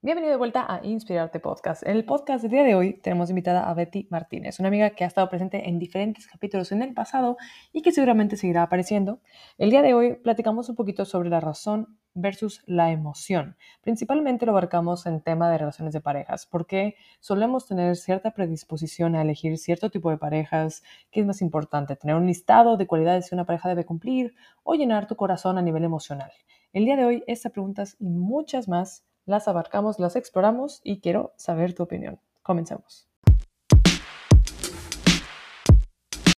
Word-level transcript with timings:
Bienvenido 0.00 0.30
de 0.30 0.38
vuelta 0.38 0.64
a 0.72 0.86
Inspirarte 0.86 1.40
Podcast. 1.40 1.82
En 1.82 1.96
el 1.96 2.04
podcast 2.04 2.42
del 2.42 2.52
día 2.52 2.62
de 2.62 2.76
hoy 2.76 3.00
tenemos 3.00 3.30
invitada 3.30 3.68
a 3.68 3.74
Betty 3.74 4.06
Martínez, 4.10 4.60
una 4.60 4.68
amiga 4.68 4.90
que 4.90 5.02
ha 5.02 5.08
estado 5.08 5.28
presente 5.28 5.68
en 5.68 5.80
diferentes 5.80 6.28
capítulos 6.28 6.70
en 6.70 6.82
el 6.82 6.94
pasado 6.94 7.36
y 7.72 7.82
que 7.82 7.90
seguramente 7.90 8.36
seguirá 8.36 8.62
apareciendo. 8.62 9.20
El 9.58 9.70
día 9.70 9.82
de 9.82 9.94
hoy 9.94 10.14
platicamos 10.14 10.68
un 10.68 10.76
poquito 10.76 11.04
sobre 11.04 11.30
la 11.30 11.40
razón 11.40 11.98
versus 12.14 12.62
la 12.66 12.92
emoción. 12.92 13.56
Principalmente 13.80 14.46
lo 14.46 14.52
abarcamos 14.52 15.04
en 15.06 15.20
tema 15.20 15.50
de 15.50 15.58
relaciones 15.58 15.92
de 15.92 16.00
parejas, 16.00 16.46
porque 16.46 16.94
solemos 17.18 17.66
tener 17.66 17.96
cierta 17.96 18.30
predisposición 18.30 19.16
a 19.16 19.22
elegir 19.22 19.58
cierto 19.58 19.90
tipo 19.90 20.10
de 20.10 20.18
parejas, 20.18 20.84
qué 21.10 21.22
es 21.22 21.26
más 21.26 21.42
importante, 21.42 21.96
tener 21.96 22.14
un 22.14 22.26
listado 22.26 22.76
de 22.76 22.86
cualidades 22.86 23.28
que 23.28 23.34
una 23.34 23.46
pareja 23.46 23.68
debe 23.68 23.84
cumplir 23.84 24.36
o 24.62 24.74
llenar 24.74 25.08
tu 25.08 25.16
corazón 25.16 25.58
a 25.58 25.62
nivel 25.62 25.82
emocional. 25.82 26.30
El 26.72 26.84
día 26.84 26.96
de 26.96 27.04
hoy, 27.04 27.24
estas 27.26 27.50
preguntas 27.50 27.96
y 27.98 28.10
muchas 28.10 28.68
más 28.68 29.07
las 29.28 29.46
abarcamos, 29.46 29.98
las 29.98 30.16
exploramos 30.16 30.80
y 30.82 31.00
quiero 31.02 31.34
saber 31.36 31.74
tu 31.74 31.82
opinión. 31.82 32.18
Comencemos. 32.42 33.10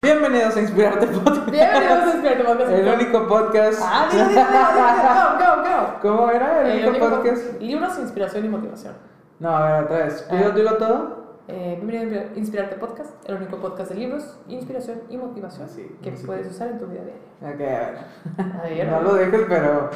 Bienvenidos 0.02 0.58
a 0.58 0.62
Inspirarte 0.62 1.06
Podcast. 1.06 1.52
Bienvenidos 1.52 2.04
a 2.04 2.12
Inspirarte 2.14 2.44
Podcast. 2.46 2.72
El 2.72 2.88
único 2.88 3.28
podcast. 3.28 3.80
Ah, 3.84 4.10
dilo, 4.12 4.26
go, 4.26 5.62
go, 5.62 5.70
go. 5.70 6.00
¿Cómo 6.02 6.32
era 6.32 6.62
el, 6.68 6.80
El 6.80 6.90
único 6.90 7.06
único 7.06 7.22
podcast? 7.22 7.62
Libros, 7.62 8.00
inspiración 8.00 8.46
y 8.46 8.50
motivación. 8.50 8.96
No, 9.38 9.50
a 9.56 9.72
ver, 9.72 9.84
otra 9.84 9.98
vez. 10.06 10.28
Dilo, 10.56 10.72
Ah. 10.72 10.78
todo. 10.80 11.20
Eh, 11.48 11.80
bienvenido 11.84 12.22
a 12.22 12.38
Inspirarte 12.40 12.76
Podcast, 12.76 13.12
el 13.30 13.36
único 13.36 13.58
podcast 13.60 13.92
de 13.92 13.98
libros, 13.98 14.38
inspiración 14.48 15.02
y 15.10 15.18
motivación 15.18 15.68
Sí, 15.70 15.96
que 16.02 16.16
sí. 16.18 16.26
puedes 16.26 16.48
usar 16.48 16.70
en 16.70 16.80
tu 16.80 16.88
vida 16.88 17.02
diaria. 17.04 17.22
Ok, 17.42 17.62
a 17.62 18.44
ver. 18.44 18.56
A 18.56 18.64
ver, 18.64 18.88
No 18.88 19.02
lo 19.02 19.14
dejes, 19.14 19.42
pero. 19.48 19.90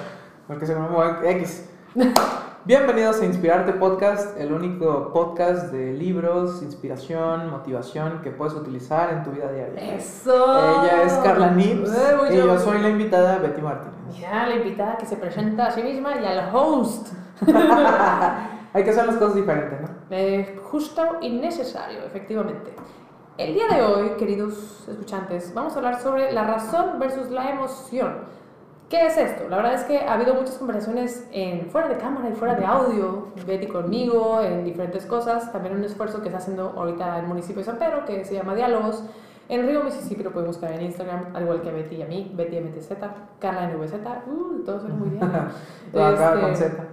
Porque 0.47 0.65
se 0.67 0.75
me 0.75 0.87
mueve 0.89 1.31
X. 1.31 1.69
Bienvenidos 2.65 3.19
a 3.19 3.25
Inspirarte 3.25 3.73
Podcast, 3.73 4.39
el 4.39 4.53
único 4.53 5.11
podcast 5.11 5.65
de 5.73 5.91
libros, 5.91 6.61
inspiración, 6.61 7.49
motivación 7.49 8.21
que 8.21 8.31
puedes 8.31 8.53
utilizar 8.53 9.11
en 9.11 9.21
tu 9.21 9.31
vida 9.31 9.51
diaria. 9.51 9.95
Eso. 9.95 10.83
Ella 10.83 11.03
es 11.03 11.11
Carla 11.15 11.51
Nips 11.51 11.89
Eh, 11.91 12.15
y 12.31 12.37
yo 12.37 12.57
soy 12.57 12.79
la 12.79 12.87
invitada 12.87 13.39
Betty 13.39 13.61
Martínez. 13.61 13.95
Mira, 14.15 14.47
la 14.47 14.55
invitada 14.55 14.95
que 14.95 15.05
se 15.05 15.17
presenta 15.17 15.67
a 15.67 15.71
sí 15.71 15.83
misma 15.83 16.13
y 16.15 16.25
al 16.25 16.55
host. 16.55 17.09
Hay 18.73 18.83
que 18.85 18.91
hacer 18.91 19.07
las 19.07 19.17
cosas 19.17 19.35
diferentes, 19.35 19.81
¿no? 19.81 19.89
Eh, 20.09 20.57
justo 20.63 21.17
y 21.19 21.31
necesario, 21.31 21.99
efectivamente. 22.05 22.73
El 23.37 23.55
día 23.55 23.67
de 23.67 23.81
hoy, 23.81 24.11
queridos 24.17 24.87
escuchantes, 24.87 25.53
vamos 25.53 25.73
a 25.73 25.77
hablar 25.79 26.01
sobre 26.01 26.31
la 26.31 26.45
razón 26.45 26.97
versus 26.97 27.29
la 27.29 27.49
emoción. 27.49 28.19
¿Qué 28.93 29.07
es 29.07 29.17
esto? 29.17 29.49
La 29.49 29.57
verdad 29.57 29.73
es 29.73 29.85
que 29.85 29.97
ha 29.97 30.13
habido 30.13 30.35
muchas 30.35 30.55
conversaciones 30.55 31.27
en, 31.31 31.65
fuera 31.71 31.87
de 31.87 31.97
cámara 31.97 32.29
y 32.29 32.33
fuera 32.33 32.53
de 32.53 32.63
audio, 32.63 33.29
Betty 33.43 33.65
conmigo, 33.65 34.39
en 34.39 34.63
diferentes 34.63 35.07
cosas. 35.07 35.51
También 35.51 35.75
un 35.75 35.83
esfuerzo 35.83 36.21
que 36.21 36.27
está 36.27 36.37
haciendo 36.37 36.75
ahorita 36.77 37.17
el 37.17 37.25
municipio 37.25 37.61
de 37.61 37.63
San 37.63 37.79
Pedro, 37.79 38.05
que 38.05 38.23
se 38.23 38.35
llama 38.35 38.53
Diálogos. 38.53 39.03
En 39.49 39.65
Río, 39.65 39.83
Mississippi, 39.83 40.21
lo 40.21 40.31
pueden 40.31 40.47
buscar 40.47 40.73
en 40.73 40.83
Instagram, 40.83 41.35
al 41.35 41.41
igual 41.41 41.63
que 41.63 41.69
a 41.69 41.71
Betty 41.71 41.95
y 41.95 42.01
a 42.03 42.05
mí, 42.05 42.31
Betty 42.35 42.59
MTZ, 42.59 42.91
Carla 43.39 43.67
NVZ, 43.69 43.93
uh, 44.27 44.63
todo 44.63 44.79
suena 44.79 44.93
muy 44.93 45.09
bien. 45.09 45.23
Acá 45.23 45.49
Este, 46.35 46.39
con 46.39 46.55
Z. 46.55 46.87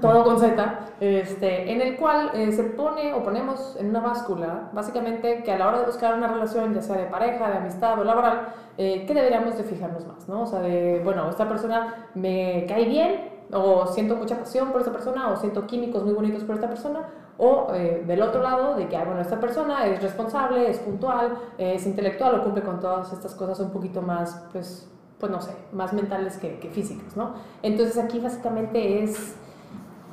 todo 0.00 0.24
con 0.24 0.38
Z, 0.38 0.78
este, 1.00 1.72
en 1.72 1.80
el 1.80 1.96
cual 1.96 2.30
eh, 2.34 2.52
se 2.52 2.64
pone 2.64 3.12
o 3.14 3.22
ponemos 3.22 3.76
en 3.78 3.90
una 3.90 4.00
báscula, 4.00 4.70
básicamente 4.72 5.42
que 5.42 5.52
a 5.52 5.58
la 5.58 5.68
hora 5.68 5.80
de 5.80 5.86
buscar 5.86 6.14
una 6.14 6.28
relación, 6.28 6.74
ya 6.74 6.82
sea 6.82 6.96
de 6.96 7.06
pareja, 7.06 7.48
de 7.50 7.56
amistad 7.58 7.98
o 7.98 8.04
laboral, 8.04 8.48
eh, 8.78 9.04
¿qué 9.06 9.14
deberíamos 9.14 9.56
de 9.56 9.64
fijarnos 9.64 10.06
más? 10.06 10.28
¿no? 10.28 10.42
O 10.42 10.46
sea, 10.46 10.60
de, 10.60 11.00
bueno, 11.04 11.28
esta 11.28 11.48
persona 11.48 12.08
me 12.14 12.64
cae 12.68 12.84
bien, 12.86 13.36
o 13.52 13.86
siento 13.86 14.16
mucha 14.16 14.38
pasión 14.38 14.72
por 14.72 14.80
esta 14.80 14.92
persona, 14.92 15.30
o 15.30 15.36
siento 15.36 15.66
químicos 15.66 16.02
muy 16.04 16.14
bonitos 16.14 16.42
por 16.44 16.56
esta 16.56 16.68
persona, 16.68 17.08
o 17.38 17.68
eh, 17.74 18.02
del 18.06 18.22
otro 18.22 18.42
lado, 18.42 18.74
de 18.74 18.88
que, 18.88 18.96
ah, 18.96 19.04
bueno, 19.04 19.20
esta 19.20 19.38
persona 19.38 19.86
es 19.86 20.02
responsable, 20.02 20.68
es 20.68 20.78
puntual, 20.78 21.36
es 21.58 21.86
intelectual, 21.86 22.40
o 22.40 22.42
cumple 22.42 22.62
con 22.62 22.80
todas 22.80 23.12
estas 23.12 23.34
cosas 23.34 23.60
un 23.60 23.70
poquito 23.70 24.02
más, 24.02 24.46
pues, 24.52 24.90
pues 25.18 25.30
no 25.30 25.40
sé, 25.40 25.52
más 25.72 25.92
mentales 25.92 26.36
que, 26.38 26.58
que 26.58 26.70
físicas, 26.70 27.16
¿no? 27.16 27.34
Entonces 27.62 27.96
aquí 27.98 28.18
básicamente 28.18 29.02
es 29.02 29.36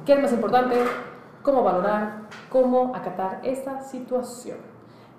¿Qué 0.06 0.12
es 0.12 0.22
más 0.22 0.34
importante? 0.34 0.76
¿Cómo 1.44 1.64
valorar? 1.64 2.24
¿Cómo 2.50 2.94
acatar 2.94 3.40
esta 3.42 3.82
situación? 3.84 4.58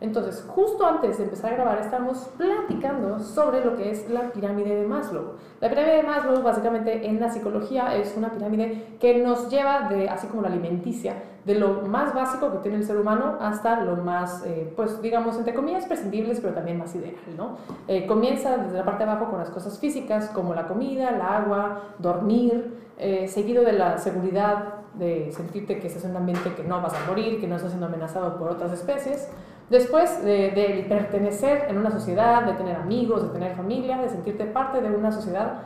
Entonces, 0.02 0.44
justo 0.46 0.84
antes 0.84 1.16
de 1.16 1.24
empezar 1.24 1.54
a 1.54 1.56
grabar, 1.56 1.78
estamos 1.78 2.28
platicando 2.36 3.18
sobre 3.18 3.64
lo 3.64 3.76
que 3.76 3.90
es 3.90 4.10
la 4.10 4.30
pirámide 4.30 4.74
de 4.74 4.86
Maslow. 4.86 5.36
La 5.62 5.70
pirámide 5.70 5.96
de 5.96 6.02
Maslow, 6.02 6.42
básicamente 6.42 7.06
en 7.06 7.18
la 7.18 7.30
psicología, 7.30 7.96
es 7.96 8.14
una 8.14 8.30
pirámide 8.30 8.98
que 9.00 9.22
nos 9.22 9.48
lleva 9.48 9.88
de, 9.88 10.10
así 10.10 10.26
como 10.26 10.42
la 10.42 10.48
alimenticia, 10.48 11.14
de 11.44 11.54
lo 11.54 11.82
más 11.82 12.14
básico 12.14 12.50
que 12.52 12.58
tiene 12.58 12.78
el 12.78 12.84
ser 12.84 12.96
humano 12.96 13.36
hasta 13.40 13.80
lo 13.80 13.96
más, 13.96 14.44
eh, 14.46 14.72
pues 14.74 15.02
digamos, 15.02 15.36
entre 15.36 15.54
comillas, 15.54 15.84
prescindibles, 15.84 16.40
pero 16.40 16.54
también 16.54 16.78
más 16.78 16.94
ideal, 16.94 17.16
¿no? 17.36 17.58
Eh, 17.86 18.06
comienza 18.06 18.56
desde 18.56 18.78
la 18.78 18.84
parte 18.84 19.04
de 19.04 19.10
abajo 19.10 19.30
con 19.30 19.38
las 19.38 19.50
cosas 19.50 19.78
físicas, 19.78 20.30
como 20.30 20.54
la 20.54 20.66
comida, 20.66 21.10
el 21.10 21.20
agua, 21.20 21.82
dormir, 21.98 22.78
eh, 22.96 23.28
seguido 23.28 23.62
de 23.62 23.72
la 23.72 23.98
seguridad, 23.98 24.74
de 24.94 25.32
sentirte 25.32 25.78
que 25.80 25.88
estás 25.88 26.04
en 26.04 26.12
un 26.12 26.18
ambiente 26.18 26.54
que 26.54 26.64
no 26.64 26.80
vas 26.80 26.94
a 26.94 27.06
morir, 27.06 27.40
que 27.40 27.46
no 27.46 27.56
estás 27.56 27.72
siendo 27.72 27.86
amenazado 27.86 28.38
por 28.38 28.50
otras 28.50 28.72
especies. 28.72 29.28
Después 29.68 30.24
de, 30.24 30.50
de 30.50 30.86
pertenecer 30.88 31.66
en 31.68 31.78
una 31.78 31.90
sociedad, 31.90 32.44
de 32.44 32.52
tener 32.52 32.76
amigos, 32.76 33.22
de 33.22 33.28
tener 33.30 33.54
familia, 33.54 33.98
de 33.98 34.08
sentirte 34.08 34.44
parte 34.44 34.80
de 34.80 34.90
una 34.94 35.10
sociedad. 35.10 35.62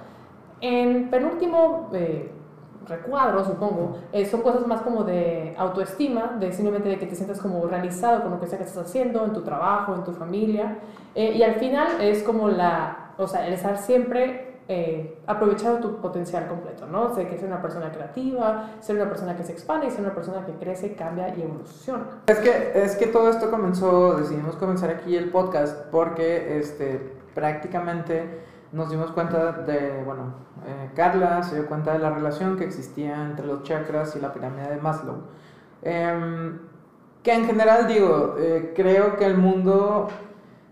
En 0.60 1.10
penúltimo 1.10 1.88
eh, 2.88 2.96
recuadro, 2.96 3.44
supongo, 3.44 3.98
eh, 4.12 4.26
son 4.26 4.42
cosas 4.42 4.66
más 4.66 4.82
como 4.82 5.04
de 5.04 5.54
autoestima, 5.58 6.36
de 6.38 6.52
simplemente 6.52 6.88
de 6.88 6.98
que 6.98 7.06
te 7.06 7.14
sientas 7.14 7.40
como 7.40 7.66
realizado 7.66 8.22
con 8.22 8.32
lo 8.32 8.40
que 8.40 8.46
sea 8.46 8.58
que 8.58 8.64
estás 8.64 8.86
haciendo, 8.86 9.24
en 9.24 9.32
tu 9.32 9.42
trabajo, 9.42 9.94
en 9.94 10.04
tu 10.04 10.12
familia. 10.12 10.78
Eh, 11.14 11.32
y 11.36 11.42
al 11.42 11.54
final 11.56 12.00
es 12.00 12.22
como 12.22 12.48
la, 12.48 13.14
o 13.18 13.26
sea, 13.26 13.46
el 13.46 13.54
estar 13.54 13.78
siempre 13.78 14.48
eh, 14.70 15.18
aprovechando 15.26 15.80
tu 15.80 15.96
potencial 15.96 16.46
completo, 16.46 16.86
¿no? 16.86 17.04
O 17.04 17.14
sea, 17.14 17.26
que 17.26 17.38
ser 17.38 17.48
una 17.48 17.62
persona 17.62 17.90
creativa, 17.90 18.68
ser 18.80 18.96
una 18.96 19.08
persona 19.08 19.34
que 19.34 19.42
se 19.42 19.52
expande 19.52 19.86
y 19.86 19.90
ser 19.90 20.00
una 20.00 20.14
persona 20.14 20.44
que 20.44 20.52
crece, 20.52 20.94
cambia 20.94 21.34
y 21.34 21.40
evoluciona. 21.40 22.04
Es 22.26 22.38
que, 22.38 22.72
es 22.74 22.94
que 22.96 23.06
todo 23.06 23.30
esto 23.30 23.50
comenzó, 23.50 24.18
decidimos 24.18 24.56
comenzar 24.56 24.90
aquí 24.90 25.16
el 25.16 25.30
podcast 25.30 25.86
porque 25.90 26.58
este, 26.58 27.14
prácticamente 27.34 28.40
nos 28.72 28.90
dimos 28.90 29.10
cuenta 29.12 29.52
de, 29.52 30.02
bueno, 30.04 30.34
eh, 30.66 30.90
Carla 30.94 31.42
se 31.42 31.56
dio 31.56 31.66
cuenta 31.66 31.92
de 31.92 31.98
la 31.98 32.10
relación 32.10 32.56
que 32.56 32.64
existía 32.64 33.24
entre 33.24 33.46
los 33.46 33.62
chakras 33.62 34.14
y 34.16 34.20
la 34.20 34.32
pirámide 34.32 34.68
de 34.68 34.76
Maslow. 34.76 35.22
Em, 35.82 36.58
que 37.22 37.32
en 37.32 37.46
general 37.46 37.86
digo, 37.86 38.36
eh, 38.38 38.72
creo 38.76 39.16
que 39.16 39.24
el 39.24 39.36
mundo, 39.38 40.08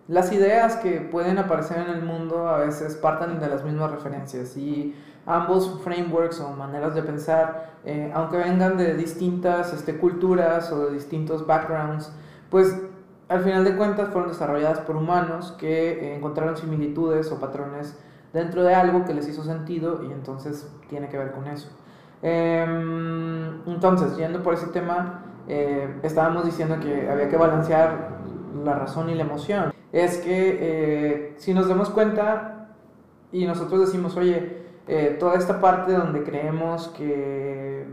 las 0.09 0.33
ideas 0.33 0.77
que 0.77 1.01
pueden 1.01 1.39
aparecer 1.39 1.79
en 1.79 1.95
el 1.95 2.03
mundo 2.03 2.49
a 2.49 2.59
veces 2.59 2.97
parten 2.97 3.41
de 3.41 3.49
las 3.49 3.65
mismas 3.65 3.91
referencias 3.91 4.57
y 4.57 4.95
ambos 5.27 5.81
frameworks 5.83 6.41
o 6.41 6.51
maneras 6.51 6.95
de 6.95 7.03
pensar, 7.03 7.79
eh, 7.85 8.13
aunque 8.15 8.37
vengan 8.37 8.77
de 8.77 8.95
distintas 8.95 9.73
este, 9.73 9.99
culturas 9.99 10.71
o 10.71 10.87
de 10.87 10.93
distintos 10.93 11.47
backgrounds, 11.47 12.13
pues 12.51 12.77
al 13.29 13.41
final 13.41 13.65
de 13.65 13.77
cuentas 13.77 14.11
fueron 14.11 14.31
desarrolladas 14.31 14.81
por 14.81 14.97
humanos 14.97 15.55
que 15.59 15.91
eh, 15.93 16.17
encontraron 16.17 16.57
similitudes 16.57 17.31
o 17.33 17.41
patrones 17.41 17.99
dentro 18.33 18.63
de 18.63 18.75
algo 18.75 19.05
que 19.05 19.15
les 19.15 19.29
hizo 19.29 19.43
sentido 19.43 20.05
y 20.05 20.13
entonces 20.13 20.73
tiene 20.89 21.09
que 21.09 21.19
ver 21.19 21.33
con 21.33 21.47
eso. 21.47 21.69
Em, 22.23 23.67
entonces, 23.67 24.17
yendo 24.17 24.43
por 24.43 24.55
ese 24.55 24.69
tema, 24.69 25.25
eh, 25.49 25.99
estábamos 26.03 26.45
diciendo 26.45 26.79
que 26.81 27.11
había 27.11 27.29
que 27.29 27.37
balancear 27.37 28.19
la 28.65 28.75
razón 28.75 29.11
y 29.11 29.15
la 29.15 29.23
emoción. 29.23 29.73
Es 29.93 30.19
que 30.19 30.59
eh, 30.61 31.35
si 31.39 31.53
nos 31.53 31.69
damos 31.69 31.91
cuenta 31.91 32.69
y 33.33 33.45
nosotros 33.47 33.81
decimos, 33.81 34.17
oye, 34.17 34.65
toda 35.19 35.35
esta 35.35 35.61
parte 35.61 35.93
donde 35.93 36.23
creemos 36.23 36.89
que, 36.89 37.87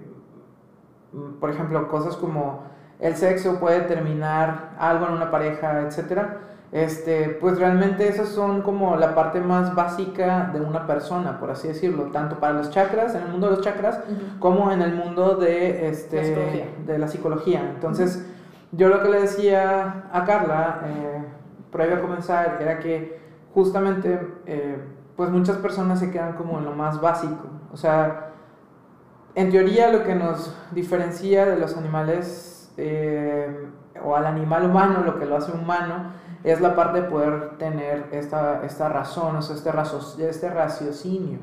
mm, 1.11 1.39
por 1.39 1.49
ejemplo, 1.49 1.87
cosas 1.87 2.15
como 2.17 2.72
el 3.03 3.17
sexo 3.17 3.59
puede 3.59 3.81
terminar 3.81 4.71
algo 4.79 5.07
en 5.07 5.13
una 5.13 5.29
pareja, 5.29 5.81
etcétera, 5.81 6.37
este, 6.71 7.37
pues 7.39 7.59
realmente 7.59 8.07
esas 8.07 8.29
son 8.29 8.61
como 8.61 8.95
la 8.95 9.13
parte 9.13 9.41
más 9.41 9.75
básica 9.75 10.49
de 10.53 10.61
una 10.61 10.87
persona, 10.87 11.37
por 11.37 11.51
así 11.51 11.67
decirlo, 11.67 12.05
tanto 12.05 12.39
para 12.39 12.53
los 12.53 12.71
chakras, 12.71 13.13
en 13.13 13.23
el 13.23 13.27
mundo 13.27 13.49
de 13.49 13.57
los 13.57 13.65
chakras, 13.65 13.99
como 14.39 14.71
en 14.71 14.81
el 14.81 14.95
mundo 14.95 15.35
de, 15.35 15.89
este, 15.89 16.15
La 16.17 16.23
psicología. 16.23 16.65
de 16.85 16.97
la 16.97 17.07
psicología. 17.09 17.71
Entonces, 17.75 18.25
yo 18.71 18.87
lo 18.87 19.03
que 19.03 19.09
le 19.09 19.21
decía 19.21 20.05
a 20.11 20.23
Carla, 20.23 20.81
eh, 20.85 21.25
previo 21.73 21.97
a 21.97 22.01
comenzar, 22.01 22.57
era 22.61 22.79
que 22.79 23.19
justamente, 23.53 24.19
eh, 24.45 24.77
pues 25.17 25.29
muchas 25.29 25.57
personas 25.57 25.99
se 25.99 26.09
quedan 26.09 26.33
como 26.33 26.57
en 26.57 26.65
lo 26.65 26.71
más 26.71 27.01
básico. 27.01 27.49
O 27.73 27.77
sea, 27.77 28.29
en 29.35 29.51
teoría 29.51 29.91
lo 29.91 30.05
que 30.05 30.15
nos 30.15 30.55
diferencia 30.71 31.45
de 31.45 31.57
los 31.57 31.75
animales, 31.75 32.62
eh, 32.77 33.67
o 34.03 34.15
al 34.15 34.25
animal 34.25 34.65
humano, 34.65 35.03
lo 35.05 35.19
que 35.19 35.25
lo 35.25 35.37
hace 35.37 35.51
humano, 35.51 36.23
es 36.43 36.59
la 36.59 36.75
parte 36.75 37.01
de 37.01 37.07
poder 37.07 37.57
tener 37.57 38.07
esta, 38.11 38.65
esta 38.65 38.89
razón, 38.89 39.37
o 39.37 39.41
sea, 39.41 39.55
este, 39.55 40.29
este 40.29 40.49
raciocinio. 40.49 41.39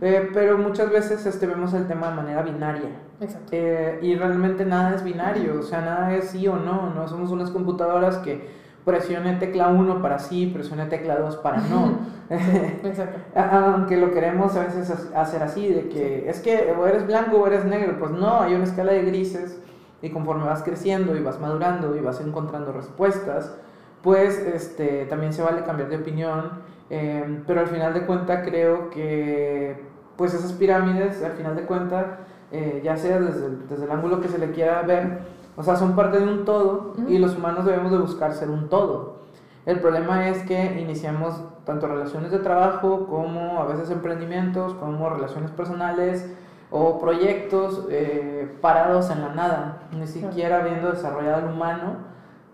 Eh, 0.00 0.30
pero 0.32 0.58
muchas 0.58 0.90
veces 0.90 1.26
este, 1.26 1.46
vemos 1.46 1.74
el 1.74 1.88
tema 1.88 2.10
de 2.10 2.14
manera 2.14 2.42
binaria. 2.42 2.90
Exacto. 3.20 3.48
Eh, 3.50 3.98
y 4.02 4.14
realmente 4.14 4.64
nada 4.64 4.94
es 4.94 5.02
binario, 5.02 5.58
o 5.58 5.62
sea, 5.62 5.80
nada 5.80 6.14
es 6.14 6.30
sí 6.30 6.46
o 6.46 6.56
no, 6.56 6.90
no 6.94 7.08
somos 7.08 7.30
unas 7.30 7.50
computadoras 7.50 8.18
que 8.18 8.62
presione 8.84 9.34
tecla 9.36 9.68
1 9.68 10.02
para 10.02 10.18
sí, 10.18 10.46
presione 10.46 10.86
tecla 10.86 11.16
2 11.16 11.36
para 11.36 11.58
no. 11.58 11.98
Exacto. 12.30 13.18
Aunque 13.34 13.96
lo 13.96 14.12
queremos 14.12 14.54
a 14.56 14.64
veces 14.64 14.90
hacer 15.16 15.42
así, 15.42 15.68
de 15.68 15.88
que 15.88 16.28
es 16.28 16.40
que 16.40 16.72
o 16.78 16.86
eres 16.86 17.06
blanco 17.06 17.38
o 17.38 17.46
eres 17.46 17.64
negro, 17.64 17.98
pues 17.98 18.12
no, 18.12 18.42
hay 18.42 18.54
una 18.54 18.64
escala 18.64 18.92
de 18.92 19.02
grises 19.02 19.58
y 20.04 20.10
conforme 20.10 20.44
vas 20.44 20.62
creciendo 20.62 21.16
y 21.16 21.22
vas 21.22 21.40
madurando 21.40 21.96
y 21.96 22.00
vas 22.00 22.20
encontrando 22.20 22.72
respuestas, 22.72 23.54
pues 24.02 24.38
este, 24.38 25.06
también 25.06 25.32
se 25.32 25.42
vale 25.42 25.62
cambiar 25.64 25.88
de 25.88 25.96
opinión, 25.96 26.50
em, 26.90 27.42
pero 27.46 27.60
al 27.60 27.68
final 27.68 27.94
de 27.94 28.04
cuenta 28.04 28.42
creo 28.42 28.90
que 28.90 29.82
pues 30.16 30.34
esas 30.34 30.52
pirámides, 30.52 31.22
al 31.24 31.32
final 31.32 31.56
de 31.56 31.62
cuenta, 31.62 32.18
eh, 32.52 32.82
ya 32.84 32.98
sea 32.98 33.18
desde 33.18 33.48
desde 33.68 33.84
el 33.86 33.90
ángulo 33.90 34.20
que 34.20 34.28
se 34.28 34.38
le 34.38 34.50
quiera 34.50 34.82
ver, 34.82 35.20
o 35.56 35.62
sea, 35.62 35.74
son 35.76 35.96
parte 35.96 36.20
de 36.20 36.26
un 36.26 36.44
todo 36.44 36.92
y 37.08 37.16
los 37.16 37.36
humanos 37.36 37.64
debemos 37.64 37.90
de 37.90 37.98
buscar 37.98 38.34
ser 38.34 38.50
un 38.50 38.68
todo. 38.68 39.24
El 39.64 39.80
problema 39.80 40.28
es 40.28 40.42
que 40.42 40.78
iniciamos 40.78 41.42
tanto 41.64 41.86
relaciones 41.86 42.30
de 42.30 42.40
trabajo 42.40 43.06
como 43.06 43.58
a 43.62 43.64
veces 43.64 43.90
emprendimientos, 43.90 44.74
como 44.74 45.08
relaciones 45.08 45.50
personales 45.50 46.30
o 46.76 46.98
proyectos 46.98 47.86
eh, 47.88 48.52
parados 48.60 49.08
en 49.08 49.20
la 49.20 49.28
nada, 49.28 49.82
ni 49.92 50.08
siquiera 50.08 50.60
habiendo 50.60 50.90
desarrollado 50.90 51.46
el 51.46 51.54
humano 51.54 51.98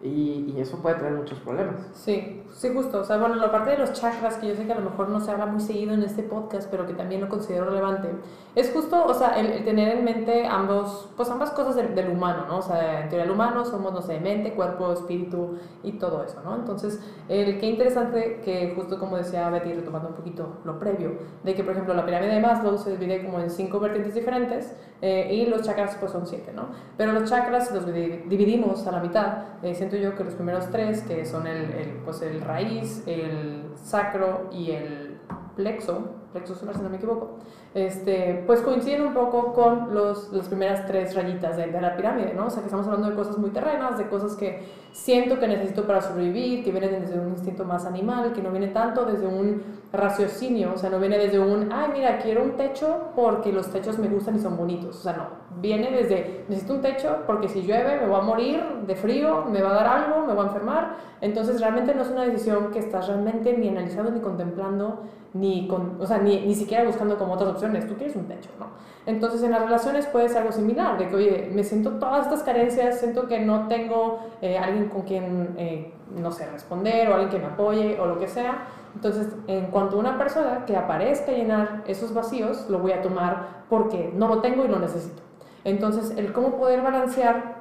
y, 0.02 0.52
y, 0.54 0.60
eso 0.60 0.82
puede 0.82 0.96
traer 0.96 1.14
muchos 1.14 1.38
problemas. 1.38 1.76
Sí, 1.94 2.39
sí, 2.52 2.68
justo. 2.74 3.00
O 3.00 3.04
sea, 3.04 3.16
bueno, 3.18 3.34
la 3.36 3.50
parte 3.50 3.70
de 3.70 3.78
los 3.78 3.92
chakras, 3.92 4.36
que 4.36 4.48
yo 4.48 4.54
sé 4.54 4.66
que 4.66 4.72
a 4.72 4.78
lo 4.78 4.90
mejor 4.90 5.08
no 5.08 5.20
se 5.20 5.30
habla 5.30 5.46
muy 5.46 5.60
seguido 5.60 5.94
en 5.94 6.02
este 6.02 6.22
podcast, 6.22 6.70
pero 6.70 6.86
que 6.86 6.94
también 6.94 7.20
lo 7.20 7.28
considero 7.28 7.66
relevante, 7.66 8.08
es 8.54 8.72
justo, 8.72 9.04
o 9.04 9.14
sea, 9.14 9.38
el, 9.38 9.64
tener 9.64 9.96
en 9.96 10.04
mente 10.04 10.46
ambos, 10.46 11.08
pues 11.16 11.30
ambas 11.30 11.50
cosas 11.50 11.76
del, 11.76 11.94
del, 11.94 12.10
humano, 12.10 12.46
¿no? 12.48 12.58
O 12.58 12.62
sea, 12.62 13.02
en 13.02 13.08
teoría 13.08 13.24
el 13.24 13.30
humano 13.30 13.64
somos, 13.64 13.92
no 13.92 14.02
sé, 14.02 14.18
mente, 14.18 14.54
cuerpo, 14.54 14.92
espíritu 14.92 15.58
y 15.82 15.92
todo 15.92 16.24
eso, 16.24 16.40
¿no? 16.44 16.56
Entonces, 16.56 17.00
el, 17.28 17.58
qué 17.60 17.66
interesante 17.66 18.40
que 18.44 18.72
justo 18.74 18.98
como 18.98 19.16
decía 19.16 19.48
Betty, 19.50 19.72
retomando 19.72 20.08
un 20.08 20.14
poquito 20.14 20.58
lo 20.64 20.78
previo, 20.78 21.12
de 21.44 21.54
que, 21.54 21.62
por 21.62 21.72
ejemplo, 21.72 21.94
la 21.94 22.04
pirámide 22.04 22.34
de 22.34 22.40
Maslow 22.40 22.76
se 22.78 22.96
divide 22.96 23.24
como 23.24 23.40
en 23.40 23.50
cinco 23.50 23.78
vertientes 23.78 24.14
diferentes 24.14 24.74
eh, 25.02 25.32
y 25.32 25.46
los 25.46 25.62
chakras 25.62 25.96
pues 25.98 26.12
son 26.12 26.26
siete, 26.26 26.52
¿no? 26.52 26.68
Pero 26.96 27.12
los 27.12 27.28
chakras 27.28 27.72
los 27.72 27.86
dividimos 27.86 28.86
a 28.86 28.92
la 28.92 29.00
mitad, 29.00 29.44
eh, 29.62 29.74
yo 30.02 30.14
que 30.14 30.24
los 30.24 30.34
primeros 30.34 30.70
tres, 30.70 31.02
que 31.02 31.24
son 31.24 31.46
el, 31.46 31.70
el, 31.72 31.88
pues 32.04 32.20
el 32.22 32.39
raíz, 32.40 33.02
el 33.06 33.72
sacro 33.76 34.48
y 34.52 34.72
el 34.72 35.18
plexo, 35.56 36.19
plexo 36.32 36.54
solar 36.54 36.76
si 36.76 36.82
no 36.82 36.88
me 36.88 36.96
equivoco, 36.96 37.38
este, 37.74 38.44
pues 38.46 38.60
coinciden 38.60 39.02
un 39.02 39.14
poco 39.14 39.52
con 39.52 39.94
los, 39.94 40.32
las 40.32 40.48
primeras 40.48 40.86
tres 40.86 41.14
rayitas 41.14 41.56
de, 41.56 41.66
de, 41.66 41.80
la 41.80 41.96
pirámide, 41.96 42.34
¿no? 42.34 42.46
O 42.46 42.50
sea, 42.50 42.60
que 42.60 42.66
estamos 42.66 42.86
hablando 42.86 43.10
de 43.10 43.16
cosas 43.16 43.38
muy 43.38 43.50
terrenas, 43.50 43.98
de 43.98 44.08
cosas 44.08 44.36
que 44.36 44.62
siento 44.92 45.38
que 45.38 45.46
necesito 45.46 45.84
para 45.84 46.00
sobrevivir, 46.00 46.64
que 46.64 46.72
vienen 46.72 47.00
desde 47.00 47.18
un 47.18 47.30
instinto 47.30 47.64
más 47.64 47.84
animal, 47.84 48.32
que 48.32 48.42
no 48.42 48.50
viene 48.50 48.68
tanto 48.68 49.04
desde 49.04 49.26
un 49.26 49.62
raciocinio, 49.92 50.72
o 50.74 50.78
sea, 50.78 50.90
no 50.90 51.00
viene 51.00 51.18
desde 51.18 51.38
un, 51.38 51.72
ay, 51.72 51.90
mira, 51.92 52.18
quiero 52.18 52.44
un 52.44 52.52
techo 52.52 53.10
porque 53.16 53.52
los 53.52 53.68
techos 53.70 53.98
me 53.98 54.08
gustan 54.08 54.36
y 54.36 54.38
son 54.38 54.56
bonitos, 54.56 54.96
o 54.96 55.02
sea, 55.02 55.12
no, 55.14 55.26
viene 55.60 55.90
desde, 55.90 56.44
necesito 56.48 56.74
un 56.74 56.80
techo 56.80 57.18
porque 57.26 57.48
si 57.48 57.62
llueve 57.62 58.00
me 58.00 58.06
voy 58.06 58.20
a 58.20 58.22
morir 58.22 58.62
de 58.86 58.94
frío, 58.94 59.44
me 59.46 59.62
va 59.62 59.70
a 59.70 59.74
dar 59.74 59.86
algo, 59.86 60.26
me 60.26 60.32
voy 60.32 60.44
a 60.44 60.48
enfermar, 60.48 60.96
entonces 61.20 61.60
realmente 61.60 61.94
no 61.94 62.02
es 62.02 62.10
una 62.10 62.24
decisión 62.24 62.70
que 62.70 62.78
estás 62.78 63.08
realmente 63.08 63.56
ni 63.56 63.68
analizando 63.68 64.10
ni 64.12 64.20
contemplando, 64.20 65.00
ni, 65.32 65.66
con, 65.68 66.00
o 66.00 66.06
sea, 66.06 66.18
ni, 66.20 66.46
ni 66.46 66.54
siquiera 66.54 66.84
buscando 66.84 67.18
como 67.18 67.34
otras 67.34 67.50
opciones, 67.50 67.86
tú 67.86 67.94
quieres 67.94 68.16
un 68.16 68.26
techo, 68.26 68.50
¿no? 68.58 68.66
Entonces 69.06 69.42
en 69.42 69.52
las 69.52 69.62
relaciones 69.62 70.06
puede 70.06 70.28
ser 70.28 70.38
algo 70.38 70.52
similar, 70.52 70.98
de 70.98 71.08
que, 71.08 71.16
oye, 71.16 71.50
me 71.52 71.64
siento 71.64 71.92
todas 71.92 72.26
estas 72.26 72.42
carencias, 72.42 73.00
siento 73.00 73.26
que 73.26 73.40
no 73.40 73.66
tengo 73.66 74.20
eh, 74.42 74.58
alguien 74.58 74.88
con 74.88 75.02
quien, 75.02 75.54
eh, 75.56 75.92
no 76.14 76.30
sé, 76.30 76.46
responder 76.50 77.08
o 77.08 77.14
alguien 77.14 77.30
que 77.30 77.38
me 77.38 77.46
apoye 77.46 77.98
o 77.98 78.06
lo 78.06 78.18
que 78.18 78.28
sea. 78.28 78.66
Entonces, 78.94 79.28
en 79.46 79.66
cuanto 79.66 79.96
a 79.96 80.00
una 80.00 80.18
persona 80.18 80.64
que 80.66 80.76
aparezca 80.76 81.32
a 81.32 81.34
llenar 81.34 81.82
esos 81.86 82.12
vacíos, 82.12 82.66
lo 82.68 82.80
voy 82.80 82.92
a 82.92 83.00
tomar 83.02 83.64
porque 83.68 84.12
no 84.14 84.28
lo 84.28 84.40
tengo 84.40 84.64
y 84.64 84.68
lo 84.68 84.78
necesito. 84.78 85.22
Entonces, 85.64 86.16
el 86.16 86.32
cómo 86.32 86.56
poder 86.56 86.82
balancear 86.82 87.59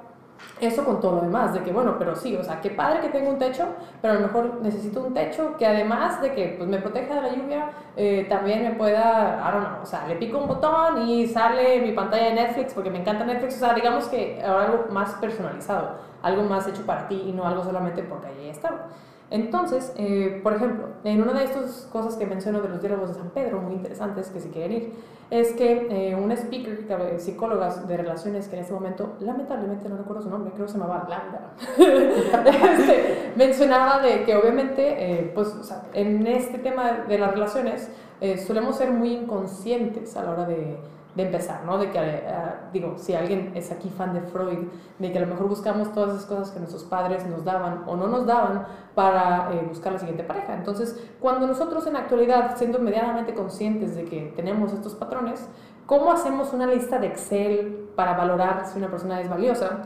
eso 0.60 0.84
con 0.84 1.00
todo 1.00 1.16
lo 1.16 1.22
demás, 1.22 1.54
de 1.54 1.62
que 1.62 1.72
bueno, 1.72 1.96
pero 1.98 2.16
sí, 2.16 2.36
o 2.36 2.44
sea, 2.44 2.62
qué 2.62 2.70
padre 2.70 3.02
que 3.02 3.10
tengo 3.10 3.30
un 3.30 3.40
techo, 3.40 3.66
pero 4.02 4.14
a 4.14 4.18
lo 4.18 4.28
mejor 4.28 4.60
necesito 4.62 5.02
un 5.02 5.14
techo 5.14 5.56
que 5.58 5.66
además 5.66 6.22
de 6.22 6.34
que 6.34 6.56
pues, 6.58 6.70
me 6.70 6.80
proteja 6.80 7.16
de 7.16 7.22
la 7.22 7.36
lluvia, 7.36 7.70
eh, 7.96 8.26
también 8.30 8.64
me 8.64 8.72
pueda, 8.72 9.44
I 9.48 9.52
don't 9.54 9.68
know, 9.68 9.84
o 9.84 9.86
sea, 9.86 10.08
le 10.08 10.16
pico 10.16 10.38
un 10.38 10.48
botón 10.48 11.08
y 11.08 11.28
sale 11.28 11.82
mi 11.82 11.92
pantalla 11.92 12.26
de 12.26 12.34
Netflix 12.34 12.74
porque 12.74 12.90
me 12.90 13.00
encanta 13.00 13.26
Netflix, 13.26 13.56
o 13.56 13.60
sea, 13.60 13.74
digamos 13.74 14.08
que 14.08 14.42
algo 14.42 14.86
más 14.92 15.14
personalizado, 15.16 15.96
algo 16.22 16.44
más 16.44 16.68
hecho 16.68 16.86
para 16.86 17.08
ti 17.08 17.24
y 17.28 17.32
no 17.32 17.46
algo 17.46 17.64
solamente 17.64 18.04
porque 18.04 18.28
ahí 18.28 18.50
está. 18.50 18.88
Entonces, 19.32 19.94
eh, 19.96 20.40
por 20.42 20.54
ejemplo, 20.54 20.88
en 21.04 21.22
una 21.22 21.34
de 21.34 21.46
estas 21.46 21.88
cosas 21.92 22.16
que 22.16 22.26
menciono 22.26 22.62
de 22.62 22.70
los 22.70 22.82
diálogos 22.82 23.10
de 23.10 23.16
San 23.16 23.30
Pedro, 23.30 23.62
muy 23.62 23.74
interesantes, 23.74 24.30
que 24.30 24.40
si 24.40 24.50
quieren 24.50 24.72
ir, 24.72 24.94
es 25.30 25.52
que 25.54 25.88
eh, 25.92 26.16
una 26.16 26.34
speaker, 26.34 27.20
psicóloga 27.20 27.76
de 27.84 27.98
relaciones, 27.98 28.48
que 28.48 28.56
en 28.56 28.64
este 28.64 28.74
momento, 28.74 29.14
lamentablemente 29.20 29.88
no 29.88 29.98
recuerdo 29.98 30.24
su 30.24 30.30
nombre, 30.32 30.52
creo 30.54 30.66
que 30.66 30.72
se 30.72 30.80
llamaba 30.80 31.06
Laura, 31.08 31.52
este, 32.48 33.34
mencionaba 33.36 34.02
de 34.02 34.24
que 34.24 34.36
obviamente, 34.36 34.96
eh, 34.98 35.32
pues, 35.36 35.50
o 35.50 35.64
sea, 35.64 35.84
en 35.94 36.26
este 36.26 36.58
tema 36.58 37.04
de 37.08 37.20
las 37.20 37.32
relaciones, 37.32 37.90
solemos 38.46 38.76
ser 38.76 38.92
muy 38.92 39.14
inconscientes 39.14 40.18
a 40.18 40.24
la 40.24 40.32
hora 40.32 40.46
de 40.46 40.78
de 41.20 41.26
empezar, 41.26 41.66
¿no? 41.66 41.78
De 41.78 41.92
que, 41.92 42.00
eh, 42.00 42.24
digo, 42.72 42.98
si 42.98 43.14
alguien 43.14 43.52
es 43.54 43.72
aquí 43.72 43.90
fan 43.90 44.14
de 44.14 44.22
Freud, 44.22 44.70
de 45.00 45.12
que 45.12 45.18
a 45.18 45.22
lo 45.22 45.28
mejor 45.28 45.50
buscamos 45.50 45.92
todas 45.94 46.12
esas 46.12 46.26
cosas 46.26 46.52
que 46.52 46.60
nuestros 46.60 46.86
padres 46.86 47.26
nos 47.28 47.44
daban 47.44 47.84
o 47.88 47.98
no 47.98 48.08
nos 48.08 48.26
daban 48.26 48.66
para 48.96 49.52
eh, 49.54 49.66
buscar 49.68 49.92
la 49.92 50.00
siguiente 50.00 50.24
pareja. 50.24 50.54
Entonces, 50.54 50.98
cuando 51.20 51.46
nosotros 51.46 51.86
en 51.88 51.94
la 51.94 52.00
actualidad, 52.00 52.56
siendo 52.56 52.80
medianamente 52.80 53.34
conscientes 53.34 53.96
de 53.96 54.06
que 54.06 54.34
tenemos 54.36 54.72
estos 54.72 54.96
patrones, 54.96 55.46
¿cómo 55.86 56.12
hacemos 56.12 56.54
una 56.54 56.68
lista 56.68 57.00
de 57.00 57.08
Excel 57.08 57.90
para 57.98 58.16
valorar 58.16 58.66
si 58.66 58.78
una 58.78 58.90
persona 58.90 59.20
es 59.20 59.30
valiosa? 59.30 59.82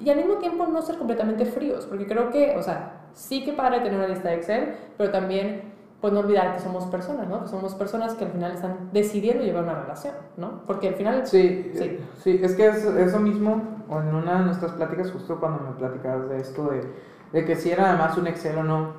Y 0.00 0.10
al 0.10 0.18
mismo 0.18 0.34
tiempo 0.34 0.66
no 0.66 0.82
ser 0.82 0.98
completamente 0.98 1.46
fríos, 1.46 1.86
porque 1.86 2.06
creo 2.06 2.28
que, 2.28 2.56
o 2.58 2.62
sea, 2.62 3.06
sí 3.14 3.42
que 3.42 3.54
para 3.54 3.82
tener 3.82 3.98
una 3.98 4.08
lista 4.08 4.28
de 4.28 4.34
Excel, 4.34 4.76
pero 4.98 5.10
también 5.10 5.73
pues 6.04 6.12
no 6.12 6.20
olvidar 6.20 6.54
que 6.54 6.60
somos 6.60 6.84
personas, 6.88 7.26
¿no? 7.28 7.40
Que 7.40 7.48
somos 7.48 7.74
personas 7.76 8.12
que 8.12 8.26
al 8.26 8.30
final 8.32 8.52
están 8.52 8.90
decidiendo 8.92 9.42
llevar 9.42 9.62
una 9.62 9.80
relación, 9.80 10.12
¿no? 10.36 10.60
Porque 10.66 10.88
al 10.88 10.96
final... 10.96 11.26
Sí, 11.26 11.72
sí, 11.74 11.98
sí 12.22 12.40
es 12.42 12.54
que 12.56 12.66
es, 12.66 12.84
eso 12.84 13.18
mismo, 13.20 13.62
en 13.88 14.14
una 14.14 14.40
de 14.40 14.44
nuestras 14.44 14.72
pláticas, 14.72 15.10
justo 15.10 15.40
cuando 15.40 15.60
me 15.62 15.70
platicabas 15.70 16.28
de 16.28 16.40
esto, 16.40 16.68
de, 16.68 16.92
de 17.32 17.46
que 17.46 17.56
si 17.56 17.70
era 17.70 17.88
además 17.88 18.18
un 18.18 18.26
Excel 18.26 18.58
o 18.58 18.64
no, 18.64 18.92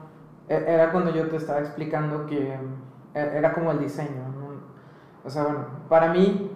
e, 0.50 0.56
era 0.56 0.91
cuando 0.91 1.13
yo 1.13 1.29
te 1.29 1.36
estaba 1.36 1.60
explicando 1.60 2.25
que 2.25 2.58
e, 3.13 3.20
era 3.20 3.53
como 3.53 3.70
el 3.70 3.77
diseño, 3.77 4.27
¿no? 4.39 4.56
O 5.24 5.29
sea, 5.29 5.44
bueno, 5.44 5.60
para 5.88 6.12
mí, 6.12 6.50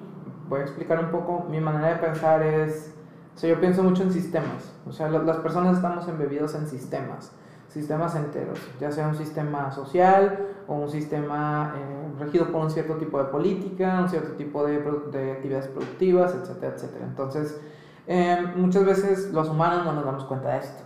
voy 0.47 0.61
a 0.61 0.63
explicar 0.63 0.97
un 0.97 1.11
poco, 1.11 1.45
mi 1.47 1.59
manera 1.59 1.89
de 1.89 1.95
pensar 1.97 2.41
es, 2.41 2.95
o 3.35 3.37
sea, 3.37 3.51
yo 3.51 3.59
pienso 3.59 3.83
mucho 3.83 4.01
en 4.01 4.11
sistemas, 4.11 4.73
o 4.87 4.91
sea, 4.91 5.09
las 5.09 5.37
personas 5.37 5.75
estamos 5.75 6.07
embebidos 6.07 6.55
en 6.55 6.65
sistemas 6.65 7.35
sistemas 7.69 8.15
enteros, 8.15 8.59
ya 8.79 8.91
sea 8.91 9.07
un 9.07 9.15
sistema 9.15 9.71
social 9.71 10.48
o 10.69 10.75
un 10.75 10.89
sistema 10.89 11.73
eh, 11.75 12.19
regido 12.19 12.51
por 12.51 12.61
un 12.61 12.69
cierto 12.69 12.93
tipo 12.95 13.17
de 13.17 13.25
política, 13.25 14.01
un 14.03 14.07
cierto 14.07 14.33
tipo 14.33 14.65
de, 14.65 14.79
de 15.11 15.31
actividades 15.31 15.67
productivas, 15.67 16.35
etcétera, 16.35 16.75
etcétera. 16.75 17.05
Entonces, 17.05 17.59
em, 18.05 18.55
muchas 18.55 18.85
veces 18.85 19.33
los 19.33 19.49
humanos 19.49 19.83
no 19.83 19.93
nos 19.93 20.05
damos 20.05 20.25
cuenta 20.25 20.49
de 20.49 20.59
esto, 20.59 20.83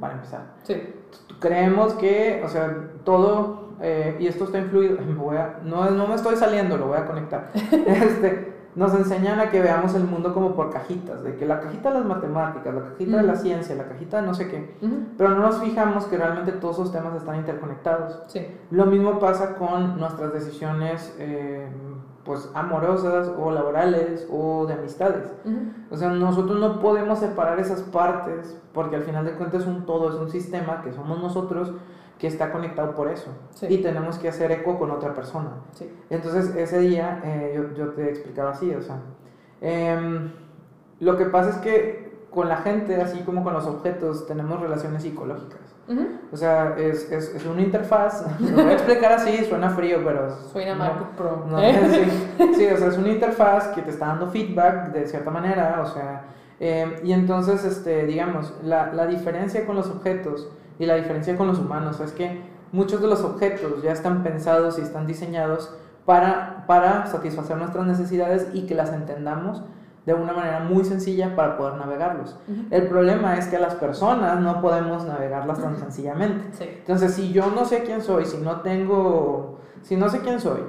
para 0.00 0.14
empezar. 0.14 0.54
Sí. 0.62 0.94
Creemos 1.40 1.92
que, 1.94 2.42
o 2.42 2.48
sea, 2.48 2.90
todo, 3.04 3.74
eh, 3.82 4.16
y 4.18 4.26
esto 4.26 4.44
está 4.44 4.60
influido, 4.60 4.96
voy 5.16 5.36
a, 5.36 5.60
no, 5.62 5.90
no 5.90 6.06
me 6.06 6.14
estoy 6.14 6.36
saliendo, 6.36 6.78
lo 6.78 6.88
voy 6.88 6.96
a 6.96 7.04
conectar. 7.04 7.50
este, 7.86 8.47
nos 8.78 8.94
enseñan 8.94 9.40
a 9.40 9.50
que 9.50 9.60
veamos 9.60 9.92
el 9.96 10.04
mundo 10.04 10.32
como 10.32 10.54
por 10.54 10.70
cajitas, 10.70 11.24
de 11.24 11.34
que 11.34 11.44
la 11.44 11.58
cajita 11.58 11.88
de 11.90 11.98
las 11.98 12.06
matemáticas, 12.06 12.72
la 12.72 12.82
cajita 12.90 13.16
de 13.16 13.22
la 13.24 13.34
ciencia, 13.34 13.74
la 13.74 13.88
cajita 13.88 14.20
de 14.20 14.26
no 14.28 14.34
sé 14.34 14.48
qué, 14.48 14.76
pero 15.16 15.30
no 15.30 15.40
nos 15.40 15.58
fijamos 15.58 16.04
que 16.04 16.16
realmente 16.16 16.52
todos 16.52 16.76
esos 16.76 16.92
temas 16.92 17.12
están 17.16 17.34
interconectados. 17.34 18.22
Sí. 18.28 18.46
Lo 18.70 18.86
mismo 18.86 19.18
pasa 19.18 19.56
con 19.56 19.98
nuestras 19.98 20.32
decisiones 20.32 21.12
eh, 21.18 21.68
pues 22.24 22.48
amorosas 22.54 23.32
o 23.36 23.50
laborales 23.50 24.28
o 24.30 24.64
de 24.66 24.74
amistades. 24.74 25.24
O 25.90 25.96
sea, 25.96 26.10
nosotros 26.10 26.60
no 26.60 26.78
podemos 26.78 27.18
separar 27.18 27.58
esas 27.58 27.80
partes 27.80 28.62
porque 28.72 28.94
al 28.94 29.02
final 29.02 29.24
de 29.24 29.32
cuentas 29.32 29.62
es 29.62 29.66
un 29.66 29.86
todo, 29.86 30.10
es 30.10 30.14
un 30.14 30.30
sistema 30.30 30.82
que 30.82 30.92
somos 30.92 31.20
nosotros 31.20 31.72
que 32.18 32.26
está 32.26 32.50
conectado 32.50 32.94
por 32.94 33.08
eso. 33.08 33.30
Y 33.68 33.78
tenemos 33.78 34.18
que 34.18 34.28
hacer 34.28 34.50
eco 34.50 34.78
con 34.78 34.90
otra 34.90 35.14
persona. 35.14 35.50
Sí. 35.72 35.90
Entonces, 36.10 36.54
ese 36.56 36.80
día 36.80 37.20
eh, 37.24 37.52
yo, 37.56 37.74
yo, 37.74 37.92
te 37.92 38.08
explicaba 38.08 38.50
así, 38.50 38.74
o 38.74 38.82
sea, 38.82 39.00
eh, 39.60 40.30
lo 41.00 41.16
que 41.16 41.26
pasa 41.26 41.50
es 41.50 41.56
que 41.56 42.26
con 42.30 42.48
la 42.48 42.58
gente, 42.58 43.00
así 43.00 43.20
como 43.20 43.42
con 43.42 43.54
los 43.54 43.66
objetos, 43.66 44.26
tenemos 44.26 44.60
relaciones 44.60 45.02
psicológicas. 45.02 45.60
O 46.30 46.36
sea, 46.36 46.74
es, 46.76 47.10
es, 47.10 47.34
es, 47.34 47.46
una 47.46 47.62
interfaz, 47.62 48.22
lo 48.40 48.62
voy 48.62 48.72
a 48.72 48.74
explicar 48.74 49.12
así, 49.12 49.42
suena 49.46 49.70
frío, 49.70 50.00
pero... 50.04 50.30
Suena 50.52 50.74
MacBook 50.74 51.08
Pro. 51.16 51.46
No, 51.48 51.58
sí, 51.62 52.52
sí, 52.56 52.66
o 52.66 52.76
sea, 52.76 52.88
es 52.88 52.98
una 52.98 53.08
interfaz 53.08 53.68
que 53.68 53.80
te 53.80 53.90
está 53.90 54.08
dando 54.08 54.26
feedback 54.28 54.92
de 54.92 55.06
cierta 55.06 55.30
manera, 55.30 55.80
o 55.82 55.86
sea, 55.86 56.26
eh, 56.60 57.00
y 57.02 57.12
entonces, 57.12 57.64
este, 57.64 58.04
digamos, 58.04 58.52
la, 58.62 58.92
la 58.92 59.06
diferencia 59.06 59.64
con 59.64 59.76
los 59.76 59.88
objetos 59.88 60.50
y 60.78 60.86
la 60.86 60.96
diferencia 60.96 61.36
con 61.36 61.46
los 61.46 61.58
humanos 61.58 62.00
es 62.00 62.12
que 62.12 62.42
muchos 62.72 63.00
de 63.00 63.08
los 63.08 63.22
objetos 63.22 63.82
ya 63.82 63.92
están 63.92 64.22
pensados 64.22 64.78
y 64.78 64.82
están 64.82 65.06
diseñados 65.06 65.74
para, 66.04 66.64
para 66.66 67.06
satisfacer 67.06 67.56
nuestras 67.56 67.86
necesidades 67.86 68.48
y 68.52 68.66
que 68.66 68.74
las 68.74 68.92
entendamos 68.92 69.62
de 70.06 70.14
una 70.14 70.32
manera 70.32 70.60
muy 70.60 70.86
sencilla 70.86 71.36
para 71.36 71.58
poder 71.58 71.74
navegarlos. 71.74 72.34
El 72.70 72.88
problema 72.88 73.36
es 73.36 73.48
que 73.48 73.58
las 73.58 73.74
personas 73.74 74.40
no 74.40 74.62
podemos 74.62 75.04
navegarlas 75.04 75.60
tan 75.60 75.76
sencillamente. 75.76 76.64
Entonces, 76.64 77.12
si 77.12 77.30
yo 77.30 77.50
no 77.50 77.66
sé 77.66 77.82
quién 77.82 78.00
soy, 78.00 78.24
si 78.24 78.38
no 78.38 78.62
tengo, 78.62 79.58
si 79.82 79.96
no 79.96 80.08
sé 80.08 80.20
quién 80.20 80.40
soy, 80.40 80.60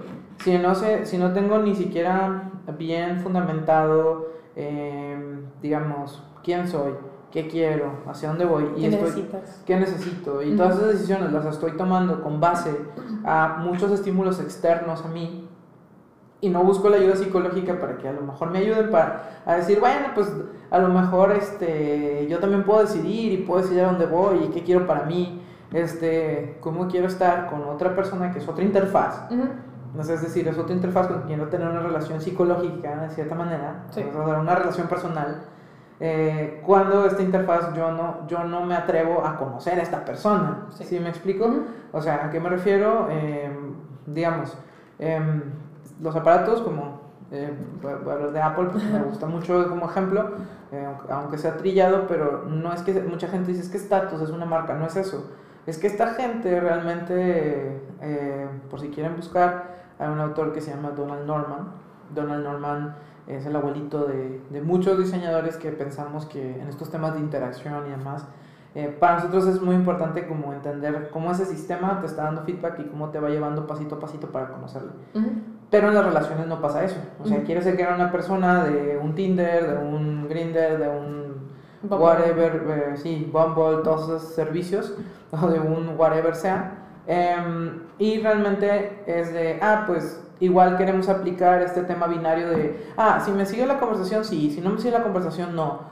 si 0.44 0.58
no 0.58 0.76
sé, 0.76 1.06
si 1.06 1.18
no 1.18 1.32
tengo 1.32 1.58
ni 1.60 1.74
siquiera 1.74 2.52
bien 2.78 3.22
fundamentado, 3.22 4.28
em, 4.58 5.46
digamos, 5.62 6.22
quién 6.44 6.68
soy, 6.68 6.94
qué 7.32 7.48
quiero, 7.48 7.92
hacia 8.08 8.30
dónde 8.30 8.46
voy 8.46 8.66
y 8.76 8.82
¿Qué 8.82 8.88
estoy, 8.88 9.02
necesitas? 9.02 9.62
qué 9.66 9.80
necesito 9.80 10.42
y 10.42 10.56
todas 10.56 10.78
esas 10.78 10.94
decisiones 10.94 11.32
las 11.32 11.46
estoy 11.46 11.74
tomando 11.78 12.24
con 12.24 12.40
base 12.40 12.76
a 13.24 13.58
muchos 13.60 13.92
estímulos 13.92 14.40
externos 14.40 15.06
a 15.06 15.10
mí 15.10 15.48
y 16.42 16.50
no 16.50 16.64
busco 16.64 16.90
la 16.90 16.98
ayuda 16.98 17.16
psicológica 17.16 17.80
para 17.80 17.98
que 17.98 18.08
a 18.08 18.14
lo 18.14 18.22
mejor 18.22 18.50
me 18.50 18.60
ayuden 18.60 18.90
para 18.90 19.42
a 19.46 19.56
decir, 19.56 19.80
bueno, 19.80 20.08
pues 20.16 20.32
a 20.72 20.80
lo 20.80 20.88
mejor 20.90 21.34
este, 21.34 22.28
yo 22.30 22.40
también 22.40 22.64
puedo 22.64 22.82
decidir 22.82 23.34
y 23.34 23.38
puedo 23.44 23.62
decidir 23.62 23.84
a 23.84 23.88
dónde 23.88 24.06
voy 24.06 24.46
y 24.46 24.48
qué 24.50 24.64
quiero 24.64 24.88
para 24.88 25.04
mí, 25.04 25.42
este, 25.74 26.58
cómo 26.62 26.88
quiero 26.88 27.08
estar 27.08 27.48
con 27.50 27.64
otra 27.64 27.96
persona 27.96 28.32
que 28.32 28.40
es 28.40 28.48
otra 28.48 28.64
interfaz. 28.64 29.30
no 29.94 30.04
sé, 30.04 30.14
es 30.14 30.22
decir, 30.22 30.48
es 30.48 30.58
otra 30.58 30.74
interfaz 30.74 31.08
con 31.08 31.18
quien 31.24 31.28
quiero 31.28 31.50
tener 31.50 31.68
una 31.68 31.82
relación 31.82 32.22
psicológica 32.22 33.02
de 33.02 33.10
cierta 33.10 33.36
manera, 33.36 33.86
una 34.40 34.56
relación 34.56 34.88
personal. 34.88 35.42
Eh, 36.02 36.62
cuando 36.66 37.06
esta 37.06 37.22
interfaz 37.22 37.74
yo 37.74 37.92
no, 37.92 38.26
yo 38.28 38.44
no 38.46 38.66
me 38.66 38.76
atrevo 38.76 39.26
a 39.26 39.36
conocer 39.36 39.80
a 39.80 39.84
esta 39.84 40.06
persona. 40.06 40.68
¿Sí, 40.72 41.00
me 41.00 41.10
explico? 41.10 41.66
O 41.92 42.02
sea, 42.02 42.26
¿a 42.26 42.30
qué 42.30 42.40
me 42.40 42.50
refiero? 42.50 43.10
Em, 43.10 43.74
digamos, 44.06 44.58
em, 44.98 45.42
los 46.00 46.16
aparatos 46.16 46.62
como 46.62 47.00
eh, 47.32 47.54
voy 47.82 47.92
a 47.92 47.96
hablar 47.96 48.32
de 48.32 48.42
Apple 48.42 48.70
porque 48.72 48.88
me 48.88 49.04
gusta 49.04 49.28
mucho 49.28 49.70
como 49.70 49.90
ejemplo, 49.90 50.32
eh, 50.72 50.88
aunque 51.10 51.38
sea 51.38 51.58
trillado, 51.58 52.08
pero 52.08 52.46
no 52.46 52.74
es 52.74 52.82
que 52.82 52.94
mucha 53.02 53.28
gente 53.28 53.52
dice 53.52 53.64
es 53.64 53.70
que 53.70 53.78
status 53.78 54.22
es 54.22 54.30
una 54.32 54.46
marca, 54.46 54.74
no 54.74 54.88
es 54.88 54.96
eso. 54.96 55.30
Es 55.68 55.78
que 55.78 55.88
esta 55.88 56.16
gente 56.16 56.60
realmente, 56.60 57.82
eh, 58.02 58.48
por 58.70 58.80
si 58.80 58.90
quieren 58.90 59.16
buscar, 59.16 59.76
hay 60.00 60.08
un 60.08 60.20
autor 60.20 60.54
que 60.54 60.62
se 60.62 60.72
llama 60.72 60.92
Donald 60.92 61.28
Norman. 61.28 61.74
Donald 62.16 62.44
Norman 62.44 62.96
es 63.30 63.46
el 63.46 63.56
abuelito 63.56 64.06
de, 64.06 64.42
de 64.50 64.62
muchos 64.62 64.98
diseñadores 64.98 65.56
que 65.58 65.72
pensamos 65.72 66.26
que 66.26 66.60
en 66.60 66.68
estos 66.68 66.90
temas 66.90 67.14
de 67.14 67.20
interacción 67.20 67.88
y 67.88 67.92
demás, 67.92 68.26
eh, 68.76 68.96
para 69.00 69.16
nosotros 69.16 69.48
es 69.48 69.62
muy 69.62 69.76
importante 69.76 70.28
como 70.28 70.54
entender 70.54 71.10
cómo 71.12 71.32
ese 71.32 71.46
sistema 71.46 72.00
te 72.02 72.06
está 72.06 72.24
dando 72.24 72.44
feedback 72.44 72.80
y 72.80 72.84
cómo 72.84 73.10
te 73.10 73.20
va 73.20 73.30
llevando 73.30 73.66
pasito 73.66 73.96
a 73.96 74.00
pasito 74.00 74.28
para 74.28 74.50
conocerlo. 74.50 74.92
Pero 75.72 75.90
en 75.90 75.96
las 75.96 76.06
relaciones 76.06 76.48
no 76.48 76.62
pasa 76.62 76.84
eso. 76.84 76.98
O 77.24 77.26
sea, 77.26 77.44
quieres 77.44 77.64
ser 77.64 77.76
que 77.76 77.84
era 77.84 77.96
una 77.96 78.12
persona 78.12 78.64
de 78.64 78.98
un 78.98 79.16
Tinder, 79.16 79.68
de 79.68 79.78
un 79.86 80.28
Grinder, 80.30 80.78
de 80.78 80.88
un 80.88 81.50
whatever, 81.90 82.64
eh, 82.68 82.98
sí, 82.98 83.30
Bumble, 83.32 83.84
todos 83.84 84.04
esos 84.04 84.34
servicios, 84.36 84.94
o 85.32 85.48
de 85.48 85.60
un 85.60 85.96
whatever 85.98 86.36
sea. 86.36 86.89
Em, 87.12 87.88
y 87.98 88.20
realmente 88.20 89.04
es 89.08 89.34
de, 89.34 89.60
ah, 89.62 89.86
pues 89.88 90.24
igual 90.40 90.78
queremos 90.78 91.10
aplicar 91.10 91.62
este 91.64 91.82
tema 91.82 92.08
binario 92.08 92.50
de, 92.50 92.94
ah, 92.98 93.20
si 93.26 93.32
me 93.32 93.46
sigue 93.46 93.66
la 93.66 93.80
conversación, 93.80 94.24
sí, 94.24 94.52
si 94.52 94.62
no 94.62 94.70
me 94.70 94.78
sigue 94.78 94.92
la 94.92 95.04
conversación, 95.04 95.56
no 95.56 95.90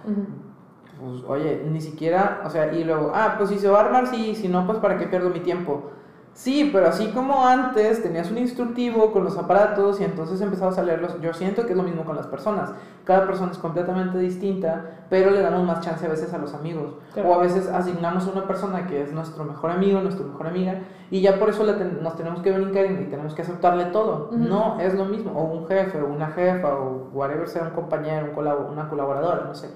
pues 1.00 1.24
oye, 1.28 1.64
ni 1.70 1.80
siquiera, 1.80 2.42
o 2.46 2.50
sea, 2.50 2.74
y 2.74 2.84
luego, 2.84 3.12
ah, 3.14 3.36
pues 3.38 3.50
si 3.50 3.60
se 3.60 3.70
va 3.70 3.82
a 3.82 3.86
armar, 3.86 4.08
sí, 4.08 4.36
si 4.36 4.48
no, 4.48 4.66
pues 4.66 4.80
para 4.80 4.98
qué 4.98 5.08
pierdo 5.08 5.30
mi 5.30 5.40
tiempo. 5.42 5.92
Sí, 6.38 6.70
pero 6.72 6.88
así 6.88 7.08
como 7.08 7.48
antes 7.48 8.04
tenías 8.04 8.30
un 8.30 8.38
instructivo 8.38 9.12
con 9.12 9.24
los 9.24 9.36
aparatos 9.40 10.00
y 10.00 10.04
entonces 10.04 10.40
empezabas 10.40 10.78
a 10.78 10.84
leerlos, 10.84 11.20
yo 11.20 11.34
siento 11.34 11.66
que 11.66 11.72
es 11.72 11.78
lo 11.78 11.82
mismo 11.82 12.06
con 12.06 12.16
las 12.16 12.28
personas. 12.28 12.74
Cada 13.06 13.26
persona 13.26 13.52
es 13.52 13.58
completamente 13.58 14.20
distinta, 14.20 14.86
pero 15.10 15.32
le 15.32 15.42
damos 15.42 15.66
más 15.66 15.82
chance 15.82 16.06
a 16.06 16.10
veces 16.10 16.32
a 16.36 16.38
los 16.38 16.54
amigos. 16.54 16.94
O 17.26 17.34
a 17.34 17.40
veces 17.40 17.68
asignamos 17.68 18.28
a 18.28 18.32
una 18.34 18.46
persona 18.46 18.86
que 18.86 19.02
es 19.02 19.12
nuestro 19.12 19.46
mejor 19.46 19.72
amigo, 19.72 20.00
nuestra 20.00 20.28
mejor 20.28 20.46
amiga, 20.46 20.82
y 21.10 21.22
ya 21.22 21.40
por 21.40 21.50
eso 21.50 21.64
nos 21.64 22.16
tenemos 22.16 22.42
que 22.44 22.52
brincar 22.52 22.86
y 22.86 23.06
tenemos 23.06 23.34
que 23.34 23.42
aceptarle 23.42 23.86
todo. 23.86 24.30
No 24.32 24.80
es 24.80 24.94
lo 24.94 25.06
mismo. 25.06 25.32
O 25.32 25.46
un 25.46 25.66
jefe, 25.66 26.00
o 26.00 26.06
una 26.06 26.28
jefa, 26.28 26.72
o 26.72 27.10
whatever 27.14 27.48
sea 27.50 27.64
un 27.64 27.72
compañero, 27.72 28.28
un 28.38 28.48
una 28.48 28.88
colaboradora, 28.88 29.46
no 29.46 29.56
sé. 29.56 29.72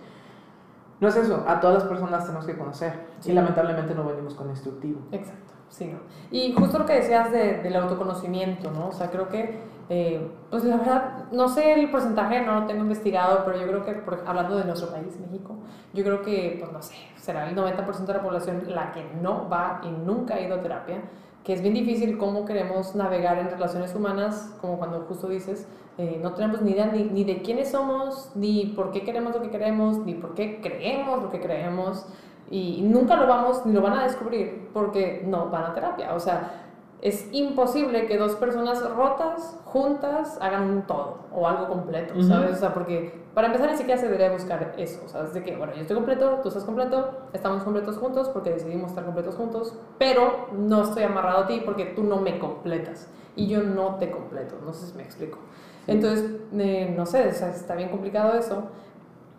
No 0.99 1.07
es 1.07 1.15
eso, 1.15 1.43
a 1.47 1.59
todas 1.59 1.77
las 1.79 1.85
personas 1.85 2.23
tenemos 2.23 2.45
que 2.45 2.55
conocer. 2.55 2.93
Y 3.25 3.31
lamentablemente 3.31 3.95
no 3.95 4.05
venimos 4.05 4.35
con 4.35 4.47
instructivo. 4.51 5.01
Exacto, 5.11 5.50
sí. 5.71 5.91
Y 6.29 6.53
justo 6.53 6.77
lo 6.77 6.85
que 6.85 6.93
decías 6.93 7.31
de, 7.31 7.57
del 7.63 7.75
autoconocimiento, 7.75 8.69
¿no? 8.69 8.89
O 8.89 8.91
sea, 8.91 9.09
creo 9.09 9.27
que, 9.29 9.59
eh, 9.89 10.29
pues 10.49 10.63
la 10.63 10.77
verdad, 10.77 11.31
no 11.31 11.49
sé 11.49 11.73
el 11.73 11.89
porcentaje, 11.89 12.41
no 12.45 12.61
lo 12.61 12.67
tengo 12.67 12.81
investigado, 12.81 13.43
pero 13.43 13.59
yo 13.59 13.67
creo 13.67 13.83
que, 13.83 14.03
hablando 14.25 14.57
de 14.57 14.65
nuestro 14.65 14.91
país, 14.91 15.17
México, 15.19 15.55
yo 15.93 16.03
creo 16.03 16.21
que, 16.21 16.57
pues 16.59 16.71
no 16.71 16.81
sé, 16.81 16.95
será 17.15 17.49
el 17.49 17.55
90% 17.55 18.05
de 18.05 18.13
la 18.13 18.21
población 18.21 18.63
la 18.67 18.91
que 18.91 19.03
no 19.21 19.49
va 19.49 19.81
y 19.83 19.89
nunca 19.89 20.35
ha 20.35 20.41
ido 20.41 20.55
a 20.55 20.61
terapia, 20.61 21.01
que 21.43 21.53
es 21.53 21.61
bien 21.61 21.73
difícil 21.73 22.17
cómo 22.17 22.45
queremos 22.45 22.93
navegar 22.93 23.39
en 23.39 23.49
relaciones 23.49 23.95
humanas, 23.95 24.55
como 24.61 24.77
cuando 24.77 25.01
justo 25.01 25.27
dices, 25.27 25.67
eh, 25.97 26.19
no 26.21 26.33
tenemos 26.33 26.61
ni 26.61 26.71
idea 26.71 26.85
ni, 26.87 27.03
ni, 27.05 27.23
de 27.23 27.41
quiénes 27.41 27.71
somos, 27.71 28.31
ni 28.35 28.67
por 28.67 28.91
qué 28.91 29.03
queremos 29.03 29.33
lo 29.33 29.41
que 29.41 29.49
queremos, 29.49 29.97
ni 29.99 30.13
por 30.13 30.35
qué 30.35 30.61
creemos 30.61 31.21
lo 31.21 31.31
que 31.31 31.41
creemos. 31.41 32.05
Y 32.51 32.81
nunca 32.83 33.15
lo 33.15 33.27
vamos, 33.27 33.65
ni 33.65 33.73
lo 33.73 33.81
van 33.81 33.93
a 33.93 34.03
descubrir 34.03 34.69
porque 34.73 35.23
no 35.25 35.49
van 35.49 35.63
a 35.63 35.73
terapia. 35.73 36.13
O 36.13 36.19
sea, 36.19 36.61
es 37.01 37.27
imposible 37.31 38.05
que 38.05 38.17
dos 38.17 38.35
personas 38.35 38.87
rotas, 38.91 39.57
juntas, 39.65 40.37
hagan 40.39 40.69
un 40.69 40.81
todo 40.83 41.19
o 41.33 41.47
algo 41.47 41.67
completo, 41.67 42.21
¿sabes? 42.21 42.57
O 42.57 42.59
sea, 42.59 42.73
porque 42.73 43.21
para 43.33 43.47
empezar 43.47 43.71
ni 43.71 43.77
siquiera 43.77 43.99
se 43.99 44.05
debería 44.05 44.31
buscar 44.31 44.75
eso, 44.77 45.07
¿sabes? 45.07 45.33
De 45.33 45.41
que, 45.41 45.55
bueno, 45.55 45.73
yo 45.73 45.81
estoy 45.81 45.95
completo, 45.95 46.41
tú 46.43 46.49
estás 46.49 46.63
completo, 46.63 47.09
estamos 47.33 47.63
completos 47.63 47.97
juntos 47.97 48.29
porque 48.29 48.51
decidimos 48.51 48.91
estar 48.91 49.03
completos 49.03 49.35
juntos, 49.35 49.73
pero 49.97 50.49
no 50.51 50.83
estoy 50.83 51.03
amarrado 51.03 51.45
a 51.45 51.47
ti 51.47 51.63
porque 51.65 51.85
tú 51.85 52.03
no 52.03 52.17
me 52.17 52.37
completas 52.37 53.09
y 53.35 53.47
yo 53.47 53.63
no 53.63 53.95
te 53.95 54.11
completo, 54.11 54.55
no 54.63 54.71
sé 54.73 54.87
si 54.87 54.95
me 54.95 55.03
explico. 55.03 55.39
Entonces, 55.87 56.29
eh, 56.53 56.93
no 56.95 57.07
sé, 57.07 57.29
está 57.29 57.73
bien 57.75 57.89
complicado 57.89 58.37
eso. 58.37 58.69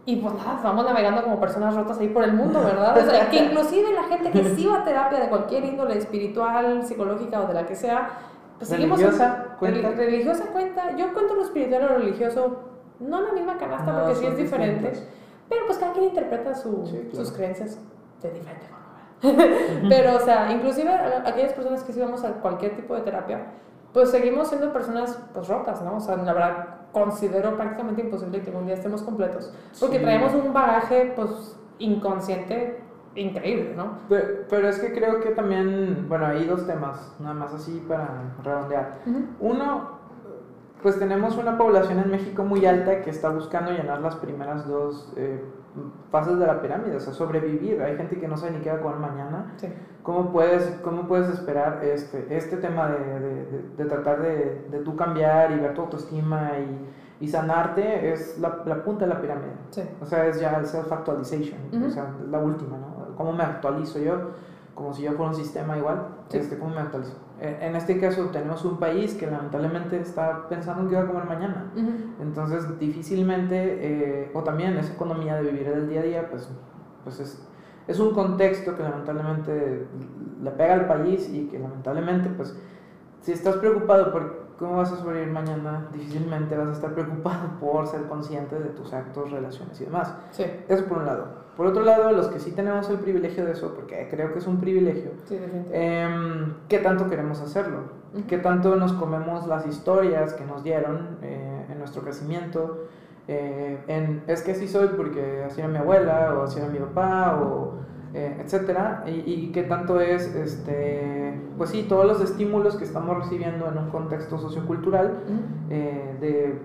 Y 0.05 0.17
pues 0.17 0.35
nada, 0.35 0.61
vamos 0.65 0.85
navegando 0.85 1.23
como 1.23 1.39
personas 1.39 1.77
rotas 1.77 1.99
ahí 1.99 2.09
por 2.09 2.25
el 2.25 2.33
mundo, 2.33 2.61
¿verdad? 2.65 2.99
O 2.99 3.11
sea, 3.11 3.31
que 3.31 3.45
inclusive 3.45 3.93
la 3.93 4.05
gente 4.05 4.31
que 4.31 4.55
sí 4.57 4.67
va 4.67 4.79
a 4.79 4.85
terapia 4.85 5.21
de 5.21 5.29
cualquier 5.29 5.65
índole 5.65 5.97
espiritual, 5.97 6.85
psicológica 6.85 7.41
o 7.41 7.47
de 7.47 7.55
la 7.55 7.67
que 7.67 7.77
sea, 7.77 8.11
pues 8.59 8.71
¿Religiosa 8.71 9.57
cuenta? 9.59 9.91
Religiosa 9.91 10.47
cuenta. 10.47 10.97
Yo 10.97 11.13
cuento 11.13 11.35
lo 11.35 11.43
espiritual 11.43 11.83
o 11.83 11.89
lo 11.89 11.99
religioso, 11.99 12.61
no 13.01 13.19
en 13.19 13.25
la 13.25 13.33
misma 13.33 13.59
canasta 13.59 14.01
porque 14.01 14.15
sí 14.17 14.27
es 14.27 14.37
diferente. 14.37 14.93
Pero 15.49 15.67
pues 15.67 15.79
cada 15.79 15.93
quien 15.93 16.07
interpreta 16.07 16.55
su, 16.55 16.87
sus 17.13 17.33
creencias 17.33 17.79
de 18.23 18.31
diferente 18.31 18.67
forma. 18.67 18.83
pero, 19.89 20.17
o 20.17 20.21
sea, 20.21 20.51
inclusive 20.53 20.93
aquellas 20.93 21.53
personas 21.53 21.83
que 21.85 21.93
sí 21.93 22.01
vamos 22.01 22.25
a 22.25 22.35
cualquier 22.35 22.77
tipo 22.77 22.95
de 22.95 23.03
terapia, 23.03 23.47
pues 23.93 24.11
seguimos 24.11 24.49
siendo 24.49 24.73
personas 24.73 25.19
pues 25.33 25.49
rotas, 25.49 25.83
¿no? 25.83 25.97
O 25.97 26.01
sea, 26.01 26.17
la 26.17 26.33
verdad 26.33 26.82
considero 26.93 27.57
prácticamente 27.57 28.03
imposible 28.03 28.43
que 28.43 28.51
un 28.51 28.67
día 28.67 28.75
estemos 28.75 29.03
completos, 29.03 29.53
porque 29.81 29.99
traemos 29.99 30.35
un 30.35 30.53
bagaje 30.53 31.13
pues 31.17 31.57
inconsciente 31.79 32.81
increíble, 33.15 33.75
¿no? 33.77 33.99
Pero, 34.09 34.69
es 34.69 34.79
que 34.79 34.93
creo 34.93 35.21
que 35.21 35.31
también, 35.31 36.07
bueno, 36.09 36.27
hay 36.27 36.47
dos 36.47 36.67
temas, 36.67 37.15
nada 37.19 37.35
más 37.35 37.53
así 37.53 37.85
para 37.87 38.35
redondear. 38.43 39.01
Uno, 39.41 39.99
pues 40.83 40.99
tenemos 40.99 41.37
una 41.37 41.59
población 41.59 41.99
en 41.99 42.11
México 42.11 42.45
muy 42.45 42.65
alta 42.67 43.03
que 43.03 43.11
está 43.11 43.29
buscando 43.29 43.71
llenar 43.71 44.01
las 44.01 44.17
primeras 44.17 44.67
dos 44.67 45.13
eh, 45.17 45.45
fases 46.11 46.39
de 46.39 46.47
la 46.47 46.61
pirámide, 46.61 46.97
o 46.97 47.01
sea, 47.01 47.13
sobrevivir. 47.13 47.81
Hay 47.83 47.97
gente 47.97 48.19
que 48.19 48.29
no 48.29 48.37
sabe 48.37 48.53
ni 48.53 48.61
qué 48.61 48.71
va 48.71 48.77
a 48.77 48.83
comer 48.83 48.99
mañana. 48.99 49.55
Sí. 49.57 49.69
¿Cómo, 50.03 50.33
puedes, 50.33 50.65
¿Cómo 50.83 51.07
puedes 51.07 51.29
esperar 51.29 51.83
este, 51.85 52.27
este 52.37 52.57
tema 52.57 52.89
de, 52.89 53.21
de, 53.21 53.63
de, 53.77 53.85
tratar 53.85 54.21
de, 54.21 54.67
de 54.71 54.79
tú 54.81 54.97
cambiar 54.97 55.53
y 55.53 55.61
ver 55.61 55.75
tu 55.75 55.83
autoestima 55.83 56.53
y, 56.59 57.25
y 57.25 57.29
sanarte? 57.29 58.13
Es 58.13 58.39
la, 58.39 58.63
la, 58.67 58.83
punta 58.83 59.07
de 59.07 59.15
la 59.15 59.21
pirámide. 59.21 59.53
Sí. 59.71 59.83
O 60.01 60.07
sea, 60.07 60.27
es 60.27 60.41
ya 60.41 60.59
el 60.59 60.67
self-actualization, 60.67 61.87
o 61.87 61.91
sea, 61.91 62.15
la 62.31 62.39
última, 62.39 62.77
¿no? 62.79 63.17
¿Cómo 63.17 63.33
me 63.33 63.45
actualizo 63.45 63.99
yo? 63.99 64.31
Como 64.75 64.93
si 64.93 65.03
yo 65.03 65.13
fuera 65.13 65.31
un 65.31 65.37
sistema 65.37 65.77
igual, 65.77 66.09
este, 66.33 66.59
¿cómo 66.59 66.75
me 66.75 66.81
actualizo? 66.81 67.15
En 67.45 67.75
este 67.75 67.99
caso 67.99 68.27
tenemos 68.27 68.65
un 68.65 68.79
país 68.79 69.15
que 69.15 69.27
lamentablemente 69.27 69.99
está 69.99 70.47
pensando 70.49 70.83
en 70.83 70.89
qué 70.89 70.95
va 70.95 71.03
a 71.03 71.07
comer 71.07 71.25
mañana. 71.25 71.73
Entonces 72.21 72.79
difícilmente, 72.79 73.79
eh, 73.81 74.31
o 74.33 74.45
también 74.45 74.77
esa 74.77 74.93
economía 74.93 75.35
de 75.35 75.51
vivir 75.51 75.67
el 75.67 75.89
día 75.89 76.01
a 76.01 76.05
día, 76.05 76.31
pues, 76.31 76.49
pues 77.03 77.19
es, 77.19 77.45
es 77.89 77.99
un 77.99 78.15
contexto 78.15 78.77
que 78.77 78.85
lamentablemente 78.85 79.89
le 80.41 80.51
pega 80.53 80.75
al 80.75 80.87
país 80.87 81.29
y 81.33 81.49
que 81.49 81.59
lamentablemente, 81.59 82.31
pues, 82.31 82.57
si 83.23 83.33
estás 83.33 83.57
preocupado 83.57 84.13
por 84.13 84.42
cómo 84.63 84.77
vas 84.77 84.93
a 84.93 84.97
sobrevivir 84.97 85.33
mañana, 85.33 85.89
difícilmente 85.93 86.57
vas 86.57 86.69
a 86.69 86.73
estar 86.73 86.95
preocupado 86.95 87.49
por 87.61 87.85
ser 87.89 88.05
consciente 88.05 88.59
de 88.59 88.71
tus 88.71 88.93
actos, 88.93 89.33
relaciones 89.33 89.81
y 89.81 89.85
demás. 89.85 90.15
Sí. 90.31 90.45
Eso 90.69 90.85
por 90.85 90.99
un 90.99 91.07
lado. 91.07 91.43
Por 91.57 91.67
otro 91.67 91.83
lado, 91.83 92.13
los 92.13 92.29
que 92.29 92.39
sí 92.39 92.53
tenemos 92.53 92.89
el 92.89 92.99
privilegio 92.99 93.45
de 93.45 93.53
eso, 93.53 93.75
porque 93.75 94.07
creo 94.09 94.33
que 94.33 94.39
es 94.39 94.47
un 94.47 94.61
privilegio, 94.61 95.11
Sí, 95.27 95.37
definitivamente. 95.37 96.03
Em, 96.03 96.55
¿Qué 96.69 96.79
tanto 96.79 97.11
queremos 97.11 97.41
hacerlo? 97.41 97.81
¿Qué 98.29 98.39
tanto 98.39 98.77
nos 98.77 98.93
comemos 98.93 99.47
las 99.49 99.67
historias 99.67 100.33
que 100.35 100.45
nos 100.45 100.63
dieron 100.63 101.19
eh, 101.23 101.67
en 101.69 101.79
nuestro 101.79 102.03
crecimiento? 102.03 102.87
Eh, 103.27 103.79
en, 103.89 104.23
es 104.29 104.43
que 104.43 104.53
así 104.53 104.69
soy 104.69 104.89
porque 104.97 105.45
así 105.45 105.61
era 105.61 105.69
mi 105.69 105.79
abuela 105.79 106.35
o 106.39 106.45
así 106.45 106.59
era 106.59 106.69
mi 106.69 106.79
papá 106.79 107.39
o 107.43 107.75
eh, 108.15 108.37
etcétera. 108.41 109.05
Y, 109.07 109.11
y 109.27 109.53
qué 109.53 109.63
tanto 109.63 110.01
es, 110.01 110.35
este, 110.35 111.41
pues 111.57 111.71
sí, 111.71 111.87
todos 111.89 112.07
los 112.07 112.21
estímulos 112.21 112.77
que 112.77 112.85
estamos 112.85 113.17
recibiendo 113.17 113.69
en 113.71 113.79
un 113.79 113.91
contexto 113.91 114.39
sociocultural 114.39 115.19
eh, 115.71 116.17
de, 116.21 116.59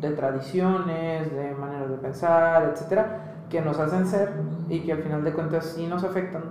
de 0.00 0.14
tradiciones, 0.16 1.32
de 1.34 1.54
maneras 1.54 1.90
de 1.90 1.96
pensar, 1.96 2.70
etcétera, 2.72 3.44
que 3.48 3.60
nos 3.60 3.78
hacen 3.78 4.06
ser 4.06 4.32
y 4.68 4.80
que 4.80 4.92
al 4.92 5.02
final 5.02 5.22
de 5.24 5.32
cuentas 5.32 5.66
sí 5.66 5.86
nos 5.86 6.02
afectan 6.04 6.42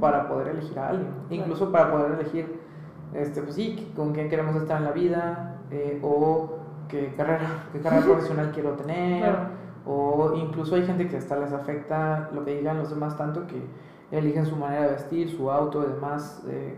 para 0.00 0.28
poder 0.28 0.48
elegir 0.48 0.78
a 0.78 0.90
alguien, 0.90 1.08
incluso 1.30 1.72
para 1.72 1.90
poder 1.90 2.12
elegir, 2.20 2.60
este, 3.14 3.42
pues 3.42 3.54
sí, 3.54 3.92
con 3.96 4.12
quién 4.12 4.28
queremos 4.28 4.54
estar 4.56 4.78
en 4.78 4.84
la 4.84 4.92
vida 4.92 5.56
eh, 5.70 5.98
o 6.02 6.58
qué 6.88 7.14
carrera, 7.16 7.64
qué 7.72 7.80
carrera 7.80 8.02
profesional 8.06 8.50
quiero 8.52 8.72
tener. 8.72 9.59
O 9.86 10.34
incluso 10.36 10.74
hay 10.74 10.84
gente 10.84 11.08
que 11.08 11.16
hasta 11.16 11.36
les 11.36 11.52
afecta 11.52 12.28
lo 12.32 12.44
que 12.44 12.56
digan 12.56 12.78
los 12.78 12.90
demás 12.90 13.16
tanto 13.16 13.46
que 13.46 13.62
eligen 14.10 14.44
su 14.46 14.56
manera 14.56 14.82
de 14.82 14.92
vestir, 14.92 15.30
su 15.30 15.50
auto 15.50 15.82
y 15.84 15.92
demás 15.94 16.42
eh, 16.48 16.76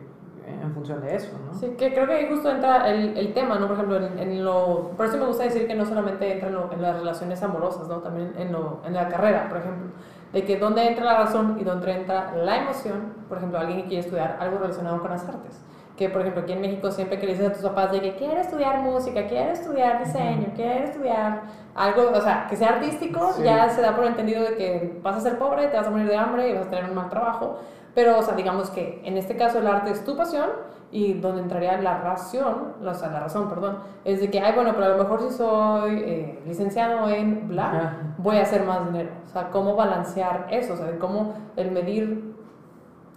en 0.63 0.73
función 0.73 1.01
de 1.01 1.15
eso, 1.17 1.31
¿no? 1.47 1.55
Sí, 1.59 1.69
que 1.79 1.93
creo 1.95 2.07
que 2.07 2.13
ahí 2.15 2.27
justo 2.29 2.51
entra 2.51 2.91
el, 2.91 3.17
el 3.17 3.33
tema, 3.33 3.59
¿no? 3.59 3.67
Por 3.69 3.77
ejemplo, 3.77 3.97
en, 3.97 4.45
lo... 4.45 4.91
Por 4.97 5.07
eso 5.07 5.17
me 5.17 5.27
gusta 5.27 5.45
decir 5.45 5.67
que 5.69 5.75
no 5.75 5.87
solamente 5.87 6.33
entra 6.33 6.49
en, 6.49 6.55
lo- 6.55 6.73
en 6.73 6.83
las 6.83 6.97
relaciones 6.97 7.43
amorosas, 7.43 7.89
¿no? 7.89 7.99
También 7.99 8.33
en, 8.37 8.51
lo, 8.53 8.81
en 8.85 8.93
la 8.93 9.09
carrera, 9.09 9.49
por 9.49 9.59
ejemplo. 9.59 9.91
De 10.33 10.45
que 10.45 10.59
dónde 10.59 10.87
entra 10.89 11.05
la 11.05 11.19
razón 11.19 11.57
y 11.61 11.65
dónde 11.65 11.93
entra 11.93 12.35
la 12.35 12.57
emoción. 12.63 13.15
Por 13.29 13.39
ejemplo, 13.39 13.59
alguien 13.61 13.83
que 13.83 13.87
quiere 13.89 14.01
estudiar 14.01 14.37
algo 14.41 14.59
relacionado 14.59 15.01
con 15.01 15.11
las 15.11 15.27
artes. 15.29 15.61
Que, 15.97 16.09
por 16.09 16.23
ejemplo, 16.23 16.43
aquí 16.43 16.53
en 16.53 16.61
México 16.63 16.91
siempre 16.91 17.19
que 17.19 17.27
le 17.27 17.33
dices 17.33 17.51
a 17.51 17.53
tus 17.53 17.63
papás 17.63 17.93
de 17.93 18.01
que 18.01 18.15
quiero 18.17 18.41
estudiar 18.41 18.79
música, 18.81 19.27
quiero 19.27 19.53
estudiar 19.53 20.03
diseño, 20.05 20.47
quiero 20.57 20.85
estudiar 20.87 21.43
algo, 21.75 22.11
o 22.15 22.21
sea, 22.21 22.47
que 22.49 22.57
sea 22.57 22.71
artístico, 22.71 23.33
Sí. 23.35 23.43
ya 23.43 23.69
se 23.69 23.83
da 23.83 23.95
por 23.95 24.05
entendido 24.07 24.43
de 24.43 24.57
que 24.57 25.01
vas 25.03 25.17
a 25.17 25.21
ser 25.21 25.39
pobre, 25.39 25.67
te 25.69 25.77
vas 25.77 25.87
a 25.87 25.91
morir 25.91 26.09
de 26.09 26.17
hambre 26.17 26.49
y 26.49 26.55
vas 26.55 26.67
a 26.67 26.71
tener 26.71 26.87
un 26.89 26.95
mal 26.95 27.11
trabajo. 27.11 27.59
Pero, 27.95 28.19
o 28.19 28.23
sea, 28.23 28.35
digamos 28.35 28.71
que 28.71 29.03
en 29.05 29.19
este 29.19 29.37
caso 29.37 29.59
el 29.59 29.67
arte 29.67 29.91
es 29.91 30.03
tu 30.03 30.17
pasión 30.17 30.49
y 30.91 31.13
donde 31.15 31.43
entraría 31.43 31.79
la 31.81 31.99
razón, 31.99 32.73
o 32.83 32.95
sea, 32.95 33.11
la 33.11 33.21
razón, 33.21 33.51
perdón, 33.51 33.79
es 34.05 34.21
de 34.23 34.31
que, 34.31 34.41
ay, 34.41 34.55
bueno, 34.55 34.73
pero 34.73 34.87
a 34.87 34.89
lo 34.97 34.99
mejor 34.99 35.21
si 35.21 35.31
soy 35.37 36.03
eh, 36.07 36.43
licenciado 36.47 37.07
en 37.11 37.49
bla, 37.49 37.67
Ajá. 37.67 37.97
voy 38.17 38.39
a 38.39 38.43
hacer 38.43 38.65
más 38.65 38.87
dinero. 38.87 39.11
O 39.27 39.29
sea, 39.29 39.51
cómo 39.51 39.77
balancear 39.77 40.47
eso, 40.51 40.73
o 40.73 40.77
sea, 40.77 40.99
cómo 40.99 41.35
el 41.57 41.71
medir 41.71 42.35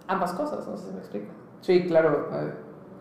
ambas 0.08 0.34
cosas, 0.34 0.66
no 0.68 0.76
sé 0.76 0.88
si 0.88 0.92
me 0.92 0.98
explico. 1.00 1.26
Sí, 1.62 1.86
claro, 1.86 2.28
eh, 2.32 2.52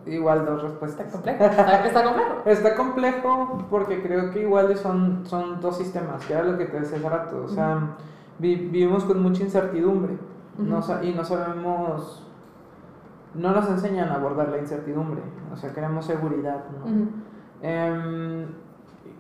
igual 0.06 0.46
dos 0.46 0.62
respuestas. 0.64 1.08
Está 1.08 1.38
complejo. 1.38 1.44
Está, 1.86 2.04
complejo. 2.04 2.34
Está 2.46 2.76
complejo 2.76 3.66
porque 3.70 4.02
creo 4.04 4.32
que 4.32 4.42
igual 4.42 4.76
son, 4.78 5.26
son 5.26 5.60
dos 5.62 5.78
sistemas, 5.78 6.24
que 6.26 6.34
era 6.34 6.44
lo 6.44 6.58
que 6.58 6.66
te 6.66 6.80
decía 6.80 6.98
hace 6.98 7.10
rato. 7.10 7.44
O 7.44 7.48
sea, 7.48 7.96
vi- 8.40 8.56
vivimos 8.56 9.04
con 9.04 9.22
mucha 9.22 9.44
incertidumbre 9.44 10.18
no 10.58 10.78
Ujú. 10.78 10.88
sa- 10.88 11.04
y 11.04 11.14
no 11.14 11.26
sabemos, 11.26 12.26
no 13.34 13.52
nos 13.52 13.68
enseñan 13.70 14.10
a 14.10 14.16
abordar 14.16 14.50
la 14.50 14.58
incertidumbre. 14.60 15.22
O 15.52 15.58
sea, 15.58 15.74
queremos 15.74 16.06
seguridad. 16.06 16.64
¿no? 16.80 16.86
Ujú. 16.86 17.10
Em, 17.62 18.46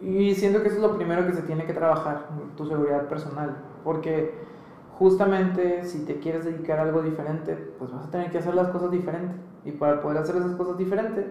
y 0.02 0.34
siento 0.36 0.62
que 0.62 0.68
eso 0.70 0.78
es 0.78 0.82
lo 0.84 0.96
primero 0.96 1.26
que 1.26 1.34
se 1.34 1.42
tiene 1.42 1.66
que 1.66 1.74
trabajar, 1.74 2.28
tu 2.56 2.66
seguridad 2.68 3.08
personal. 3.08 3.58
Porque 3.84 4.34
justamente 4.98 5.84
si 5.84 6.06
te 6.06 6.20
quieres 6.20 6.46
dedicar 6.46 6.80
a 6.80 6.84
algo 6.84 7.02
diferente, 7.02 7.56
pues 7.78 7.92
vas 7.92 8.06
a 8.06 8.12
tener 8.12 8.32
que 8.32 8.38
hacer 8.38 8.56
las 8.56 8.70
cosas 8.70 8.92
diferentes. 8.92 9.36
Y 9.66 9.72
para 9.72 10.00
poder 10.02 10.20
hacer 10.20 10.36
esas 10.38 10.52
cosas 10.56 10.78
diferentes, 10.78 11.26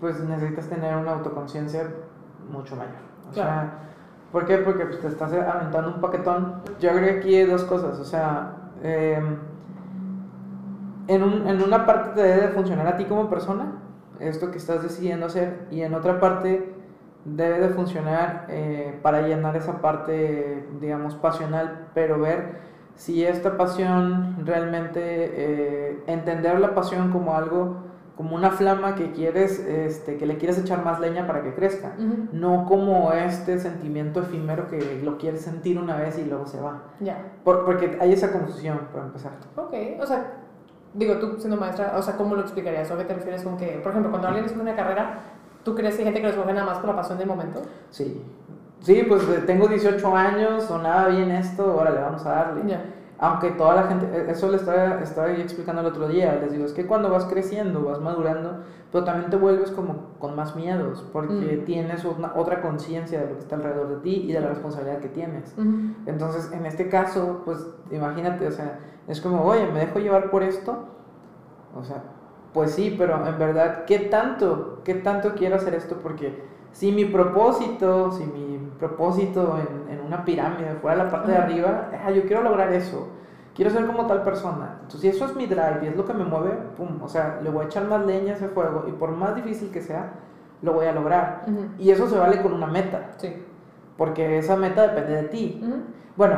pues 0.00 0.20
necesitas 0.24 0.68
tener 0.68 0.96
una 0.96 1.12
autoconciencia 1.12 1.88
mucho 2.50 2.76
mayor. 2.76 2.92
O 3.28 3.32
Claro. 3.32 3.48
sea, 3.50 3.70
¿por 4.32 4.44
qué? 4.46 4.58
Porque 4.58 4.84
pues, 4.86 5.00
te 5.00 5.08
estás 5.08 5.32
aventando 5.32 5.94
un 5.94 6.00
paquetón. 6.00 6.54
Yo 6.80 6.90
creo 6.90 7.02
que 7.04 7.18
aquí 7.20 7.34
hay 7.34 7.46
dos 7.46 7.64
cosas. 7.64 7.98
O 8.00 8.04
sea, 8.04 8.52
em, 8.82 9.36
en, 11.08 11.22
un- 11.22 11.46
en 11.48 11.62
una 11.62 11.86
parte 11.86 12.10
te 12.20 12.22
debe 12.22 12.42
de 12.42 12.48
funcionar 12.48 12.86
a 12.88 12.96
ti 12.96 13.04
como 13.04 13.30
persona, 13.30 13.72
esto 14.18 14.50
que 14.50 14.58
estás 14.58 14.82
decidiendo 14.82 15.26
hacer, 15.26 15.66
y 15.70 15.82
en 15.82 15.94
otra 15.94 16.18
parte 16.20 16.74
debe 17.24 17.58
de 17.60 17.68
funcionar 17.70 18.46
eh, 18.48 18.98
para 19.02 19.22
llenar 19.22 19.56
esa 19.56 19.80
parte, 19.80 20.66
digamos, 20.80 21.14
pasional, 21.16 21.88
pero 21.94 22.18
ver 22.20 22.58
si 22.96 23.24
esta 23.24 23.56
pasión 23.56 24.36
realmente, 24.44 25.00
eh, 25.02 26.02
entender 26.06 26.58
la 26.60 26.74
pasión 26.74 27.12
como 27.12 27.36
algo, 27.36 27.76
como 28.16 28.34
una 28.34 28.50
flama 28.50 28.94
que 28.94 29.12
quieres, 29.12 29.58
este, 29.60 30.16
que 30.16 30.24
le 30.24 30.38
quieres 30.38 30.56
echar 30.58 30.82
más 30.82 30.98
leña 31.00 31.26
para 31.26 31.42
que 31.42 31.54
crezca, 31.54 31.92
no 32.32 32.64
como 32.64 33.12
este 33.12 33.58
sentimiento 33.58 34.20
efímero 34.22 34.68
que 34.68 35.00
lo 35.04 35.18
quieres 35.18 35.42
sentir 35.42 35.78
una 35.78 35.96
vez 35.96 36.18
y 36.18 36.24
luego 36.24 36.46
se 36.46 36.58
va. 36.58 36.84
Ya. 37.00 37.18
Por- 37.44 37.66
porque 37.66 37.98
hay 38.00 38.12
esa 38.14 38.32
confusión, 38.32 38.80
para 38.92 39.04
empezar. 39.06 39.32
Ok, 39.56 39.74
o 40.00 40.06
sea, 40.06 40.32
digo, 40.94 41.16
tú 41.18 41.36
siendo 41.38 41.58
maestra, 41.58 41.92
o 41.98 42.00
sea, 42.02 42.16
¿cómo 42.16 42.34
lo 42.34 42.40
explicarías? 42.40 42.90
¿O 42.90 42.94
a 42.94 42.98
qué 42.98 43.04
te 43.04 43.12
refieres 43.14 43.42
con 43.42 43.58
que, 43.58 43.80
por 43.82 43.90
ejemplo, 43.90 44.10
cuando 44.10 44.28
alguien 44.28 44.46
escoge 44.46 44.62
una 44.62 44.74
carrera, 44.76 45.18
¿tú 45.62 45.74
crees 45.74 45.94
que 45.96 46.00
hay 46.00 46.04
gente 46.06 46.20
que 46.22 46.26
lo 46.28 46.32
escoge 46.32 46.54
nada 46.54 46.64
más 46.64 46.78
por 46.78 46.88
la 46.88 46.96
pasión 46.96 47.18
del 47.18 47.28
momento? 47.28 47.60
Sí. 47.90 48.22
Sí, 48.86 49.04
pues 49.08 49.22
tengo 49.46 49.66
18 49.66 50.14
años, 50.14 50.62
sonaba 50.62 51.08
bien 51.08 51.32
esto, 51.32 51.76
órale, 51.76 52.00
vamos 52.00 52.24
a 52.24 52.30
darle. 52.30 52.70
Ya. 52.70 52.84
Aunque 53.18 53.50
toda 53.50 53.74
la 53.74 53.82
gente, 53.88 54.06
eh, 54.12 54.26
eso 54.28 54.48
le 54.48 54.58
estaba, 54.58 55.02
estaba 55.02 55.32
explicando 55.32 55.80
el 55.80 55.88
otro 55.88 56.06
día, 56.06 56.38
les 56.40 56.52
digo, 56.52 56.64
es 56.64 56.72
que 56.72 56.86
cuando 56.86 57.10
vas 57.10 57.24
creciendo, 57.24 57.82
vas 57.82 58.00
madurando, 58.00 58.58
pero 58.92 59.02
también 59.02 59.28
te 59.28 59.36
vuelves 59.36 59.72
como 59.72 60.10
con 60.20 60.36
más 60.36 60.54
miedos, 60.54 61.04
porque 61.12 61.58
Mm. 61.60 61.64
tienes 61.64 62.04
una, 62.04 62.32
otra 62.36 62.60
conciencia 62.62 63.18
de 63.22 63.26
lo 63.26 63.32
que 63.34 63.40
está 63.40 63.56
alrededor 63.56 63.88
de 63.88 63.96
ti 64.02 64.26
y 64.28 64.32
de 64.32 64.40
la 64.40 64.50
responsabilidad 64.50 65.00
que 65.00 65.08
tienes. 65.08 65.52
Ujú. 65.58 65.66
Entonces, 66.06 66.52
en 66.52 66.64
este 66.64 66.88
caso, 66.88 67.42
pues 67.44 67.66
imagínate, 67.90 68.46
o 68.46 68.52
sea, 68.52 68.78
es 69.08 69.20
como, 69.20 69.42
oye, 69.42 69.66
¿me 69.72 69.80
dejo 69.80 69.98
llevar 69.98 70.30
por 70.30 70.44
esto? 70.44 70.84
O 71.76 71.82
sea, 71.82 72.02
pues 72.52 72.70
sí, 72.70 72.94
pero 72.96 73.26
en 73.26 73.36
verdad, 73.36 73.84
¿qué 73.86 73.98
tanto? 73.98 74.82
¿Qué 74.84 74.94
tanto 74.94 75.32
quiero 75.34 75.56
hacer 75.56 75.74
esto? 75.74 75.96
Porque 76.02 76.54
si 76.76 76.92
mi 76.92 77.06
propósito, 77.06 78.12
si 78.12 78.24
mi 78.24 78.58
propósito 78.78 79.58
en, 79.58 79.94
en 79.98 80.04
una 80.04 80.26
pirámide 80.26 80.74
fuera 80.82 81.04
la 81.04 81.10
parte 81.10 81.30
de 81.32 81.38
arriba, 81.38 81.88
ah, 82.04 82.10
yo 82.10 82.22
quiero 82.26 82.42
lograr 82.42 82.70
eso. 82.74 83.08
Quiero 83.54 83.70
ser 83.70 83.86
como 83.86 84.06
tal 84.06 84.22
persona. 84.22 84.74
Entonces, 84.82 85.00
si 85.00 85.08
eso 85.08 85.24
es 85.24 85.34
mi 85.34 85.46
drive 85.46 85.80
y 85.82 85.86
es 85.86 85.96
lo 85.96 86.04
que 86.04 86.12
me 86.12 86.24
mueve, 86.24 86.50
pum, 86.76 87.00
o 87.02 87.08
sea, 87.08 87.40
le 87.42 87.48
voy 87.48 87.64
a 87.64 87.66
echar 87.68 87.84
más 87.88 88.04
leña 88.04 88.34
a 88.34 88.36
ese 88.36 88.48
fuego 88.48 88.84
y 88.86 88.92
por 88.92 89.10
más 89.12 89.34
difícil 89.34 89.70
que 89.70 89.80
sea, 89.80 90.12
lo 90.60 90.74
voy 90.74 90.84
a 90.84 90.92
lograr. 90.92 91.46
Y 91.78 91.90
eso 91.90 92.06
se 92.10 92.18
vale 92.18 92.42
con 92.42 92.52
una 92.52 92.66
meta, 92.66 93.12
Sí. 93.16 93.42
porque 93.96 94.36
esa 94.36 94.56
meta 94.56 94.82
depende 94.88 95.22
de 95.22 95.28
ti. 95.28 95.64
Bueno, 96.14 96.36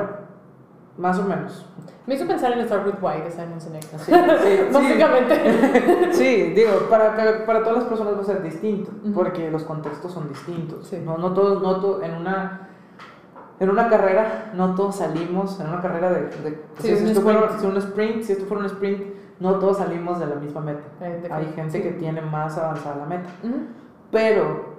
más 0.98 1.18
o 1.18 1.22
menos. 1.24 1.64
Me 2.06 2.14
hizo 2.14 2.26
pensar 2.26 2.52
en 2.52 2.64
Start 2.66 2.86
With 2.86 2.94
Why 3.02 3.20
de 3.22 3.30
Simon 3.30 3.60
Sinek. 3.60 3.82
Sí, 3.82 3.98
sí, 4.12 4.68
Básicamente. 4.72 6.08
Sí, 6.12 6.52
digo, 6.54 6.70
para, 6.90 7.14
para, 7.14 7.44
para 7.46 7.60
todas 7.62 7.76
las 7.78 7.84
personas 7.86 8.16
va 8.16 8.20
a 8.20 8.24
ser 8.24 8.42
distinto, 8.42 8.90
porque 9.14 9.50
los 9.50 9.62
contextos 9.64 10.12
son 10.12 10.28
distintos. 10.28 10.92
No, 11.04 11.18
no 11.18 11.32
todos, 11.32 11.62
no 11.62 11.80
to- 11.80 12.02
en 12.02 12.14
una 12.14 12.64
en 13.60 13.70
una 13.70 13.88
carrera, 13.88 14.52
no 14.54 14.74
todos 14.76 14.96
salimos, 14.96 15.58
en 15.58 15.68
una 15.68 15.80
carrera 15.82 16.10
de, 16.12 16.20
de- 16.22 16.64
Sí, 16.78 16.94
si, 16.96 17.02
un 17.02 17.08
esto 17.08 17.20
fuera, 17.22 17.58
si 17.58 17.66
un 17.66 17.76
sprint, 17.76 18.22
si 18.22 18.32
esto 18.32 18.44
fuera 18.46 18.60
un 18.60 18.66
sprint, 18.66 19.02
no 19.40 19.56
todos 19.58 19.78
salimos 19.78 20.18
de 20.20 20.26
la 20.26 20.36
misma 20.36 20.60
meta. 20.60 20.82
Eh, 21.00 21.28
Hay 21.30 21.52
gente 21.54 21.82
que 21.82 21.90
tiene 21.92 22.20
más 22.20 22.56
avanzada 22.56 22.96
la 22.96 23.04
meta. 23.06 23.28
Pero 24.12 24.76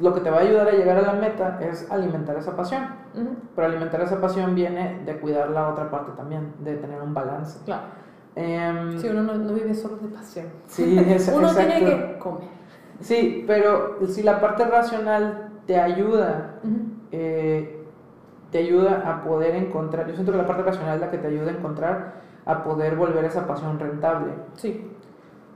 lo 0.00 0.14
que 0.14 0.20
te 0.20 0.30
va 0.30 0.38
a 0.38 0.40
ayudar 0.40 0.68
a 0.68 0.72
llegar 0.72 0.98
a 0.98 1.02
la 1.02 1.12
meta 1.14 1.58
es 1.60 1.90
alimentar 1.90 2.36
esa 2.36 2.56
pasión. 2.56 2.84
Ujú. 3.14 3.28
Pero 3.56 3.66
alimentar 3.66 4.00
esa 4.02 4.20
pasión 4.20 4.54
viene 4.54 5.00
de 5.04 5.18
cuidar 5.18 5.50
la 5.50 5.68
otra 5.68 5.90
parte 5.90 6.12
también, 6.16 6.52
de 6.60 6.76
tener 6.76 7.00
un 7.02 7.12
balance. 7.14 7.58
Claro. 7.64 7.82
Em, 8.36 8.98
Sí, 8.98 9.08
uno 9.08 9.22
no, 9.22 9.34
no 9.34 9.52
vive 9.52 9.74
solo 9.74 9.96
de 9.96 10.08
pasión. 10.08 10.46
sí, 10.66 10.96
es- 11.08 11.28
Uno 11.28 11.48
exacto. 11.48 11.74
tiene 11.74 11.84
que 11.90 12.18
comer. 12.18 12.48
Sí, 13.00 13.44
pero 13.46 13.98
si 14.06 14.22
la 14.22 14.40
parte 14.40 14.64
racional 14.64 15.48
te 15.66 15.78
ayuda, 15.80 16.56
eh, 17.12 17.84
te 18.50 18.58
ayuda 18.58 19.02
a 19.10 19.22
poder 19.24 19.54
encontrar, 19.54 20.06
yo 20.06 20.14
siento 20.14 20.32
que 20.32 20.38
la 20.38 20.46
parte 20.46 20.62
racional 20.64 20.96
es 20.96 21.00
la 21.00 21.10
que 21.10 21.18
te 21.18 21.28
ayuda 21.28 21.50
a 21.50 21.54
encontrar, 21.54 22.14
a 22.44 22.62
poder 22.64 22.96
volver 22.96 23.24
esa 23.24 23.46
pasión 23.46 23.78
rentable. 23.78 24.32
Sí. 24.54 24.86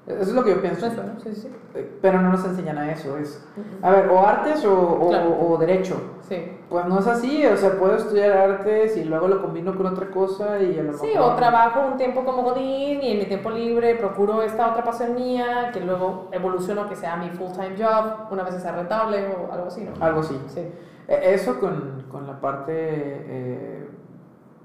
Eso 0.06 0.20
es 0.20 0.32
lo 0.34 0.44
que 0.44 0.50
yo 0.50 0.60
pienso. 0.60 0.80
Pues 0.80 0.96
bueno, 0.96 1.12
sí, 1.22 1.34
sí. 1.34 1.48
Eh, 1.74 1.98
Pero 2.02 2.20
no 2.20 2.30
nos 2.30 2.44
enseñan 2.44 2.76
a 2.76 2.92
eso. 2.92 3.16
Es, 3.16 3.42
a 3.80 3.90
ver, 3.90 4.08
o 4.10 4.20
artes 4.26 4.62
o, 4.66 4.72
o- 5.00 5.08
Claro. 5.08 5.34
o 5.40 5.56
derecho. 5.56 5.96
Sí. 6.28 6.58
Pues 6.68 6.84
no 6.86 6.98
es 6.98 7.06
así, 7.06 7.44
o 7.46 7.56
sea, 7.56 7.78
puedo 7.78 7.96
estudiar 7.96 8.32
artes 8.36 8.96
y 8.96 9.04
luego 9.04 9.28
lo 9.28 9.40
combino 9.40 9.74
con 9.76 9.86
otra 9.86 10.08
cosa 10.10 10.58
y 10.60 10.78
a 10.78 10.82
lo 10.82 10.92
Sí, 10.94 11.06
mejor... 11.14 11.32
o 11.32 11.36
trabajo 11.36 11.80
un 11.90 11.96
tiempo 11.96 12.24
como 12.24 12.42
Godín 12.42 13.02
y 13.02 13.12
en 13.12 13.18
mi 13.18 13.24
tiempo 13.26 13.50
libre 13.50 13.94
procuro 13.94 14.42
esta 14.42 14.70
otra 14.70 14.84
pasión 14.84 15.14
mía 15.14 15.70
que 15.72 15.80
luego 15.80 16.28
evoluciono 16.32 16.88
que 16.88 16.96
sea 16.96 17.16
mi 17.16 17.30
full-time 17.30 17.74
job, 17.78 18.30
una 18.30 18.42
vez 18.42 18.54
sea 18.60 18.72
rentable 18.72 19.26
o 19.28 19.52
algo 19.52 19.66
así, 19.68 19.82
¿no? 19.84 20.04
Algo 20.04 20.20
así. 20.20 20.38
Sí. 20.48 20.60
E- 21.08 21.34
Eso 21.34 21.60
con, 21.60 22.04
con 22.10 22.26
la 22.26 22.40
parte, 22.40 22.72
eh, 22.74 23.83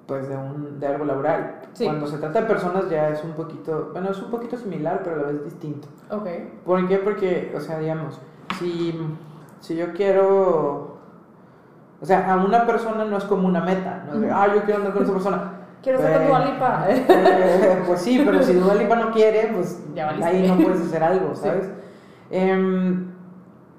pues, 0.09 0.27
de, 0.27 0.35
un, 0.35 0.79
de 0.79 0.87
algo 0.87 1.05
laboral. 1.05 1.61
Sí. 1.73 1.85
Cuando 1.85 2.07
se 2.07 2.17
trata 2.17 2.41
de 2.41 2.47
personas 2.47 2.89
ya 2.89 3.09
es 3.09 3.23
un 3.23 3.33
poquito, 3.33 3.91
bueno, 3.93 4.09
es 4.09 4.19
un 4.19 4.31
poquito 4.31 4.57
similar, 4.57 5.01
pero 5.03 5.15
a 5.15 5.19
la 5.19 5.27
vez 5.27 5.43
distinto. 5.45 5.87
Ok. 6.09 6.27
¿Por 6.65 6.87
qué? 6.87 6.97
Porque, 6.97 7.53
o 7.55 7.59
sea, 7.61 7.77
digamos, 7.77 8.19
si, 8.59 8.99
si 9.59 9.75
yo 9.75 9.93
quiero... 9.93 10.97
O 12.01 12.05
sea, 12.05 12.33
a 12.33 12.37
una 12.43 12.65
persona 12.65 13.05
no 13.05 13.17
es 13.17 13.23
como 13.25 13.47
una 13.47 13.61
meta, 13.61 14.05
no 14.07 14.15
es 14.15 14.21
de, 14.21 14.31
ah, 14.31 14.47
yo 14.53 14.63
quiero 14.63 14.77
andar 14.79 14.93
con 14.93 15.03
esa 15.03 15.13
persona. 15.13 15.53
Quiero 15.81 15.99
ser 15.99 16.21
Eh, 16.21 16.27
Dua 16.27 16.45
Lipa. 16.45 16.85
Eh, 16.89 17.83
pues 17.87 18.01
sí, 18.01 18.21
pero 18.25 18.43
si 18.43 18.53
Dua 18.53 18.75
Lipa 18.75 18.97
no 18.97 19.11
quiere, 19.11 19.51
pues 19.53 19.81
Ya 19.95 20.09
ahí 20.09 20.45
no 20.45 20.57
puedes 20.57 20.81
hacer 20.81 21.01
algo, 21.03 21.29
Sí. 21.35 21.41
¿sabes? 21.43 21.69
Em, 22.31 23.11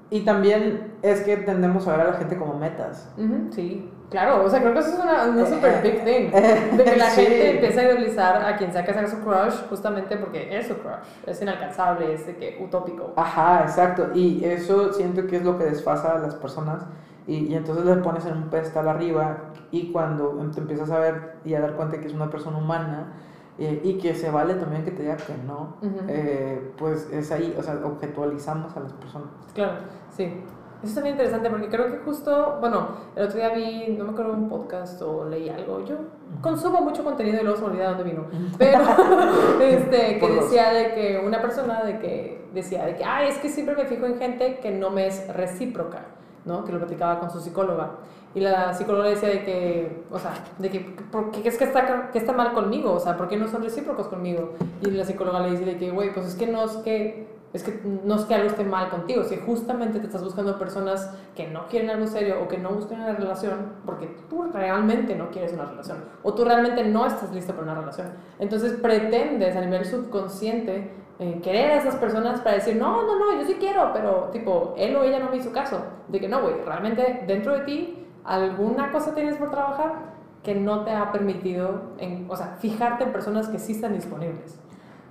y 0.08 0.20
también 0.22 0.89
es 1.02 1.20
que 1.22 1.36
tendemos 1.38 1.86
a 1.88 1.92
ver 1.96 2.00
a 2.02 2.10
la 2.10 2.12
gente 2.14 2.36
como 2.36 2.54
metas. 2.58 3.10
Ujú, 3.16 3.48
Sí, 3.52 3.90
claro, 4.10 4.44
o 4.44 4.50
sea, 4.50 4.60
creo 4.60 4.72
que 4.74 4.80
eso 4.80 4.90
es 4.90 4.98
una, 4.98 5.24
una 5.30 5.42
Eh, 5.42 5.46
super 5.46 5.82
big 5.82 6.04
thing. 6.04 6.30
De 6.76 6.84
que 6.84 6.96
la 6.96 7.10
sí. 7.10 7.22
gente 7.22 7.50
empieza 7.52 7.80
a 7.80 7.84
idealizar 7.84 8.42
a 8.44 8.56
quien 8.56 8.72
sea 8.72 8.84
que 8.84 8.92
sea 8.92 9.06
su 9.06 9.20
crush 9.20 9.54
justamente 9.68 10.16
porque 10.16 10.56
es 10.58 10.66
su 10.66 10.74
crush, 10.74 10.96
es 11.26 11.40
inalcanzable, 11.42 12.12
es 12.12 12.26
de 12.26 12.36
que 12.36 12.58
utópico. 12.62 13.12
Ajá, 13.16 13.62
exacto. 13.62 14.08
Y 14.14 14.44
eso 14.44 14.92
siento 14.92 15.26
que 15.26 15.36
es 15.36 15.44
lo 15.44 15.56
que 15.58 15.64
desfasa 15.64 16.12
a 16.16 16.18
las 16.18 16.34
personas. 16.34 16.82
Y, 17.26 17.46
y 17.46 17.54
entonces 17.54 17.84
le 17.84 17.94
pones 17.96 18.26
en 18.26 18.36
un 18.36 18.50
pedestal 18.50 18.88
arriba 18.88 19.36
y 19.70 19.92
cuando 19.92 20.30
te 20.52 20.60
empiezas 20.60 20.90
a 20.90 20.98
ver 20.98 21.34
y 21.44 21.54
a 21.54 21.60
dar 21.60 21.74
cuenta 21.74 22.00
que 22.00 22.06
es 22.08 22.14
una 22.14 22.28
persona 22.28 22.58
humana 22.58 23.12
eh, 23.58 23.80
y 23.84 23.98
que 23.98 24.14
se 24.14 24.30
vale 24.30 24.54
también 24.54 24.84
que 24.84 24.90
te 24.90 25.02
diga 25.02 25.16
que 25.16 25.34
no, 25.46 25.76
eh, 26.08 26.72
pues 26.78 27.08
es 27.12 27.30
ahí, 27.30 27.54
o 27.58 27.62
sea, 27.62 27.78
objetualizamos 27.84 28.76
a 28.76 28.80
las 28.80 28.92
personas. 28.94 29.28
Claro, 29.54 29.74
sí. 30.16 30.42
Eso 30.82 30.88
está 30.88 31.02
bien 31.02 31.14
interesante 31.14 31.50
porque 31.50 31.68
creo 31.68 31.90
que 31.90 31.98
justo, 31.98 32.56
bueno, 32.60 32.88
el 33.14 33.24
otro 33.26 33.36
día 33.36 33.50
vi, 33.50 33.94
no 33.98 34.04
me 34.04 34.10
acuerdo, 34.12 34.32
un 34.32 34.48
podcast 34.48 35.00
o 35.02 35.28
leí 35.28 35.48
algo. 35.50 35.84
Yo 35.84 35.96
consumo 36.40 36.80
mucho 36.80 37.04
contenido 37.04 37.38
y 37.40 37.42
luego 37.42 37.56
se 37.56 37.64
me 37.64 37.70
olvida 37.70 37.82
de 37.82 37.88
dónde 37.88 38.04
vino. 38.04 38.24
Pero, 38.56 38.80
este, 39.60 40.18
que 40.18 40.28
decía 40.28 40.72
de 40.72 40.94
que 40.94 41.22
una 41.24 41.42
persona 41.42 41.84
de 41.84 41.98
que 41.98 42.48
decía 42.54 42.86
de 42.86 42.96
que, 42.96 43.04
ay, 43.04 43.28
es 43.28 43.38
que 43.38 43.50
siempre 43.50 43.76
me 43.76 43.84
fijo 43.84 44.06
en 44.06 44.18
gente 44.18 44.58
que 44.60 44.70
no 44.70 44.90
me 44.90 45.06
es 45.06 45.28
recíproca, 45.34 46.06
¿no? 46.46 46.64
Que 46.64 46.72
lo 46.72 46.78
platicaba 46.78 47.20
con 47.20 47.30
su 47.30 47.40
psicóloga. 47.40 47.98
Y 48.34 48.40
la 48.40 48.72
psicóloga 48.72 49.04
le 49.04 49.10
decía 49.10 49.28
de 49.28 49.42
que, 49.42 50.04
o 50.10 50.18
sea, 50.18 50.32
de 50.58 50.70
que, 50.70 50.80
¿por 51.10 51.32
qué 51.32 51.48
es 51.48 51.58
que 51.58 51.64
está, 51.64 52.10
que 52.12 52.18
está 52.18 52.32
mal 52.32 52.52
conmigo? 52.52 52.92
O 52.92 53.00
sea, 53.00 53.16
¿por 53.16 53.28
qué 53.28 53.36
no 53.36 53.48
son 53.48 53.62
recíprocos 53.62 54.06
conmigo? 54.06 54.52
Y 54.80 54.90
la 54.90 55.04
psicóloga 55.04 55.40
le 55.40 55.50
dice 55.50 55.64
de 55.64 55.76
que, 55.76 55.90
güey, 55.90 56.14
pues 56.14 56.26
es 56.26 56.34
que 56.36 56.46
no 56.46 56.64
es 56.64 56.72
que, 56.78 57.26
es 57.52 57.64
que 57.64 57.80
no 57.84 58.14
es 58.14 58.24
que 58.24 58.34
algo 58.34 58.48
esté 58.48 58.64
mal 58.64 58.90
contigo, 58.90 59.24
si 59.24 59.36
justamente 59.36 59.98
te 59.98 60.06
estás 60.06 60.22
buscando 60.22 60.58
personas 60.58 61.12
que 61.34 61.48
no 61.48 61.66
quieren 61.66 61.90
algo 61.90 62.06
serio 62.06 62.36
o 62.42 62.48
que 62.48 62.58
no 62.58 62.70
buscan 62.70 63.00
una 63.00 63.12
relación 63.14 63.72
porque 63.84 64.06
tú 64.28 64.44
realmente 64.52 65.16
no 65.16 65.30
quieres 65.30 65.52
una 65.52 65.64
relación 65.64 65.98
o 66.22 66.32
tú 66.34 66.44
realmente 66.44 66.84
no 66.84 67.06
estás 67.06 67.32
listo 67.32 67.52
para 67.52 67.64
una 67.64 67.80
relación. 67.80 68.08
Entonces 68.38 68.74
pretendes 68.80 69.56
a 69.56 69.60
nivel 69.60 69.84
subconsciente 69.84 70.92
eh, 71.18 71.40
querer 71.42 71.72
a 71.72 71.76
esas 71.76 71.96
personas 71.96 72.40
para 72.40 72.56
decir, 72.56 72.76
no, 72.76 73.02
no, 73.02 73.18
no, 73.18 73.38
yo 73.38 73.46
sí 73.46 73.56
quiero, 73.58 73.90
pero 73.92 74.30
tipo, 74.32 74.74
él 74.78 74.94
o 74.96 75.02
ella 75.02 75.18
no 75.18 75.30
me 75.30 75.36
hizo 75.36 75.52
caso. 75.52 75.82
De 76.08 76.20
que 76.20 76.28
no, 76.28 76.40
güey, 76.40 76.54
realmente 76.64 77.24
dentro 77.26 77.52
de 77.52 77.60
ti 77.64 78.06
alguna 78.24 78.90
cosa 78.90 79.14
tienes 79.14 79.36
por 79.36 79.50
trabajar 79.50 80.10
que 80.42 80.54
no 80.54 80.84
te 80.84 80.92
ha 80.92 81.12
permitido, 81.12 81.92
en, 81.98 82.26
o 82.30 82.36
sea, 82.36 82.56
fijarte 82.58 83.04
en 83.04 83.12
personas 83.12 83.48
que 83.48 83.58
sí 83.58 83.72
están 83.72 83.92
disponibles. 83.92 84.58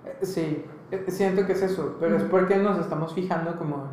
Eh, 0.06 0.26
Sí, 0.26 0.66
siento 1.08 1.46
que 1.46 1.54
es 1.54 1.62
eso, 1.62 1.98
pero 2.00 2.18
es 2.18 2.24
porque 2.24 2.58
nos 2.58 2.78
estamos 2.80 3.14
fijando 3.14 3.56
como 3.58 3.88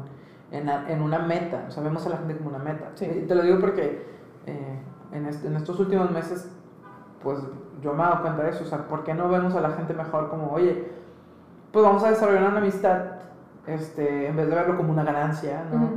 en, 0.50 0.68
en- 0.68 1.02
una 1.02 1.18
meta, 1.18 1.64
o 1.68 1.70
sea, 1.70 1.82
vemos 1.82 2.06
a 2.06 2.10
la 2.10 2.16
gente 2.18 2.36
como 2.36 2.50
una 2.50 2.58
meta. 2.58 2.90
Sí. 2.94 3.04
Y 3.06 3.26
te 3.26 3.34
lo 3.34 3.42
digo 3.42 3.58
porque 3.60 4.06
eh, 4.46 4.78
en, 5.12 5.26
en 5.26 5.56
estos 5.56 5.78
últimos 5.80 6.10
meses, 6.10 6.50
pues 7.22 7.38
yo 7.82 7.92
me 7.94 8.02
he 8.02 8.06
dado 8.06 8.22
cuenta 8.22 8.42
de 8.44 8.50
eso, 8.50 8.64
o 8.64 8.66
sea, 8.66 8.86
¿por 8.86 9.04
qué 9.04 9.12
no 9.14 9.28
vemos 9.28 9.54
a 9.54 9.60
la 9.60 9.70
gente 9.70 9.92
mejor 9.94 10.28
como, 10.28 10.50
oye, 10.52 10.88
pues 11.72 11.84
vamos 11.84 12.02
a 12.04 12.10
desarrollar 12.10 12.48
una 12.50 12.58
amistad, 12.58 12.98
este, 13.66 14.28
en 14.28 14.36
vez 14.36 14.48
de 14.48 14.54
verlo 14.54 14.76
como 14.76 14.92
una 14.92 15.04
ganancia, 15.04 15.64
¿no? 15.72 15.90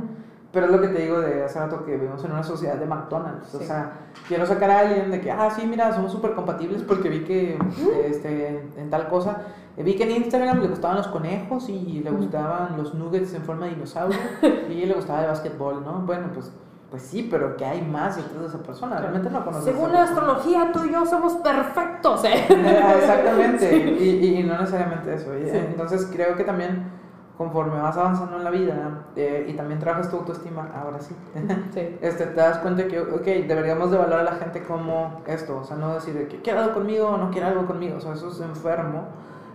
Pero 0.52 0.66
es 0.66 0.72
lo 0.72 0.80
que 0.80 0.88
te 0.88 1.02
digo 1.02 1.20
de 1.20 1.44
hace 1.44 1.60
rato 1.60 1.84
que 1.84 1.92
vivimos 1.92 2.24
en 2.24 2.32
una 2.32 2.42
sociedad 2.42 2.74
de 2.74 2.84
McDonald's. 2.84 3.54
O 3.54 3.58
Sí. 3.60 3.66
sea, 3.66 3.92
quiero 4.26 4.44
sacar 4.44 4.68
a 4.68 4.80
alguien 4.80 5.08
de 5.12 5.20
que, 5.20 5.30
ah, 5.30 5.48
sí, 5.48 5.64
mira, 5.64 5.92
somos 5.94 6.10
súper 6.10 6.34
compatibles 6.34 6.82
porque 6.82 7.08
vi 7.08 7.20
que 7.22 7.56
este, 8.04 8.68
en 8.76 8.90
tal 8.90 9.06
cosa, 9.08 9.30
eh, 9.38 9.42
vi 9.76 9.94
que 9.96 10.02
en 10.04 10.10
Instagram 10.22 10.60
le 10.60 10.68
gustaban 10.68 10.96
los 10.98 11.08
conejos 11.08 11.68
y 11.68 12.00
le 12.04 12.10
gustaban 12.10 12.76
los 12.76 12.94
nuggets 12.94 13.32
en 13.34 13.42
forma 13.42 13.66
de 13.66 13.74
dinosaurio 13.74 14.18
y 14.68 14.84
le 14.86 14.94
gustaba 14.94 15.22
el 15.22 15.28
básquetbol, 15.28 15.82
¿no? 15.84 16.00
Bueno, 16.00 16.28
pues, 16.34 16.52
pues 16.90 17.02
sí, 17.02 17.26
pero 17.30 17.56
¿qué 17.56 17.64
hay 17.64 17.82
más 17.82 18.16
detrás 18.16 18.40
de 18.40 18.46
esa 18.48 18.58
persona? 18.62 18.98
Realmente 18.98 19.30
no 19.30 19.44
conoces 19.44 19.64
Según 19.72 19.92
la 19.92 20.02
astrología, 20.02 20.70
tú 20.72 20.84
y 20.84 20.92
yo 20.92 21.06
somos 21.06 21.34
perfectos, 21.34 22.24
¿eh? 22.24 22.46
Eh, 22.50 22.82
Exactamente, 22.98 23.76
y, 24.00 24.38
y 24.38 24.42
no 24.42 24.58
necesariamente 24.58 25.14
eso. 25.14 25.36
y- 25.38 25.44
Sí. 25.48 25.56
Entonces 25.56 26.08
creo 26.12 26.36
que 26.36 26.44
también 26.44 26.98
conforme 27.38 27.80
vas 27.80 27.96
avanzando 27.96 28.36
en 28.36 28.44
la 28.44 28.50
vida 28.50 29.04
eh, 29.16 29.46
y 29.48 29.54
también 29.54 29.78
trabajas 29.80 30.10
tu 30.10 30.16
autoestima, 30.18 30.68
ahora 30.74 31.00
sí, 31.00 31.14
Sí. 31.72 31.96
este, 32.02 32.26
te 32.26 32.34
das 32.34 32.58
cuenta 32.58 32.86
que, 32.86 33.00
ok, 33.00 33.24
deberíamos 33.24 33.90
de 33.90 33.96
valorar 33.96 34.20
a 34.20 34.24
la 34.24 34.32
gente 34.32 34.62
como 34.62 35.22
esto, 35.26 35.56
o 35.58 35.64
sea, 35.64 35.78
no 35.78 35.94
decir 35.94 36.12
de 36.12 36.28
que 36.28 36.42
quiere 36.42 36.58
algo 36.58 36.74
conmigo 36.74 37.08
o 37.08 37.16
no 37.16 37.30
quiere 37.30 37.46
algo 37.46 37.64
conmigo, 37.66 37.96
o 37.96 38.00
sea, 38.00 38.12
eso 38.12 38.28
es 38.28 38.40
enfermo, 38.40 39.04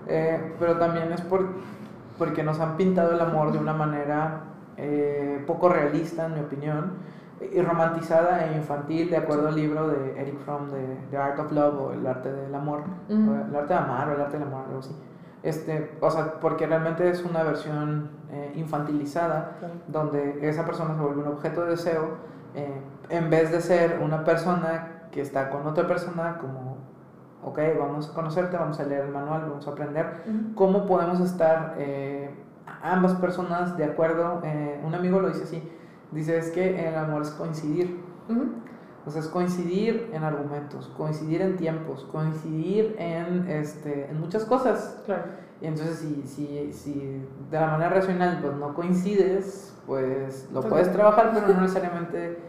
eh, 0.07 0.55
pero 0.59 0.77
también 0.77 1.11
es 1.11 1.21
por, 1.21 1.47
porque 2.17 2.43
nos 2.43 2.59
han 2.59 2.77
pintado 2.77 3.13
el 3.13 3.21
amor 3.21 3.51
de 3.51 3.59
una 3.59 3.73
manera 3.73 4.41
eh, 4.77 5.43
poco 5.47 5.69
realista, 5.69 6.25
en 6.25 6.33
mi 6.35 6.39
opinión, 6.41 6.93
y 7.53 7.61
romantizada 7.61 8.47
e 8.47 8.57
infantil, 8.57 9.09
de 9.09 9.17
acuerdo 9.17 9.49
al 9.49 9.55
libro 9.55 9.89
de 9.89 10.19
Eric 10.19 10.39
Fromm 10.39 10.69
de 10.71 10.97
The 11.11 11.17
Art 11.17 11.39
of 11.39 11.51
Love 11.51 11.81
o 11.81 11.91
El 11.91 12.07
Arte 12.07 12.31
del 12.31 12.55
Amor, 12.55 12.83
El 13.09 13.55
Arte 13.55 13.73
de 13.73 13.79
Amar 13.79 14.09
o 14.09 14.13
El 14.13 14.21
Arte 14.21 14.37
del 14.37 14.47
Amor, 14.47 14.65
algo 14.67 14.79
así. 14.79 14.95
Este, 15.43 15.91
o 16.01 16.09
sea, 16.09 16.39
porque 16.39 16.65
realmente 16.65 17.07
es 17.07 17.23
una 17.23 17.43
versión 17.43 18.09
eh, 18.31 18.53
infantilizada 18.55 19.51
donde 19.87 20.39
esa 20.49 20.65
persona 20.65 20.95
se 20.95 21.01
vuelve 21.01 21.21
un 21.21 21.27
objeto 21.27 21.65
de 21.65 21.71
deseo 21.71 22.17
eh, 22.55 22.81
en 23.09 23.29
vez 23.29 23.51
de 23.51 23.61
ser 23.61 23.99
una 24.01 24.23
persona 24.23 25.07
que 25.11 25.21
está 25.21 25.51
con 25.51 25.67
otra 25.67 25.85
persona 25.85 26.39
como, 26.39 26.64
ok, 27.45 27.59
vamos 27.79 28.09
a 28.09 28.13
conocerte, 28.13 28.57
vamos 28.57 28.79
a 28.79 28.83
leer 28.83 29.05
el 29.05 29.11
manual, 29.11 29.41
vamos 29.49 29.67
a 29.67 29.71
aprender 29.71 30.23
cómo 30.55 30.87
podemos 30.87 31.19
estar 31.19 31.75
eh, 31.77 32.33
ambas 32.81 33.13
personas 33.13 33.77
de 33.77 33.85
acuerdo. 33.85 34.41
Eh, 34.43 34.81
un 34.83 34.95
amigo 34.95 35.19
lo 35.19 35.29
dice 35.29 35.43
así, 35.43 35.71
dice 36.11 36.37
es 36.37 36.49
que 36.49 36.87
el 36.87 36.95
amor 36.95 37.21
es 37.21 37.29
coincidir. 37.31 38.03
O 39.05 39.11
sea, 39.11 39.21
es 39.21 39.27
coincidir 39.27 40.09
en 40.13 40.23
argumentos, 40.23 40.87
coincidir 40.97 41.43
en 41.43 41.57
tiempos, 41.57 42.05
coincidir 42.11 42.95
en, 42.97 43.47
este, 43.47 44.09
en 44.09 44.19
muchas 44.19 44.45
cosas. 44.45 44.99
Claro. 45.05 45.25
Y 45.61 45.67
entonces, 45.67 45.99
si, 45.99 46.23
si, 46.23 46.73
si 46.73 47.23
de 47.51 47.59
la 47.59 47.67
manera 47.67 47.91
racional 47.91 48.39
pues, 48.41 48.55
no 48.55 48.73
coincides, 48.73 49.77
pues 49.85 50.49
lo 50.51 50.61
puedes 50.61 50.91
trabajar, 50.91 51.31
pero 51.33 51.53
no 51.53 51.61
necesariamente 51.61 52.39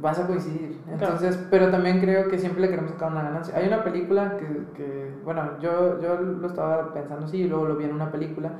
vas 0.00 0.18
a 0.18 0.26
coincidir. 0.26 0.78
Entonces, 0.90 1.38
pero 1.50 1.70
también 1.70 2.00
creo 2.00 2.28
que 2.28 2.38
siempre 2.38 2.62
le 2.62 2.68
queremos 2.70 2.92
sacar 2.92 3.10
una 3.12 3.22
ganancia. 3.22 3.56
Hay 3.56 3.66
una 3.66 3.82
película 3.84 4.36
que, 4.36 4.46
que 4.74 5.10
bueno, 5.24 5.58
yo, 5.60 6.00
yo 6.00 6.16
lo 6.16 6.46
estaba 6.46 6.92
pensando 6.92 7.26
así 7.26 7.38
y 7.38 7.48
luego 7.48 7.66
lo 7.66 7.76
vi 7.76 7.84
en 7.84 7.92
una 7.94 8.10
película. 8.10 8.50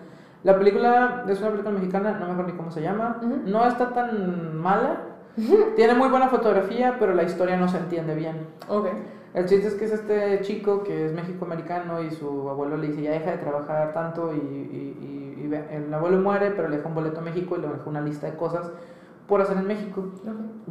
La 0.44 0.58
película 0.58 1.24
es 1.28 1.40
una 1.40 1.50
película 1.50 1.74
mexicana, 1.74 2.12
no 2.12 2.26
me 2.26 2.32
acuerdo 2.32 2.52
ni 2.52 2.56
cómo 2.56 2.70
se 2.70 2.82
llama. 2.82 3.18
Ujú. 3.22 3.40
No 3.46 3.66
está 3.66 3.92
tan 3.92 4.56
mala. 4.56 5.00
Tiene 5.76 5.94
muy 5.94 6.08
buena 6.08 6.28
fotografía, 6.28 6.96
pero 6.98 7.14
la 7.14 7.22
historia 7.22 7.56
no 7.56 7.68
se 7.68 7.76
entiende 7.78 8.14
bien. 8.16 8.46
Ok. 8.68 8.88
El 9.34 9.46
chiste 9.46 9.68
es 9.68 9.74
que 9.74 9.84
es 9.84 9.92
este 9.92 10.40
chico 10.40 10.82
que 10.82 11.04
es 11.06 11.12
mexicoamericano 11.12 12.00
y 12.00 12.10
su 12.10 12.48
abuelo 12.48 12.76
le 12.76 12.88
dice 12.88 13.02
ya 13.02 13.12
deja 13.12 13.30
de 13.32 13.36
trabajar 13.36 13.92
tanto 13.92 14.32
y, 14.32 14.38
y- 14.38 14.96
y- 15.00 15.42
y 15.44 15.74
el 15.74 15.92
abuelo 15.94 16.18
muere 16.18 16.50
pero 16.50 16.68
le 16.68 16.78
deja 16.78 16.88
un 16.88 16.94
boleto 16.94 17.20
a 17.20 17.22
México 17.22 17.56
y 17.56 17.60
le 17.60 17.68
deja 17.68 17.82
una 17.88 18.00
lista 18.00 18.26
de 18.26 18.36
cosas 18.36 18.72
por 19.28 19.40
hacer 19.42 19.58
en 19.58 19.66
México. 19.66 20.06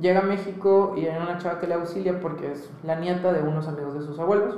Llega 0.01 0.19
a 0.21 0.23
México 0.23 0.95
y 0.97 1.05
hay 1.05 1.15
una 1.21 1.37
chava 1.37 1.59
que 1.59 1.67
le 1.67 1.75
auxilia 1.75 2.19
porque 2.19 2.51
es 2.51 2.69
la 2.83 2.95
nieta 2.95 3.31
de 3.31 3.41
unos 3.41 3.67
amigos 3.67 3.93
de 3.93 4.01
sus 4.01 4.19
abuelos 4.19 4.57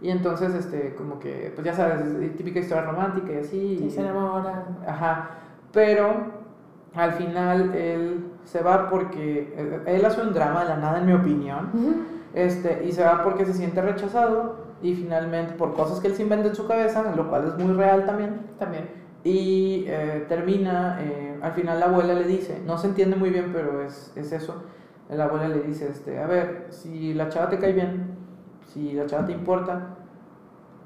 y 0.00 0.10
entonces 0.10 0.52
este 0.54 0.94
como 0.96 1.18
que 1.20 1.52
pues 1.54 1.64
ya 1.64 1.72
sabes 1.74 2.00
es 2.00 2.36
típica 2.36 2.58
historia 2.60 2.82
romántica 2.84 3.32
y 3.32 3.36
así 3.36 3.76
Sí, 3.78 3.84
y- 3.86 3.90
se 3.90 4.00
enamoran. 4.00 4.78
Ajá, 4.86 5.30
pero 5.72 6.42
al 6.94 7.12
final 7.12 7.74
él 7.74 8.24
se 8.44 8.62
va 8.62 8.90
porque 8.90 9.54
eh, 9.56 9.82
él 9.86 10.04
hace 10.04 10.20
un 10.20 10.32
drama 10.34 10.62
de 10.64 10.68
la 10.70 10.76
nada 10.76 10.98
en 10.98 11.06
mi 11.06 11.12
opinión 11.12 11.70
Ujú. 11.72 11.94
este, 12.34 12.84
y 12.84 12.92
se 12.92 13.04
va 13.04 13.22
porque 13.22 13.46
se 13.46 13.54
siente 13.54 13.80
rechazado 13.80 14.56
y 14.82 14.94
finalmente 14.94 15.54
por 15.54 15.74
cosas 15.74 16.00
que 16.00 16.08
él 16.08 16.14
se 16.16 16.22
inventa 16.24 16.48
en 16.48 16.56
su 16.56 16.66
cabeza, 16.66 17.12
lo 17.16 17.28
cual 17.28 17.46
es 17.46 17.64
muy 17.64 17.72
real 17.74 18.04
también. 18.04 18.40
También. 18.58 19.01
Y 19.24 19.84
eh, 19.86 20.24
termina, 20.28 20.98
eh, 21.00 21.38
al 21.40 21.52
final 21.52 21.78
la 21.78 21.86
abuela 21.86 22.14
le 22.14 22.24
dice, 22.24 22.60
no 22.66 22.76
se 22.76 22.88
entiende 22.88 23.16
muy 23.16 23.30
bien, 23.30 23.50
pero 23.52 23.82
es, 23.82 24.12
es 24.16 24.32
eso. 24.32 24.64
La 25.08 25.24
abuela 25.24 25.48
le 25.48 25.60
dice, 25.60 25.88
este, 25.88 26.18
a 26.18 26.26
ver, 26.26 26.68
si 26.70 27.14
la 27.14 27.28
chava 27.28 27.48
te 27.48 27.58
cae 27.58 27.72
bien, 27.72 28.16
si 28.72 28.92
la 28.92 29.06
chava 29.06 29.26
te 29.26 29.32
importa, 29.32 29.96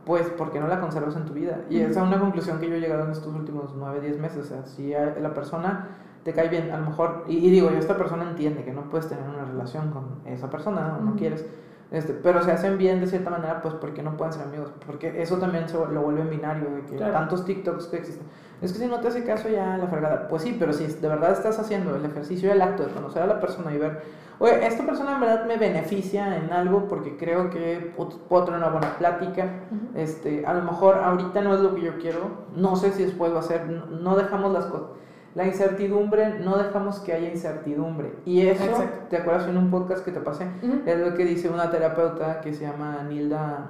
pues 0.04 0.28
¿por 0.30 0.52
qué 0.52 0.60
no 0.60 0.68
la 0.68 0.80
conservas 0.80 1.16
en 1.16 1.24
tu 1.24 1.32
vida? 1.32 1.62
Y 1.70 1.80
esa 1.80 2.00
es 2.00 2.06
una 2.06 2.20
conclusión 2.20 2.60
que 2.60 2.68
yo 2.68 2.76
he 2.76 2.80
llegado 2.80 3.04
en 3.04 3.10
estos 3.10 3.34
últimos 3.34 3.74
9, 3.76 4.00
10 4.00 4.18
meses. 4.18 4.38
O 4.38 4.44
sea, 4.44 4.64
si 4.64 4.90
la 4.90 5.34
persona 5.34 5.88
te 6.22 6.32
cae 6.32 6.48
bien, 6.48 6.70
a 6.70 6.78
lo 6.78 6.86
mejor, 6.86 7.24
y, 7.28 7.50
digo, 7.50 7.70
esta 7.70 7.96
persona 7.96 8.28
entiende 8.30 8.64
que 8.64 8.72
no 8.72 8.90
puedes 8.90 9.08
tener 9.08 9.24
una 9.28 9.44
relación 9.44 9.90
con 9.90 10.20
esa 10.24 10.50
persona, 10.50 10.96
o 10.98 11.04
no 11.04 11.16
quieres, 11.16 11.46
este, 11.90 12.14
pero 12.14 12.42
se 12.42 12.52
hacen 12.52 12.78
bien 12.78 13.00
de 13.00 13.06
cierta 13.06 13.30
manera, 13.30 13.62
pues 13.62 13.74
porque 13.74 14.02
no 14.02 14.16
pueden 14.16 14.32
ser 14.32 14.42
amigos, 14.42 14.70
porque 14.86 15.22
eso 15.22 15.38
también 15.38 15.68
se 15.68 15.74
lo 15.74 16.02
vuelve 16.02 16.22
en 16.22 16.30
binario, 16.30 16.70
de 16.70 16.82
que 16.82 16.96
tantos 16.96 17.44
TikToks 17.44 17.86
que 17.86 17.98
existen. 17.98 18.26
Es 18.60 18.72
que 18.72 18.78
si 18.78 18.86
no 18.86 19.00
te 19.00 19.08
hace 19.08 19.24
caso 19.24 19.48
ya 19.48 19.76
la 19.76 19.86
fregada, 19.86 20.28
pues 20.28 20.42
sí, 20.42 20.56
pero 20.58 20.72
si 20.72 20.86
de 20.86 21.08
verdad 21.08 21.32
estás 21.32 21.58
haciendo 21.58 21.94
el 21.94 22.04
ejercicio, 22.04 22.50
el 22.50 22.62
acto 22.62 22.84
de 22.84 22.92
conocer 22.92 23.22
a 23.22 23.26
la 23.26 23.40
persona 23.40 23.74
y 23.74 23.78
ver 23.78 24.02
oye, 24.38 24.66
esta 24.66 24.84
persona 24.84 25.14
en 25.14 25.20
verdad 25.20 25.46
me 25.46 25.56
beneficia 25.56 26.36
en 26.36 26.52
algo 26.52 26.86
porque 26.88 27.16
creo 27.16 27.50
que 27.50 27.94
puedo 28.28 28.44
tener 28.44 28.60
una 28.60 28.70
buena 28.70 28.96
plática, 28.98 29.48
este, 29.94 30.44
a 30.46 30.54
lo 30.54 30.62
mejor 30.62 30.96
ahorita 30.96 31.40
no 31.40 31.54
es 31.54 31.60
lo 31.60 31.74
que 31.74 31.82
yo 31.82 31.98
quiero, 31.98 32.46
no 32.54 32.76
sé 32.76 32.92
si 32.92 33.04
después 33.04 33.34
va 33.34 33.40
a 33.40 33.42
ser, 33.42 33.66
no, 33.66 34.16
dejamos 34.16 34.52
las 34.52 34.66
cosas. 34.66 34.88
La 35.36 35.46
incertidumbre, 35.46 36.38
no 36.38 36.56
dejamos 36.56 36.98
que 37.00 37.12
haya 37.12 37.30
incertidumbre. 37.30 38.14
Y 38.24 38.46
eso, 38.46 38.64
¿te 39.10 39.18
acuerdas 39.18 39.46
en 39.46 39.58
un 39.58 39.70
podcast 39.70 40.02
que 40.02 40.10
te 40.10 40.20
pasé? 40.20 40.46
Es 40.86 40.98
lo 40.98 41.14
que 41.14 41.26
dice 41.26 41.50
una 41.50 41.70
terapeuta 41.70 42.40
que 42.40 42.54
se 42.54 42.64
llama 42.64 43.02
Nilda 43.06 43.68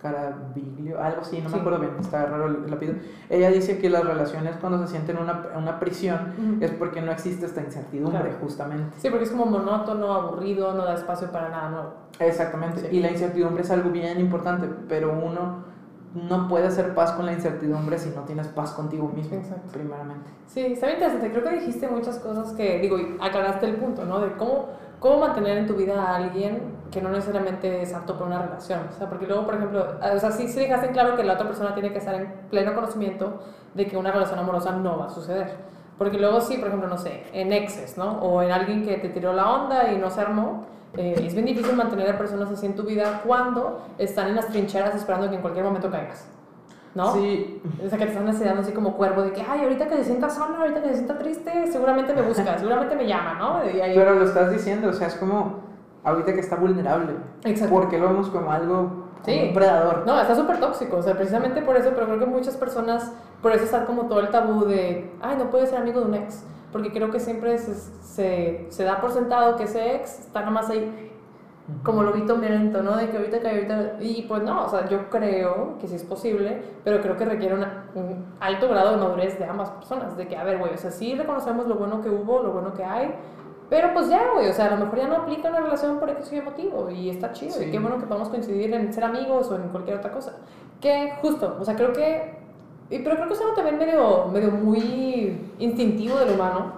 Caraviglio, 0.00 0.98
algo 0.98 1.20
así, 1.20 1.38
no 1.42 1.50
me 1.50 1.58
acuerdo 1.58 1.80
bien, 1.80 1.92
está 2.00 2.24
raro 2.24 2.46
el, 2.46 2.72
apellido. 2.72 2.96
Ella 3.28 3.50
dice 3.50 3.76
que 3.76 3.90
las 3.90 4.06
relaciones 4.06 4.56
cuando 4.56 4.78
se 4.78 4.88
sienten 4.88 5.18
en 5.18 5.24
una, 5.24 5.48
una 5.54 5.78
prisión 5.78 6.58
es 6.62 6.70
porque 6.70 7.02
no 7.02 7.12
existe 7.12 7.44
esta 7.44 7.60
incertidumbre, 7.60 8.32
justamente. 8.40 8.96
Sí, 8.96 9.10
porque 9.10 9.26
es 9.26 9.30
como 9.30 9.44
monótono, 9.44 10.14
aburrido, 10.14 10.72
no 10.72 10.86
da 10.86 10.94
espacio 10.94 11.30
para 11.30 11.50
nada 11.50 11.68
nuevo. 11.68 11.92
Exactamente, 12.18 12.88
y 12.90 13.00
la 13.00 13.10
incertidumbre 13.10 13.64
es 13.64 13.70
algo 13.70 13.90
bien 13.90 14.18
importante, 14.18 14.66
pero 14.88 15.12
uno 15.12 15.69
no 16.14 16.48
puede 16.48 16.66
hacer 16.66 16.94
paz 16.94 17.12
con 17.12 17.26
la 17.26 17.32
incertidumbre 17.32 17.98
si 17.98 18.10
no 18.10 18.22
tienes 18.22 18.48
paz 18.48 18.72
contigo 18.72 19.08
mismo, 19.08 19.36
Exacto. 19.36 19.70
primeramente. 19.72 20.30
Sí, 20.46 20.60
está 20.72 20.86
bien 20.86 20.98
interesante. 20.98 21.30
Creo 21.30 21.44
que 21.44 21.60
dijiste 21.60 21.88
muchas 21.88 22.18
cosas 22.18 22.52
que, 22.52 22.80
digo, 22.80 22.96
aclaraste 23.20 23.66
el 23.66 23.76
punto, 23.76 24.04
¿no? 24.04 24.20
De 24.20 24.32
cómo, 24.32 24.70
cómo 24.98 25.20
mantener 25.20 25.58
en 25.58 25.66
tu 25.66 25.74
vida 25.74 26.02
a 26.02 26.16
alguien 26.16 26.80
que 26.90 27.00
no 27.00 27.10
necesariamente 27.10 27.82
es 27.82 27.94
apto 27.94 28.14
para 28.14 28.26
una 28.26 28.42
relación. 28.42 28.80
O 28.90 28.92
sea, 28.92 29.08
porque 29.08 29.26
luego, 29.26 29.44
por 29.44 29.54
ejemplo, 29.54 29.86
o 30.00 30.18
sea, 30.18 30.32
sí, 30.32 30.48
sí 30.48 30.58
dejaste 30.58 30.90
claro 30.90 31.16
que 31.16 31.22
la 31.22 31.34
otra 31.34 31.46
persona 31.46 31.74
tiene 31.74 31.92
que 31.92 31.98
estar 31.98 32.14
en 32.16 32.32
pleno 32.50 32.74
conocimiento 32.74 33.40
de 33.74 33.86
que 33.86 33.96
una 33.96 34.10
relación 34.10 34.40
amorosa 34.40 34.72
no 34.72 34.98
va 34.98 35.06
a 35.06 35.10
suceder. 35.10 35.54
Porque 35.96 36.18
luego 36.18 36.40
sí, 36.40 36.56
por 36.56 36.68
ejemplo, 36.68 36.88
no 36.88 36.98
sé, 36.98 37.24
en 37.32 37.52
exes, 37.52 37.96
¿no? 37.98 38.18
O 38.20 38.42
en 38.42 38.50
alguien 38.50 38.82
que 38.84 38.96
te 38.96 39.10
tiró 39.10 39.32
la 39.32 39.48
onda 39.48 39.92
y 39.92 39.98
no 39.98 40.10
se 40.10 40.22
armó, 40.22 40.64
eh, 40.96 41.14
es 41.24 41.34
bien 41.34 41.46
difícil 41.46 41.76
mantener 41.76 42.10
a 42.10 42.18
personas 42.18 42.50
así 42.50 42.66
en 42.66 42.74
tu 42.74 42.82
vida 42.82 43.22
cuando 43.24 43.86
están 43.98 44.28
en 44.28 44.36
las 44.36 44.48
trincheras 44.48 44.94
esperando 44.94 45.28
que 45.28 45.36
en 45.36 45.42
cualquier 45.42 45.64
momento 45.64 45.90
caigas. 45.90 46.26
¿no? 46.94 47.14
Sí. 47.14 47.62
O 47.84 47.88
sea, 47.88 47.98
que 47.98 48.06
te 48.06 48.12
están 48.12 48.26
deseando 48.26 48.62
así 48.62 48.72
como 48.72 48.96
cuervo 48.96 49.22
de 49.22 49.32
que, 49.32 49.42
ay, 49.42 49.62
ahorita 49.62 49.88
que 49.88 49.96
se 49.96 50.04
sienta 50.04 50.28
sola, 50.28 50.58
ahorita 50.58 50.82
que 50.82 50.88
se 50.88 50.94
sienta 50.96 51.18
triste, 51.18 51.66
seguramente 51.70 52.14
me 52.14 52.22
busca, 52.22 52.58
seguramente 52.58 52.96
me 52.96 53.06
llama, 53.06 53.34
¿no? 53.38 53.60
Pero 53.62 54.14
lo 54.14 54.24
estás 54.24 54.50
diciendo, 54.50 54.88
o 54.88 54.92
sea, 54.92 55.06
es 55.06 55.14
como 55.14 55.60
ahorita 56.02 56.34
que 56.34 56.40
está 56.40 56.56
vulnerable. 56.56 57.12
Exacto. 57.44 57.74
Porque 57.74 57.98
lo 57.98 58.08
vemos 58.08 58.28
como 58.30 58.50
algo, 58.50 59.08
como 59.24 59.42
un 59.42 59.54
predador. 59.54 60.02
No, 60.06 60.20
está 60.20 60.34
súper 60.34 60.58
tóxico, 60.58 60.96
o 60.96 61.02
sea, 61.02 61.14
precisamente 61.14 61.62
por 61.62 61.76
eso, 61.76 61.90
pero 61.94 62.06
creo 62.06 62.18
que 62.18 62.26
muchas 62.26 62.56
personas, 62.56 63.12
por 63.40 63.52
eso 63.52 63.64
está 63.64 63.84
como 63.84 64.06
todo 64.06 64.20
el 64.20 64.30
tabú 64.30 64.64
de, 64.64 65.12
ay, 65.20 65.36
no 65.38 65.50
puedes 65.50 65.70
ser 65.70 65.80
amigo 65.80 66.00
de 66.00 66.06
un 66.06 66.14
ex, 66.14 66.44
porque 66.72 66.92
creo 66.92 67.10
que 67.10 67.20
siempre 67.20 67.58
se, 67.58 67.74
se, 67.74 68.66
se 68.68 68.84
da 68.84 69.00
por 69.00 69.12
sentado 69.12 69.56
que 69.56 69.64
ese 69.64 69.96
ex 69.96 70.20
está 70.20 70.40
nada 70.40 70.52
más 70.52 70.70
ahí 70.70 71.10
como 71.82 72.02
lo 72.02 72.10
lobito 72.10 72.36
violento, 72.36 72.82
¿no? 72.82 72.96
De 72.96 73.08
que 73.10 73.16
ahorita 73.16 73.40
que 73.40 73.48
ahorita... 73.48 73.96
Y 74.00 74.22
pues 74.22 74.42
no, 74.42 74.64
o 74.64 74.68
sea, 74.68 74.88
yo 74.88 75.08
creo 75.08 75.78
que 75.80 75.86
sí 75.86 75.94
es 75.94 76.04
posible, 76.04 76.62
pero 76.84 77.00
creo 77.00 77.16
que 77.16 77.24
requiere 77.24 77.54
un 77.54 77.64
alto 78.40 78.68
grado 78.68 78.92
de 78.92 78.96
madurez 78.96 79.38
de 79.38 79.44
ambas 79.44 79.70
personas, 79.70 80.16
de 80.16 80.26
que, 80.26 80.36
a 80.36 80.44
ver, 80.44 80.58
güey, 80.58 80.74
o 80.74 80.78
sea, 80.78 80.90
sí 80.90 81.14
reconocemos 81.14 81.66
lo 81.66 81.76
bueno 81.76 82.02
que 82.02 82.10
hubo, 82.10 82.42
lo 82.42 82.52
bueno 82.52 82.74
que 82.74 82.84
hay, 82.84 83.14
pero 83.68 83.94
pues 83.94 84.08
ya, 84.08 84.32
güey, 84.34 84.48
o 84.48 84.52
sea, 84.52 84.66
a 84.66 84.70
lo 84.70 84.84
mejor 84.84 84.98
ya 84.98 85.06
no 85.06 85.16
aplica 85.16 85.48
una 85.48 85.60
relación 85.60 86.00
por 86.00 86.10
X 86.10 86.32
motivo 86.44 86.90
y 86.90 87.08
está 87.08 87.32
chido. 87.32 87.62
Y 87.62 87.70
qué 87.70 87.78
bueno 87.78 87.98
que 87.98 88.06
podamos 88.06 88.28
coincidir 88.28 88.74
en 88.74 88.92
ser 88.92 89.04
amigos 89.04 89.48
o 89.50 89.54
en 89.54 89.68
cualquier 89.68 89.98
otra 89.98 90.10
cosa. 90.10 90.32
Que 90.80 91.14
justo, 91.22 91.56
o 91.58 91.64
sea, 91.64 91.76
creo 91.76 91.92
que... 91.92 92.39
Y, 92.90 92.98
pero 92.98 93.16
creo 93.16 93.28
que 93.28 93.34
es 93.34 93.40
algo 93.40 93.54
también 93.54 93.78
medio, 93.78 94.26
medio 94.26 94.50
muy 94.50 95.40
instintivo 95.58 96.18
del 96.18 96.34
humano, 96.34 96.72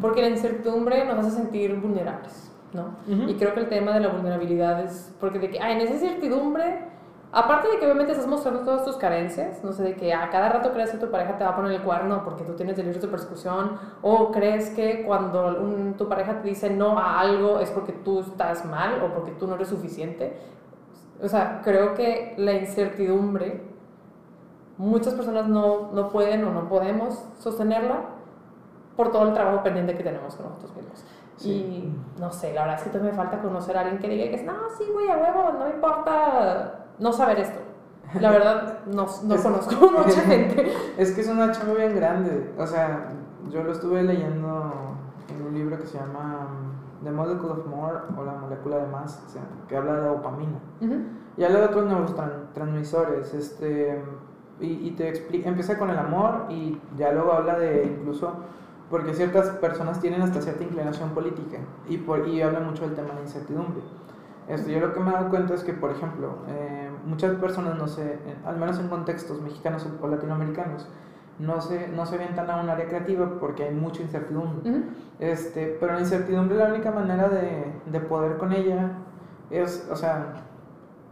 porque 0.00 0.20
la 0.20 0.28
incertidumbre 0.28 1.04
nos 1.06 1.18
hace 1.18 1.30
sentir 1.30 1.74
vulnerables, 1.76 2.52
¿no? 2.72 2.96
Y 3.28 3.34
creo 3.34 3.54
que 3.54 3.60
el 3.60 3.68
tema 3.68 3.92
de 3.92 4.00
la 4.00 4.08
vulnerabilidad 4.08 4.84
es 4.84 5.14
porque 5.18 5.38
de 5.38 5.50
que, 5.50 5.60
ah, 5.60 5.72
en 5.72 5.80
esa 5.80 5.94
incertidumbre 5.94 6.94
Aparte 7.36 7.66
de 7.66 7.78
que 7.78 7.84
obviamente 7.86 8.12
estás 8.12 8.28
mostrando 8.28 8.60
todas 8.60 8.84
tus 8.84 8.94
carencias, 8.94 9.64
no 9.64 9.72
sé, 9.72 9.82
de 9.82 9.96
que 9.96 10.14
a 10.14 10.30
cada 10.30 10.50
rato 10.50 10.72
crees 10.72 10.92
que 10.92 10.98
tu 10.98 11.10
pareja 11.10 11.36
te 11.36 11.42
va 11.42 11.50
a 11.50 11.56
poner 11.56 11.72
el 11.72 11.82
cuerno 11.82 12.22
porque 12.22 12.44
tú 12.44 12.52
tienes 12.52 12.76
delirios 12.76 13.02
de 13.02 13.08
persecución, 13.08 13.76
o 14.02 14.30
crees 14.30 14.70
que 14.70 15.02
cuando 15.02 15.92
tu 15.98 16.08
pareja 16.08 16.40
te 16.40 16.48
dice 16.48 16.70
no 16.70 16.96
a 16.96 17.18
algo 17.18 17.58
es 17.58 17.72
porque 17.72 17.90
tú 17.90 18.20
estás 18.20 18.64
mal 18.64 19.02
o 19.02 19.12
porque 19.12 19.32
tú 19.32 19.48
no 19.48 19.56
eres 19.56 19.66
suficiente. 19.66 20.36
O 21.20 21.28
sea, 21.28 21.60
creo 21.64 21.94
que 21.94 22.34
la 22.36 22.52
incertidumbre, 22.52 23.62
muchas 24.78 25.14
personas 25.14 25.48
no, 25.48 25.90
no 25.92 26.10
pueden 26.10 26.44
o 26.44 26.50
no 26.50 26.68
podemos 26.68 27.24
sostenerla 27.38 28.00
por 28.96 29.10
todo 29.10 29.28
el 29.28 29.34
trabajo 29.34 29.62
pendiente 29.62 29.96
que 29.96 30.02
tenemos 30.02 30.34
con 30.36 30.46
nosotros 30.46 30.74
mismos. 30.76 31.04
Y 31.42 31.92
no 32.18 32.32
sé, 32.32 32.54
la 32.54 32.62
verdad 32.62 32.78
es 32.78 32.84
que 32.84 32.90
todavía 32.90 33.10
me 33.10 33.16
falta 33.16 33.40
conocer 33.42 33.76
a 33.76 33.80
alguien 33.80 33.98
que 33.98 34.08
diga 34.08 34.24
que 34.30 34.36
es, 34.36 34.44
no, 34.44 34.52
sí, 34.78 34.84
güey, 34.92 35.10
a 35.10 35.16
huevo, 35.16 35.52
no 35.58 35.64
me 35.64 35.70
importa 35.74 36.86
no 36.98 37.12
saber 37.12 37.40
esto. 37.40 37.58
La 38.20 38.30
verdad, 38.30 38.78
no, 38.86 39.06
no 39.24 39.36
conozco 39.42 39.90
mucha 39.90 40.20
gente. 40.26 40.72
Es 40.96 41.12
que 41.12 41.22
es 41.22 41.28
una 41.28 41.50
chamba 41.50 41.74
bien 41.74 41.96
grande. 41.96 42.54
O 42.56 42.66
sea, 42.66 43.08
yo 43.50 43.62
lo 43.62 43.72
estuve 43.72 44.02
leyendo 44.02 44.96
en 45.28 45.46
un 45.46 45.54
libro 45.54 45.78
que 45.78 45.86
se 45.86 45.98
llama 45.98 46.48
um, 46.48 47.04
The 47.04 47.10
Molecule 47.10 47.52
of 47.52 47.66
More 47.66 47.98
o 48.16 48.24
La 48.24 48.34
molécula 48.34 48.76
de 48.78 48.86
más, 48.86 49.22
o 49.26 49.30
sea, 49.30 49.42
que 49.68 49.76
habla 49.76 49.94
de 49.94 50.08
dopamina. 50.08 50.58
Y 51.36 51.42
habla 51.42 51.60
de 51.60 51.64
otros 51.66 51.86
neurotransmisores. 51.86 53.34
Este, 53.34 54.02
y, 54.60 54.88
y 54.88 54.90
te 54.92 55.08
explica, 55.08 55.48
empieza 55.48 55.78
con 55.78 55.90
el 55.90 55.98
amor 55.98 56.46
y 56.48 56.80
ya 56.96 57.12
luego 57.12 57.32
habla 57.32 57.58
de 57.58 57.84
incluso 57.84 58.32
porque 58.90 59.14
ciertas 59.14 59.48
personas 59.50 60.00
tienen 60.00 60.22
hasta 60.22 60.40
cierta 60.40 60.62
inclinación 60.62 61.10
política 61.10 61.58
y, 61.88 61.98
por, 61.98 62.28
y 62.28 62.42
habla 62.42 62.60
mucho 62.60 62.86
del 62.86 62.94
tema 62.94 63.14
de 63.14 63.22
incertidumbre. 63.22 63.82
Esto, 64.46 64.70
yo 64.70 64.78
lo 64.78 64.92
que 64.92 65.00
me 65.00 65.10
he 65.10 65.12
dado 65.14 65.30
cuenta 65.30 65.54
es 65.54 65.64
que, 65.64 65.72
por 65.72 65.90
ejemplo, 65.90 66.36
eh, 66.48 66.90
muchas 67.06 67.34
personas, 67.36 67.78
no 67.78 67.88
sé, 67.88 68.18
al 68.44 68.58
menos 68.58 68.78
en 68.78 68.88
contextos 68.88 69.40
mexicanos 69.40 69.88
o 70.00 70.06
latinoamericanos, 70.06 70.86
no 71.38 71.60
se, 71.60 71.88
no 71.88 72.06
se 72.06 72.18
ven 72.18 72.34
tan 72.34 72.50
a 72.50 72.60
un 72.60 72.68
área 72.68 72.86
creativa 72.86 73.38
porque 73.40 73.64
hay 73.64 73.74
mucha 73.74 74.02
incertidumbre. 74.02 74.84
este, 75.18 75.76
pero 75.80 75.94
la 75.94 76.00
incertidumbre, 76.00 76.56
la 76.56 76.66
única 76.66 76.90
manera 76.90 77.28
de, 77.28 77.72
de 77.86 78.00
poder 78.00 78.36
con 78.36 78.52
ella 78.52 78.92
es, 79.50 79.88
o 79.90 79.96
sea, 79.96 80.34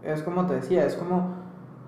es 0.03 0.23
como 0.23 0.47
te 0.47 0.55
decía, 0.55 0.85
es 0.85 0.95
como, 0.95 1.42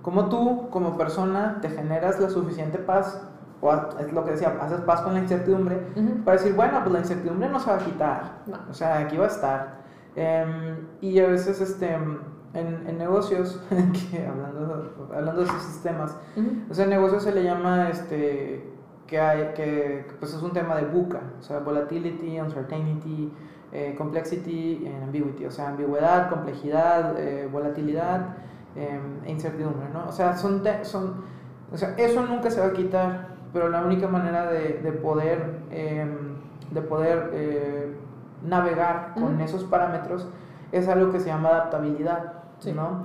como 0.04 0.28
tú, 0.28 0.68
como 0.68 0.98
persona, 0.98 1.58
te 1.62 1.70
generas 1.70 2.20
la 2.20 2.28
suficiente 2.28 2.76
paz, 2.76 3.26
o 3.62 3.72
es 3.72 4.12
lo 4.12 4.22
que 4.22 4.32
decía, 4.32 4.54
haces 4.60 4.82
paz 4.82 5.00
con 5.00 5.14
la 5.14 5.20
incertidumbre, 5.20 5.80
para 6.26 6.36
decir, 6.36 6.54
bueno, 6.54 6.80
pues 6.80 6.92
la 6.92 6.98
incertidumbre 6.98 7.48
no 7.48 7.58
se 7.58 7.70
va 7.70 7.76
a 7.76 7.78
quitar, 7.78 8.32
o 8.70 8.74
sea, 8.74 8.98
aquí 8.98 9.16
va 9.16 9.24
a 9.24 9.28
estar. 9.28 9.84
Em, 10.14 10.76
y 11.00 11.18
a 11.20 11.26
veces 11.26 11.58
este, 11.62 11.94
en, 11.94 12.86
en 12.86 12.98
negocios, 12.98 13.62
que 13.70 14.26
hablando, 14.26 15.08
hablando 15.14 15.40
de 15.40 15.46
esos 15.46 15.62
sistemas, 15.62 16.14
o 16.70 16.74
sea, 16.74 16.84
en 16.84 16.90
negocios 16.90 17.22
se 17.22 17.32
le 17.32 17.42
llama 17.42 17.88
este, 17.88 18.70
que, 19.06 19.18
hay, 19.18 19.54
que 19.54 20.06
pues 20.20 20.34
es 20.34 20.42
un 20.42 20.52
tema 20.52 20.76
de 20.76 20.84
buca, 20.84 21.22
o 21.40 21.42
sea, 21.42 21.60
volatility, 21.60 22.38
uncertainty, 22.38 23.32
eh, 23.72 23.94
complexity 23.96 24.86
and 24.86 25.04
ambiguity, 25.04 25.46
o 25.46 25.50
sea, 25.50 25.70
ambigüedad, 25.70 26.28
complejidad, 26.28 27.18
eh, 27.18 27.48
volatilidad 27.50 28.36
em, 28.76 29.24
e 29.24 29.30
incertidumbre, 29.30 29.88
¿no? 29.92 30.08
O 30.08 30.12
sea, 30.12 30.36
son, 30.36 30.62
son, 30.82 31.24
o 31.72 31.76
sea, 31.76 31.94
eso 31.96 32.24
nunca 32.26 32.50
se 32.50 32.60
va 32.60 32.66
a 32.66 32.72
quitar, 32.72 33.28
pero 33.52 33.68
la 33.68 33.82
única 33.82 34.08
manera 34.08 34.50
de, 34.50 34.80
de 34.82 34.92
poder, 34.92 35.60
em, 35.70 36.36
de 36.70 36.80
poder 36.82 37.30
eh, 37.32 37.96
navegar 38.42 39.14
con 39.14 39.40
esos 39.40 39.64
parámetros 39.64 40.28
es 40.72 40.88
algo 40.88 41.12
que 41.12 41.20
se 41.20 41.26
llama 41.26 41.50
adaptabilidad, 41.50 42.32
¿no? 42.74 43.04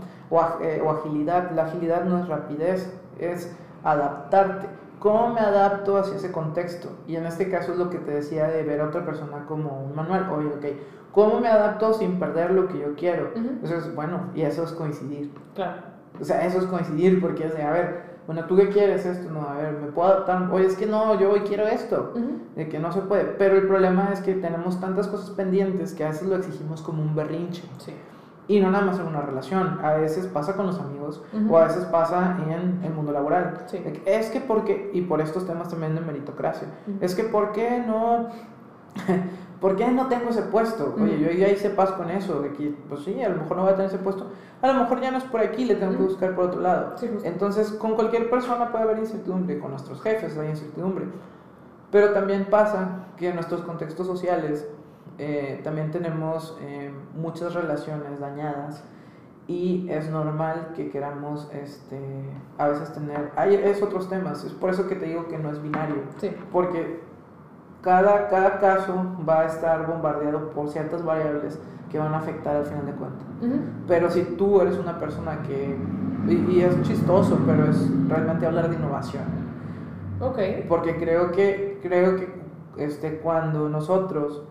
Eh, 0.61 0.81
o, 0.83 0.89
agilidad. 0.89 1.51
La 1.51 1.63
agilidad 1.65 2.05
no 2.05 2.19
es 2.19 2.27
rapidez, 2.27 2.93
es 3.19 3.55
adaptarte. 3.83 4.67
¿Cómo 4.99 5.29
me 5.33 5.39
adapto 5.39 5.97
hacia 5.97 6.17
ese 6.17 6.31
contexto? 6.31 6.89
Y 7.07 7.15
en 7.15 7.25
este 7.25 7.49
caso 7.49 7.71
es 7.71 7.77
lo 7.77 7.89
que 7.89 7.99
te 7.99 8.11
decía 8.11 8.47
de 8.47 8.63
ver 8.63 8.81
a 8.81 8.87
otra 8.87 9.05
persona 9.05 9.45
como 9.47 9.83
un 9.83 9.95
manual. 9.95 10.29
Oye, 10.29 10.47
ok, 10.47 10.65
¿cómo 11.13 11.39
me 11.39 11.47
adapto 11.47 11.93
sin 11.93 12.19
perder 12.19 12.51
lo 12.51 12.67
que 12.67 12.79
yo 12.79 12.95
quiero? 12.95 13.31
Entonces, 13.35 13.95
bueno, 13.95 14.31
y 14.35 14.41
eso 14.41 14.63
es 14.63 14.73
coincidir. 14.73 15.31
Claro. 15.55 15.81
O 16.19 16.23
sea, 16.23 16.45
eso 16.45 16.59
es 16.59 16.65
coincidir, 16.65 17.21
porque 17.21 17.45
es 17.45 17.55
de, 17.55 17.63
a 17.63 17.71
ver, 17.71 18.09
bueno, 18.27 18.45
¿tú 18.45 18.57
qué 18.57 18.69
quieres 18.69 19.05
esto? 19.05 19.31
No, 19.31 19.47
a 19.47 19.55
ver, 19.55 19.73
¿me 19.73 19.87
puedo 19.87 20.09
adaptar? 20.09 20.49
Oye, 20.51 20.65
es 20.65 20.75
que 20.75 20.85
no, 20.85 21.17
yo 21.17 21.31
hoy 21.31 21.39
quiero 21.41 21.65
esto, 21.65 22.13
de 22.55 22.67
que 22.67 22.77
no 22.77 22.91
se 22.91 23.01
puede. 23.01 23.23
Pero 23.23 23.55
el 23.55 23.67
problema 23.67 24.09
es 24.11 24.19
que 24.19 24.33
tenemos 24.33 24.81
tantas 24.81 25.07
cosas 25.07 25.29
pendientes 25.31 25.93
que 25.93 26.03
a 26.03 26.09
veces 26.09 26.27
lo 26.27 26.35
exigimos 26.35 26.81
como 26.81 27.01
un 27.01 27.15
berrinche. 27.15 27.63
Sí. 27.77 27.93
Y 28.49 28.59
no 28.59 28.71
nada 28.71 28.83
más 28.83 28.99
en 28.99 29.05
una 29.05 29.21
relación, 29.21 29.79
a 29.83 29.93
veces 29.93 30.25
pasa 30.25 30.55
con 30.55 30.65
los 30.65 30.79
amigos 30.79 31.21
o 31.47 31.55
a 31.59 31.65
veces 31.65 31.85
pasa 31.85 32.35
en 32.47 32.81
el 32.83 32.91
mundo 32.95 33.11
laboral. 33.11 33.65
Sí. 33.67 33.79
Es 34.07 34.31
que 34.31 34.41
porque, 34.41 34.89
y 34.91 35.01
por 35.01 35.21
estos 35.21 35.45
temas 35.45 35.69
también 35.69 35.93
de 35.93 36.01
meritocracia, 36.01 36.67
es 36.99 37.13
que 37.13 37.25
¿por 37.25 37.51
qué 37.51 37.83
no, 37.85 38.29
por 39.61 39.75
qué 39.75 39.91
no 39.91 40.07
tengo 40.07 40.31
ese 40.31 40.41
puesto? 40.41 40.95
Oye, 40.97 41.13
Ujú. 41.13 41.25
yo 41.25 41.31
ya 41.33 41.47
hice 41.49 41.69
paz 41.69 41.91
con 41.91 42.09
eso, 42.09 42.41
de 42.41 42.51
que 42.53 42.75
pues 42.89 43.03
sí, 43.03 43.21
a 43.21 43.29
lo 43.29 43.35
mejor 43.35 43.55
no 43.55 43.63
voy 43.65 43.73
a 43.73 43.75
tener 43.75 43.91
ese 43.91 43.99
puesto, 43.99 44.31
a 44.63 44.67
lo 44.67 44.73
mejor 44.73 44.99
ya 44.99 45.11
no 45.11 45.19
es 45.19 45.25
por 45.25 45.41
aquí, 45.41 45.65
le 45.65 45.75
tengo 45.75 45.91
que 45.95 46.03
buscar 46.05 46.33
por 46.33 46.45
otro 46.45 46.61
lado. 46.61 46.97
Sí. 46.97 47.07
Entonces, 47.25 47.69
con 47.73 47.93
cualquier 47.93 48.31
persona 48.31 48.71
puede 48.71 48.83
haber 48.83 48.97
incertidumbre, 48.97 49.59
con 49.59 49.69
nuestros 49.69 50.01
jefes 50.01 50.35
hay 50.39 50.49
incertidumbre. 50.49 51.05
Pero 51.91 52.13
también 52.13 52.47
pasa 52.49 53.05
que 53.15 53.29
en 53.29 53.35
nuestros 53.35 53.61
contextos 53.61 54.07
sociales 54.07 54.67
eh, 55.19 55.59
también 55.63 55.91
tenemos 55.91 56.57
eh, 56.61 56.91
muchas 57.15 57.53
relaciones 57.53 58.19
dañadas 58.19 58.83
y 59.47 59.87
es 59.89 60.09
normal 60.09 60.69
que 60.75 60.89
queramos 60.89 61.49
este, 61.53 61.99
a 62.57 62.67
veces 62.69 62.93
tener... 62.93 63.31
Hay, 63.35 63.55
es 63.55 63.81
otros 63.83 64.07
temas, 64.09 64.43
es 64.43 64.53
por 64.53 64.69
eso 64.69 64.87
que 64.87 64.95
te 64.95 65.05
digo 65.05 65.27
que 65.27 65.37
no 65.37 65.49
es 65.51 65.61
binario, 65.61 66.03
Sí. 66.17 66.31
porque 66.51 67.01
cada, 67.81 68.27
cada 68.29 68.59
caso 68.59 68.93
va 69.27 69.41
a 69.41 69.45
estar 69.45 69.87
bombardeado 69.87 70.51
por 70.51 70.69
ciertas 70.69 71.03
variables 71.03 71.59
que 71.89 71.97
van 71.97 72.13
a 72.13 72.19
afectar 72.19 72.55
al 72.57 72.65
final 72.65 72.85
de 72.85 72.91
cuentas. 72.93 73.27
Ujú. 73.41 73.59
Pero 73.87 74.09
si 74.11 74.21
tú 74.23 74.61
eres 74.61 74.77
una 74.77 74.99
persona 74.99 75.41
que, 75.41 75.75
y, 76.27 76.33
y 76.51 76.61
es 76.61 76.79
chistoso, 76.83 77.39
pero 77.47 77.65
es 77.69 77.89
realmente 78.07 78.45
hablar 78.45 78.69
de 78.69 78.75
innovación, 78.75 79.23
Ok. 80.21 80.37
porque 80.67 80.97
creo 80.97 81.31
que, 81.31 81.79
creo 81.81 82.15
que 82.17 82.39
este, 82.77 83.17
cuando 83.19 83.67
nosotros, 83.69 84.43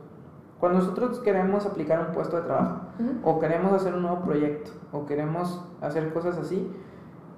cuando 0.61 0.79
nosotros 0.81 1.21
queremos 1.21 1.65
aplicar 1.67 2.01
un 2.09 2.13
puesto 2.15 2.37
de 2.37 2.43
trabajo, 2.43 2.81
o 3.23 3.39
queremos 3.39 3.73
hacer 3.73 3.95
un 3.95 4.03
nuevo 4.03 4.21
proyecto, 4.23 4.73
o 4.93 5.07
queremos 5.07 5.65
hacer 5.81 6.13
cosas 6.13 6.37
así, 6.39 6.71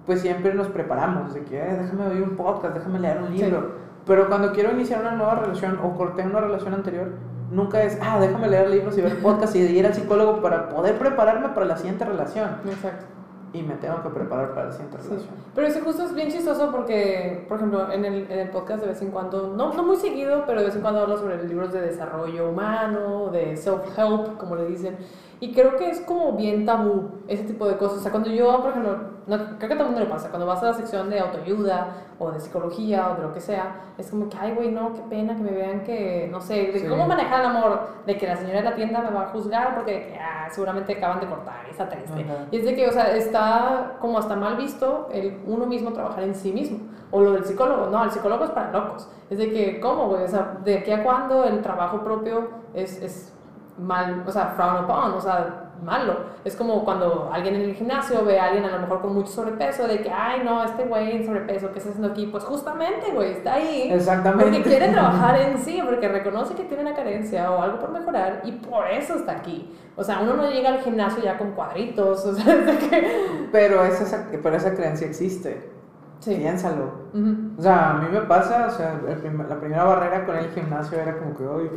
pues 0.07 0.21
siempre 0.23 0.55
nos 0.55 0.69
preparamos, 0.69 1.35
de 1.35 1.43
que 1.45 1.59
"Eh, 1.59 1.77
déjame 1.83 2.07
oír 2.07 2.23
un 2.23 2.37
podcast, 2.37 2.75
déjame 2.75 2.99
leer 2.99 3.21
un 3.23 3.29
Sí. 3.37 3.43
libro. 3.43 3.73
Pero 4.07 4.29
cuando 4.29 4.53
quiero 4.53 4.73
iniciar 4.73 5.01
una 5.03 5.13
nueva 5.13 5.35
relación 5.37 5.79
o 5.85 5.95
corté 5.95 6.23
una 6.23 6.41
relación 6.41 6.73
anterior, 6.73 7.09
nunca 7.51 7.83
es, 7.83 7.99
ah, 8.03 8.19
déjame 8.19 8.49
leer 8.49 8.71
libros 8.71 8.97
y 8.97 9.03
ver 9.03 9.21
podcasts 9.21 9.55
y 9.57 9.61
ir 9.61 9.87
al 9.87 9.93
psicólogo 9.95 10.41
para 10.41 10.69
poder 10.71 10.99
prepararme 10.99 11.51
para 11.51 11.67
la 11.67 11.77
siguiente 11.77 12.05
relación. 12.07 12.49
Exacto. 12.65 13.05
Y 13.53 13.63
me 13.63 13.75
tengo 13.75 14.01
que 14.03 14.11
preparar 14.11 14.55
para 14.55 14.67
la 14.67 14.73
siguiente 14.73 14.99
Sí. 15.01 15.09
relación. 15.09 15.35
Pero 15.55 15.67
ese 15.67 15.81
justo 15.81 16.05
es 16.05 16.15
bien 16.15 16.29
chistoso 16.31 16.71
porque, 16.71 17.45
por 17.49 17.57
ejemplo, 17.57 17.91
en 17.91 18.05
el, 18.05 18.31
en 18.31 18.39
el 18.39 18.51
podcast 18.51 18.81
de 18.83 18.89
vez 18.89 19.03
en 19.03 19.11
cuando, 19.11 19.49
no, 19.57 19.73
no 19.75 19.83
muy 19.83 19.97
seguido, 19.97 20.45
pero 20.47 20.61
de 20.61 20.67
vez 20.67 20.77
en 20.77 20.83
cuando 20.83 21.01
hablo 21.01 21.17
sobre 21.19 21.43
libros 21.45 21.73
de 21.73 21.81
desarrollo 21.81 22.51
humano, 22.51 23.29
de 23.33 23.57
self-help, 23.57 24.37
como 24.37 24.55
le 24.57 24.67
dicen. 24.67 24.97
Y 25.43 25.53
creo 25.55 25.77
que 25.77 25.89
es 25.91 26.01
como 26.03 26.33
bien 26.33 26.67
tabú 26.67 27.23
ese 27.27 27.45
tipo 27.45 27.67
de 27.67 27.79
cosas. 27.79 27.99
O 27.99 28.01
sea, 28.03 28.11
cuando 28.11 28.29
yo, 28.31 28.61
por 28.61 28.71
ejemplo, 28.71 28.99
no, 29.27 29.37
creo 29.57 29.59
que 29.59 29.65
a 29.67 29.69
todo 29.79 29.81
el 29.81 29.87
mundo 29.87 30.01
le 30.01 30.07
pasa, 30.07 30.29
cuando 30.29 30.47
vas 30.47 30.63
a 30.63 30.67
la 30.67 30.73
sección 30.75 31.09
de 31.09 31.19
autoayuda 31.19 31.89
o 32.19 32.31
de 32.31 32.41
psicología 32.41 33.09
o 33.11 33.15
de 33.17 33.23
lo 33.23 33.33
que 33.33 33.41
sea, 33.41 33.95
es 33.97 34.11
como 34.11 34.29
que, 34.29 34.37
ay, 34.39 34.53
güey, 34.55 34.71
no, 34.71 34.93
qué 34.93 35.01
pena 35.09 35.35
que 35.35 35.43
me 35.43 35.53
vean 35.53 35.83
que, 35.83 36.29
no 36.31 36.43
sé, 36.43 36.73
de 36.73 36.81
Sí. 36.81 36.87
cómo 36.87 37.07
manejar 37.07 37.41
el 37.41 37.47
amor, 37.47 37.81
de 38.05 38.19
que 38.19 38.27
la 38.27 38.37
señora 38.37 38.59
de 38.59 38.65
la 38.65 38.75
tienda 38.75 39.01
me 39.01 39.11
va 39.11 39.23
a 39.23 39.27
juzgar 39.29 39.75
porque 39.77 40.19
ah, 40.21 40.47
seguramente 40.51 40.93
acaban 40.93 41.21
de 41.21 41.27
cortar 41.27 41.65
y 41.67 41.71
está 41.71 41.89
triste. 41.89 42.27
Y 42.51 42.57
es 42.59 42.65
de 42.67 42.75
que, 42.75 42.87
o 42.87 42.93
sea, 42.93 43.17
está 43.17 43.97
como 43.99 44.19
hasta 44.19 44.37
mal 44.37 44.57
visto 44.57 45.09
el 45.11 45.41
uno 45.47 45.65
mismo 45.65 45.93
trabajar 45.93 46.23
en 46.25 46.35
sí 46.35 46.53
mismo. 46.53 46.81
O 47.13 47.23
lo 47.23 47.33
del 47.33 47.45
psicólogo, 47.45 47.87
no, 47.87 48.05
el 48.05 48.11
psicólogo 48.11 48.45
es 48.45 48.51
para 48.51 48.71
locos. 48.71 49.09
Es 49.31 49.39
de 49.39 49.51
que, 49.51 49.81
¿cómo, 49.81 50.09
güey? 50.09 50.23
O 50.25 50.29
sea, 50.29 50.59
¿de 50.65 50.79
aquí 50.79 50.93
a 50.93 51.03
cuándo 51.03 51.45
el 51.45 51.63
trabajo 51.63 52.03
propio 52.05 52.49
es, 52.75 53.01
es 53.03 53.30
mal, 53.81 54.23
o 54.27 54.31
sea, 54.31 54.53
frown 54.57 54.85
upon, 54.85 55.15
o 55.15 55.21
sea, 55.21 55.71
malo? 55.83 56.17
Es 56.45 56.57
como 56.57 56.85
cuando 56.85 57.31
alguien 57.33 57.55
en 57.55 57.63
el 57.63 57.75
gimnasio 57.75 58.25
ve 58.25 58.39
a 58.39 58.47
alguien 58.47 58.65
a 58.65 58.73
lo 58.73 58.81
mejor 58.81 59.01
con 59.01 59.15
mucho 59.15 59.33
sobrepeso, 59.33 59.87
de 59.87 60.01
que, 60.01 60.11
ay, 60.11 60.43
no, 60.45 60.63
este 60.65 60.85
güey 60.85 61.17
en 61.17 61.27
sobrepeso, 61.27 61.73
¿qué 61.73 61.79
está 61.79 61.91
haciendo 61.91 62.13
aquí? 62.13 62.27
Pues 62.27 62.45
justamente, 62.45 63.11
güey, 63.13 63.33
está 63.33 63.55
ahí. 63.55 63.91
Exactamente. 63.93 64.45
Porque 64.45 64.63
quiere 64.63 64.89
trabajar 64.89 65.41
en 65.41 65.59
sí, 65.59 65.81
porque 65.85 66.09
reconoce 66.09 66.55
que 66.55 66.65
tiene 66.65 66.83
una 66.83 66.95
carencia 66.95 67.51
o 67.51 67.63
algo 67.63 67.79
por 67.79 67.91
mejorar 67.91 68.43
y 68.45 68.53
por 68.53 68.87
eso 68.89 69.15
está 69.15 69.33
aquí. 69.33 69.75
O 69.97 70.05
sea, 70.05 70.21
uno 70.21 70.35
no 70.35 70.51
llega 70.51 70.71
al 70.71 70.81
gimnasio 70.81 71.23
ya 71.23 71.37
con 71.37 71.53
cuadritos, 71.53 72.25
o 72.27 72.35
sea, 72.35 72.55
es 72.55 72.67
de 72.67 72.79
que... 72.79 73.49
Pero 73.53 73.85
esa, 73.85 74.29
pero 74.43 74.57
esa 74.57 74.75
creencia 74.75 75.07
existe. 75.07 75.80
Sí. 76.21 76.37
Piénsalo. 76.37 76.85
Ujú. 77.15 77.35
O 77.59 77.63
sea, 77.63 77.91
a 77.91 77.95
mí 77.95 78.07
me 78.13 78.21
pasa, 78.23 78.67
o 78.69 78.71
sea, 78.71 79.01
el 79.09 79.17
prim- 79.19 79.47
la 79.49 79.59
primera 79.59 79.85
barrera 79.85 80.27
con 80.27 80.37
el 80.37 80.51
gimnasio 80.51 80.99
era 81.01 81.19
como 81.19 81.35
que, 81.37 81.47
oye, 81.47 81.71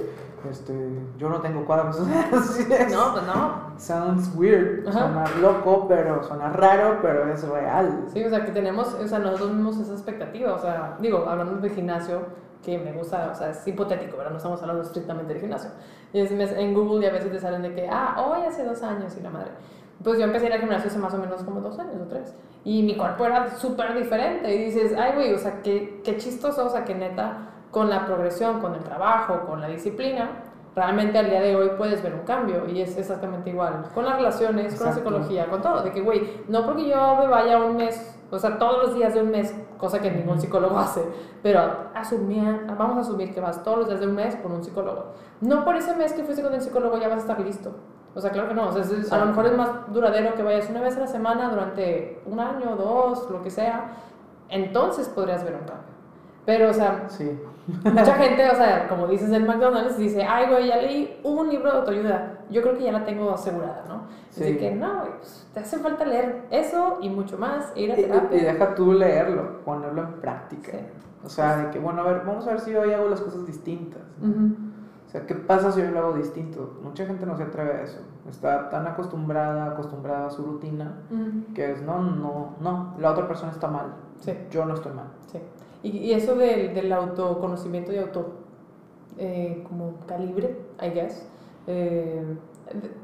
este, 0.49 0.73
yo 1.17 1.29
no 1.29 1.39
tengo 1.39 1.65
cuadros. 1.65 1.97
Así 2.33 2.67
es. 2.71 2.91
No, 2.93 3.13
pues 3.13 3.23
no. 3.25 3.73
Sounds 3.77 4.31
weird, 4.35 4.87
Ajá. 4.87 4.99
suena 4.99 5.23
loco, 5.41 5.87
pero 5.87 6.21
suena 6.23 6.49
raro, 6.49 6.99
pero 7.01 7.31
es 7.31 7.47
real. 7.47 8.05
Sí, 8.13 8.23
o 8.23 8.29
sea, 8.29 8.43
que 8.45 8.51
tenemos, 8.51 8.93
o 8.93 9.07
sea, 9.07 9.19
nosotros 9.19 9.51
mismos 9.53 9.77
esa 9.79 9.93
expectativa, 9.93 10.53
o 10.53 10.59
sea, 10.59 10.97
digo, 10.99 11.25
hablando 11.27 11.55
del 11.61 11.71
gimnasio, 11.71 12.21
que 12.61 12.77
me 12.77 12.91
gusta, 12.93 13.29
o 13.31 13.35
sea, 13.35 13.49
es 13.49 13.65
hipotético, 13.67 14.15
¿verdad? 14.17 14.31
No 14.31 14.37
estamos 14.37 14.61
hablando 14.61 14.83
estrictamente 14.83 15.33
del 15.33 15.41
gimnasio. 15.41 15.69
Y 16.13 16.19
es, 16.19 16.31
en 16.31 16.73
Google 16.73 17.01
ya 17.01 17.09
a 17.09 17.13
veces 17.13 17.31
te 17.31 17.39
salen 17.39 17.61
de 17.61 17.73
que, 17.73 17.89
ah, 17.91 18.15
hoy 18.25 18.45
hace 18.45 18.63
dos 18.63 18.83
años 18.83 19.15
y 19.17 19.21
la 19.23 19.29
madre. 19.29 19.51
Pues 20.03 20.17
yo 20.17 20.25
empecé 20.25 20.45
a 20.45 20.49
ir 20.49 20.53
al 20.55 20.59
gimnasio 20.61 20.89
hace 20.89 20.99
más 20.99 21.13
o 21.13 21.17
menos 21.17 21.43
como 21.43 21.61
dos 21.61 21.77
años 21.79 21.95
o 22.01 22.07
tres. 22.07 22.35
Y 22.63 22.83
mi 22.83 22.95
cuerpo 22.95 23.25
era 23.25 23.55
súper 23.55 23.93
diferente. 23.95 24.53
Y 24.53 24.65
dices, 24.65 24.93
ay, 24.97 25.13
güey, 25.15 25.33
o 25.33 25.37
sea, 25.37 25.61
qué, 25.61 26.01
qué 26.03 26.17
chistoso, 26.17 26.65
o 26.65 26.69
sea, 26.69 26.83
que 26.83 26.95
neta, 26.95 27.49
con 27.71 27.89
la 27.89 28.05
progresión, 28.05 28.59
con 28.59 28.73
el 28.75 28.83
trabajo, 28.83 29.45
con 29.45 29.61
la 29.61 29.67
disciplina, 29.67 30.29
realmente 30.75 31.17
al 31.19 31.29
día 31.29 31.41
de 31.41 31.55
hoy 31.55 31.71
puedes 31.77 32.01
ver 32.03 32.13
un 32.15 32.21
cambio. 32.21 32.67
Y 32.67 32.81
es 32.81 32.97
exactamente 32.97 33.49
igual. 33.49 33.85
Con 33.93 34.05
las 34.05 34.15
relaciones, 34.17 34.75
con 34.75 34.85
la 34.85 34.91
Exacto. 34.91 35.09
psicología, 35.09 35.47
con 35.49 35.61
todo. 35.61 35.83
De 35.83 35.91
que, 35.91 36.01
güey, 36.01 36.41
no 36.47 36.65
porque 36.65 36.87
yo 36.87 37.15
me 37.17 37.27
vaya 37.27 37.59
un 37.59 37.77
mes, 37.77 38.19
o 38.31 38.39
sea, 38.39 38.57
todos 38.57 38.87
los 38.87 38.95
días 38.95 39.13
de 39.13 39.21
un 39.21 39.31
mes, 39.31 39.55
cosa 39.77 39.99
que 40.01 40.09
ningún 40.11 40.39
psicólogo 40.39 40.77
hace, 40.77 41.03
pero 41.41 41.61
asumía, 41.93 42.61
vamos 42.77 42.97
a 42.97 43.01
asumir 43.01 43.33
que 43.33 43.39
vas 43.41 43.61
todos 43.63 43.79
los 43.79 43.87
días 43.87 43.99
de 43.99 44.07
un 44.07 44.15
mes 44.15 44.35
con 44.37 44.51
un 44.51 44.63
psicólogo. 44.63 45.13
No 45.41 45.63
por 45.63 45.75
ese 45.75 45.95
mes 45.95 46.13
que 46.13 46.23
fuiste 46.23 46.41
con 46.43 46.53
el 46.53 46.61
psicólogo 46.61 46.97
ya 46.97 47.07
vas 47.09 47.17
a 47.17 47.21
estar 47.21 47.39
listo. 47.39 47.71
O 48.15 48.21
sea, 48.21 48.29
claro 48.31 48.47
que 48.49 48.53
no. 48.53 48.67
O 48.67 48.71
sea, 48.71 48.81
es- 48.83 49.11
a 49.11 49.17
lo 49.19 49.25
mejor 49.27 49.45
es 49.47 49.57
más 49.57 49.69
duradero 49.91 50.35
que 50.35 50.43
vayas 50.43 50.69
una 50.69 50.81
vez 50.81 50.95
a 50.97 51.01
la 51.01 51.07
semana 51.07 51.49
durante 51.49 52.21
un 52.25 52.39
año, 52.39 52.75
dos, 52.75 53.29
lo 53.29 53.41
que 53.41 53.49
sea. 53.49 53.91
Entonces 54.49 55.09
podrías 55.09 55.43
ver 55.43 55.53
un 55.53 55.59
cambio. 55.67 55.93
Pero, 56.45 56.69
o 56.69 56.73
sea, 56.73 57.05
Sí. 57.07 57.39
mucha 57.85 58.13
gente, 58.15 58.49
o 58.49 58.55
sea, 58.55 58.87
como 58.89 59.07
dices 59.07 59.31
en 59.31 59.47
McDonald's, 59.47 59.97
dice, 59.97 60.23
ay, 60.23 60.47
güey, 60.49 60.67
ya 60.67 60.77
leí 60.77 61.19
un 61.23 61.49
libro 61.49 61.71
de 61.71 61.77
autoayuda. 61.79 62.39
Yo 62.49 62.61
creo 62.61 62.77
que 62.77 62.83
ya 62.83 62.91
la 62.91 63.05
tengo 63.05 63.31
asegurada, 63.31 63.85
¿no? 63.87 64.03
Sí. 64.29 64.43
Así 64.43 64.57
que 64.57 64.71
no, 64.75 65.03
pues, 65.17 65.49
te 65.53 65.61
hace 65.61 65.77
falta 65.79 66.03
leer 66.05 66.43
eso 66.51 66.97
y 67.01 67.09
mucho 67.09 67.37
más, 67.37 67.71
e 67.75 67.83
ir 67.83 67.91
a 67.93 67.95
Y, 67.97 68.01
y- 68.01 68.03
terapia. 68.03 68.37
y 68.37 68.41
deja 68.43 68.75
tú 68.75 68.91
leerlo, 68.93 69.63
ponerlo 69.63 70.01
en 70.03 70.13
práctica. 70.21 70.71
Sí. 70.73 70.85
O 71.25 71.29
sea, 71.29 71.55
de 71.57 71.69
que, 71.71 71.79
bueno, 71.79 72.01
a 72.01 72.05
ver, 72.05 72.23
vamos 72.25 72.45
a 72.45 72.51
ver 72.51 72.59
si 72.59 72.75
hoy 72.75 72.91
hago 72.91 73.07
las 73.07 73.21
cosas 73.21 73.45
distintas. 73.47 74.01
Ujú. 74.21 74.53
O 74.72 74.72
sea, 75.13 75.25
¿qué 75.25 75.35
pasa 75.35 75.71
si 75.71 75.81
yo 75.81 75.91
lo 75.91 75.99
hago 75.99 76.13
distinto? 76.13 76.79
Mucha 76.83 77.05
gente 77.05 77.25
no 77.25 77.37
se 77.37 77.43
atreve 77.43 77.71
a 77.71 77.81
eso. 77.83 77.99
Está 78.29 78.69
tan 78.69 78.85
acostumbrada, 78.87 79.67
acostumbrada 79.67 80.27
a 80.27 80.29
su 80.31 80.43
rutina, 80.43 80.99
Ujú. 81.11 81.53
que 81.53 81.71
es, 81.71 81.81
no, 81.81 82.01
no, 82.01 82.55
no, 82.59 82.95
la 82.99 83.11
otra 83.11 83.27
persona 83.27 83.51
está 83.51 83.67
mal. 83.67 83.93
Sí. 84.19 84.33
Yo 84.51 84.65
no 84.65 84.73
estoy 84.73 84.91
mal. 84.93 85.07
Sí. 85.31 85.39
Y, 85.83 85.89
y 85.97 86.13
eso 86.13 86.35
del, 86.35 86.73
del 86.73 86.91
autoconocimiento 86.91 87.91
y 87.93 87.97
auto, 87.99 88.33
eh, 89.17 89.63
como 89.67 89.95
calibre, 90.07 90.57
I 90.81 90.89
guess. 90.89 91.27
eh, 91.67 92.23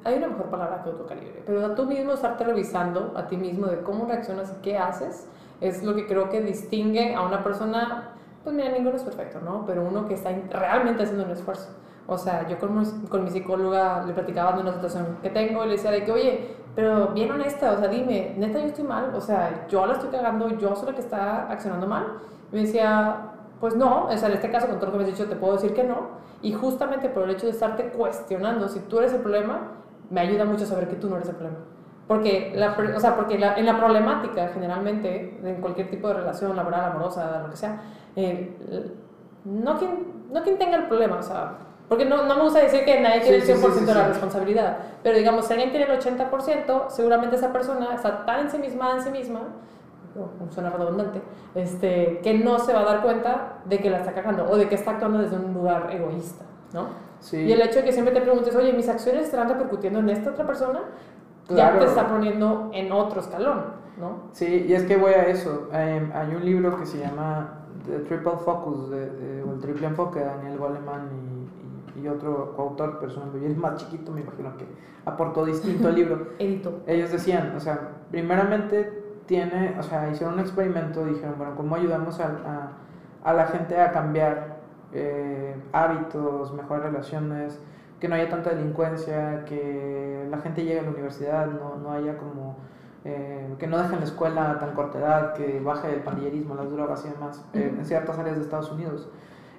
hay 0.06 0.18
una 0.18 0.28
mejor 0.30 0.46
palabra 0.50 0.82
que 0.84 0.90
autocalibre, 0.90 1.44
pero 1.46 1.64
a 1.66 1.76
tú 1.76 1.86
mismo 1.86 2.14
estarte 2.14 2.44
revisando 2.46 3.12
a 3.16 3.28
ti 3.28 3.36
mismo 3.38 3.68
de 3.68 3.82
cómo 3.82 4.06
reaccionas 4.06 4.52
y 4.58 4.62
qué 4.62 4.78
haces, 4.78 5.28
es 5.60 5.84
lo 5.84 5.94
que 5.96 6.08
creo 6.08 6.30
que 6.30 6.42
distingue 6.42 7.14
a 7.14 7.22
una 7.22 7.44
persona, 7.44 8.12
pues 8.44 8.56
mira, 8.56 8.70
ninguno 8.72 8.96
es 8.96 9.04
perfecto, 9.04 9.40
¿no? 9.44 9.66
Pero 9.68 9.84
uno 9.84 10.08
que 10.08 10.14
está 10.14 10.32
realmente 10.52 11.04
haciendo 11.04 11.26
un 11.26 11.32
esfuerzo. 11.32 11.70
O 12.10 12.18
sea, 12.18 12.48
yo 12.48 12.58
con, 12.60 12.84
con 13.10 13.24
mi 13.24 13.30
psicóloga 13.30 14.04
le 14.06 14.14
platicaba 14.14 14.54
de 14.54 14.62
una 14.62 14.74
situación 14.74 15.18
que 15.22 15.30
tengo 15.30 15.64
y 15.64 15.68
le 15.68 15.72
decía 15.74 15.92
de 15.92 16.04
que, 16.04 16.12
oye, 16.12 16.56
pero 16.76 17.08
bien 17.10 17.32
honesta, 17.32 17.72
o 17.74 17.78
sea, 17.78 17.88
dime, 17.88 18.34
neta 18.38 18.60
yo 18.60 18.66
estoy 18.68 18.84
mal, 18.86 19.12
o 19.14 19.22
sea, 19.22 19.66
yo 19.68 19.86
la 19.86 19.94
estoy 19.94 20.10
cagando, 20.10 20.50
yo 20.58 20.76
soy 20.76 20.88
la 20.90 20.94
que 20.96 21.02
está 21.02 21.50
accionando 21.52 21.88
mal. 21.88 22.06
Y 22.52 22.56
me 22.56 22.62
decía, 22.62 23.32
pues 23.60 23.76
no, 23.76 24.06
o 24.06 24.18
sea, 24.18 24.30
en 24.30 24.36
este 24.36 24.50
caso 24.52 24.68
con 24.68 24.78
todo 24.80 24.88
lo 24.88 24.92
que 24.94 24.98
me 25.00 25.04
has 25.06 25.12
dicho 25.18 25.30
te 25.30 25.36
puedo 25.36 25.54
decir 25.54 25.74
que 25.74 25.84
no. 25.84 26.20
Y 26.42 26.54
justamente 26.54 27.10
por 27.10 27.24
el 27.24 27.32
hecho 27.32 27.46
de 27.48 27.52
estarte 27.52 27.90
cuestionando 27.90 28.68
si 28.70 28.80
tú 28.82 29.00
eres 29.00 29.14
el 29.14 29.22
problema, 29.22 29.72
me 30.10 30.22
ayuda 30.22 30.46
mucho 30.46 30.66
saber 30.66 30.88
que 30.88 30.96
tú 30.96 31.10
no 31.10 31.18
eres 31.18 31.30
el 31.30 31.36
problema. 31.36 31.60
Porque, 32.08 32.54
la, 32.56 32.76
o 32.96 33.00
sea, 33.00 33.16
porque 33.16 33.38
la- 33.38 33.56
en 33.56 33.66
la 33.68 33.78
problemática, 33.78 34.48
generalmente, 34.48 35.40
en 35.44 35.62
cualquier 35.62 35.90
tipo 35.92 36.08
de 36.08 36.16
relación 36.16 36.56
laboral, 36.56 36.92
amorosa, 36.92 37.42
lo 37.44 37.52
que 37.52 37.58
sea, 37.58 37.82
eh, 38.16 38.58
no, 39.46 39.78
quien, 39.78 40.08
no 40.32 40.42
quien 40.44 40.58
tenga 40.58 40.78
el 40.78 40.88
problema, 40.88 41.18
o 41.18 41.24
sea, 41.24 41.58
Porque 41.90 42.06
no, 42.06 42.24
no 42.26 42.36
me 42.38 42.44
gusta 42.44 42.60
decir 42.60 42.86
que 42.86 43.02
nadie 43.02 43.22
tiene 43.22 43.42
Sí, 43.42 43.52
el 43.52 43.58
sí, 43.58 43.64
100% 43.66 43.74
sí, 43.74 43.80
sí, 43.80 43.86
de 43.86 43.94
la 43.96 44.08
responsabilidad, 44.08 44.78
pero 45.04 45.18
digamos, 45.18 45.46
si 45.46 45.54
alguien 45.54 45.72
tiene 45.72 45.92
el 45.92 46.00
80%, 46.00 46.90
seguramente 46.90 47.36
esa 47.36 47.52
persona 47.52 47.96
está 47.96 48.26
tan 48.26 48.42
ensimismada 48.42 48.96
en 48.98 49.02
sí 49.02 49.10
misma, 49.10 49.42
o 50.16 50.52
suena 50.52 50.70
redundante, 50.70 51.22
este, 51.56 52.20
que 52.24 52.34
no 52.36 52.60
se 52.60 52.74
va 52.74 52.82
a 52.82 52.86
dar 52.86 53.02
cuenta 53.02 53.58
de 53.66 53.80
que 53.80 53.90
la 53.90 53.98
está 54.00 54.14
cagando 54.14 54.48
o 54.50 54.56
de 54.58 54.68
que 54.70 54.76
está 54.76 54.92
actuando 54.92 55.20
desde 55.20 55.36
un 55.38 55.54
lugar 55.54 55.90
egoísta, 55.92 56.46
¿no? 56.74 56.88
Sí. 57.20 57.38
Y 57.38 57.52
el 57.52 57.62
hecho 57.62 57.80
de 57.80 57.86
que 57.86 57.92
siempre 57.92 58.14
te 58.14 58.22
preguntes, 58.22 58.56
oye, 58.56 58.72
mis 58.74 58.88
acciones 58.88 59.24
estarán 59.26 59.50
repercutiendo 59.50 60.00
en 60.00 60.10
esta 60.10 60.30
otra 60.32 60.46
persona, 60.46 60.80
ya 61.50 61.56
Claro. 61.56 61.80
te 61.80 61.86
está 61.86 62.08
poniendo 62.08 62.70
en 62.74 62.92
otro 62.92 63.20
escalón, 63.22 63.64
¿no? 64.00 64.30
Sí, 64.34 64.66
y 64.70 64.74
es 64.74 64.84
que 64.84 64.96
voy 64.96 65.14
a 65.14 65.24
eso. 65.26 65.70
Em, 65.74 66.12
hay 66.14 66.36
un 66.36 66.46
libro 66.46 66.78
que 66.80 66.86
se 66.86 67.00
llama 67.00 67.56
The 67.88 68.00
Triple 68.00 68.34
Focus, 68.46 68.90
de- 68.92 69.10
de- 69.10 69.44
o 69.44 69.54
el 69.54 69.60
triple 69.60 69.88
enfoque, 69.88 70.20
de 70.20 70.26
Daniel 70.26 70.58
Goleman 70.58 71.10
y, 71.12 71.29
y- 72.04 72.08
otro 72.08 72.54
coautor, 72.56 72.98
pero 73.00 73.12
es 73.12 73.18
un 73.18 73.32
bebé 73.34 73.54
más 73.56 73.76
chiquito, 73.76 74.12
me 74.12 74.22
imagino 74.22 74.56
que 74.58 74.66
aportó 75.06 75.46
distinto 75.46 75.88
al 75.88 75.96
libro. 75.96 76.28
Edito. 76.40 76.82
Ellos 76.88 77.12
decían, 77.12 77.54
o 77.56 77.60
sea, 77.60 77.80
primeramente 78.12 78.92
tiene, 79.26 79.76
o 79.80 79.84
sea, 79.84 80.10
hicieron 80.10 80.36
un 80.36 80.40
experimento, 80.42 81.06
dijeron, 81.06 81.36
bueno, 81.38 81.56
¿cómo 81.56 81.76
ayudamos 81.76 82.20
a, 82.20 82.26
a, 83.24 83.30
a 83.30 83.34
la 83.34 83.46
gente 83.48 83.80
a 83.80 83.92
cambiar 83.92 84.58
eh, 84.94 85.56
hábitos, 85.72 86.54
mejores 86.54 86.84
relaciones, 86.86 87.60
que 88.00 88.08
no 88.08 88.16
haya 88.16 88.30
tanta 88.30 88.52
delincuencia, 88.52 89.44
que 89.46 90.26
la 90.32 90.38
gente 90.40 90.64
llegue 90.64 90.80
a 90.80 90.84
la 90.84 90.90
universidad, 90.92 91.48
no, 91.48 91.76
no 91.76 91.92
haya 91.92 92.18
como, 92.18 92.56
eh, 93.06 93.54
que 93.60 93.68
no 93.68 93.78
dejen 93.78 94.00
la 94.00 94.06
escuela 94.06 94.52
a 94.52 94.60
tan 94.60 94.74
corta 94.74 94.98
edad, 95.00 95.34
que 95.34 95.60
baje 95.60 95.94
el 95.94 96.00
pandillerismo, 96.02 96.56
las 96.56 96.72
drogas 96.72 97.06
y 97.06 97.10
demás, 97.10 97.46
eh, 97.54 97.74
en 97.78 97.86
ciertas 97.86 98.18
áreas 98.18 98.38
de 98.38 98.44
Estados 98.44 98.72
Unidos. 98.72 99.10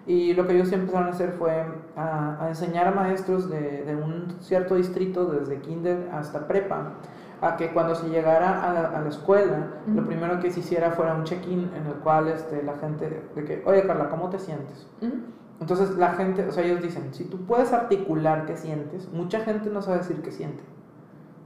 Y 0.07 0.33
lo 0.35 0.47
que 0.47 0.55
ellos 0.55 0.73
empezaron 0.73 1.09
a 1.09 1.11
hacer 1.11 1.33
fue 1.33 1.65
a, 1.97 2.43
a 2.43 2.49
enseñar 2.49 2.89
a 2.89 2.93
maestros 2.93 3.51
de, 3.51 3.85
de 3.85 3.97
un 3.97 4.37
cierto 4.41 4.75
distrito, 4.75 5.27
desde 5.27 5.61
kinder 5.61 6.09
hasta 6.13 6.47
prepa, 6.49 6.95
a 7.43 7.57
que 7.57 7.73
cuando 7.73 7.95
se 7.95 8.09
llegara 8.09 8.63
a 8.69 8.73
la, 8.73 8.87
a 8.99 9.01
la 9.03 9.09
escuela, 9.09 9.67
lo 9.87 10.01
Ujú. 10.01 10.07
primero 10.07 10.41
que 10.41 10.51
se 10.51 10.61
hiciera 10.61 10.91
fuera 10.91 11.15
un 11.15 11.25
check-in 11.25 11.71
en 11.75 11.87
el 11.87 11.95
cual 12.03 12.29
este, 12.29 12.63
la 12.63 12.75
gente, 12.75 13.23
de 13.35 13.45
que, 13.45 13.63
oye 13.67 13.87
Carla, 13.87 14.09
¿cómo 14.09 14.29
te 14.31 14.39
sientes? 14.39 14.87
Ujú. 15.01 15.13
Entonces 15.61 15.97
la 15.97 16.15
gente, 16.15 16.47
o 16.47 16.53
sea, 16.53 16.65
ellos 16.65 16.83
dicen, 16.83 17.13
si 17.13 17.25
tú 17.25 17.39
puedes 17.47 17.73
articular 17.73 18.47
qué 18.47 18.57
sientes, 18.57 19.09
mucha 19.13 19.41
gente 19.41 19.69
no 19.71 19.83
sabe 19.83 19.99
decir 19.99 20.23
qué 20.23 20.33
siente. 20.33 20.63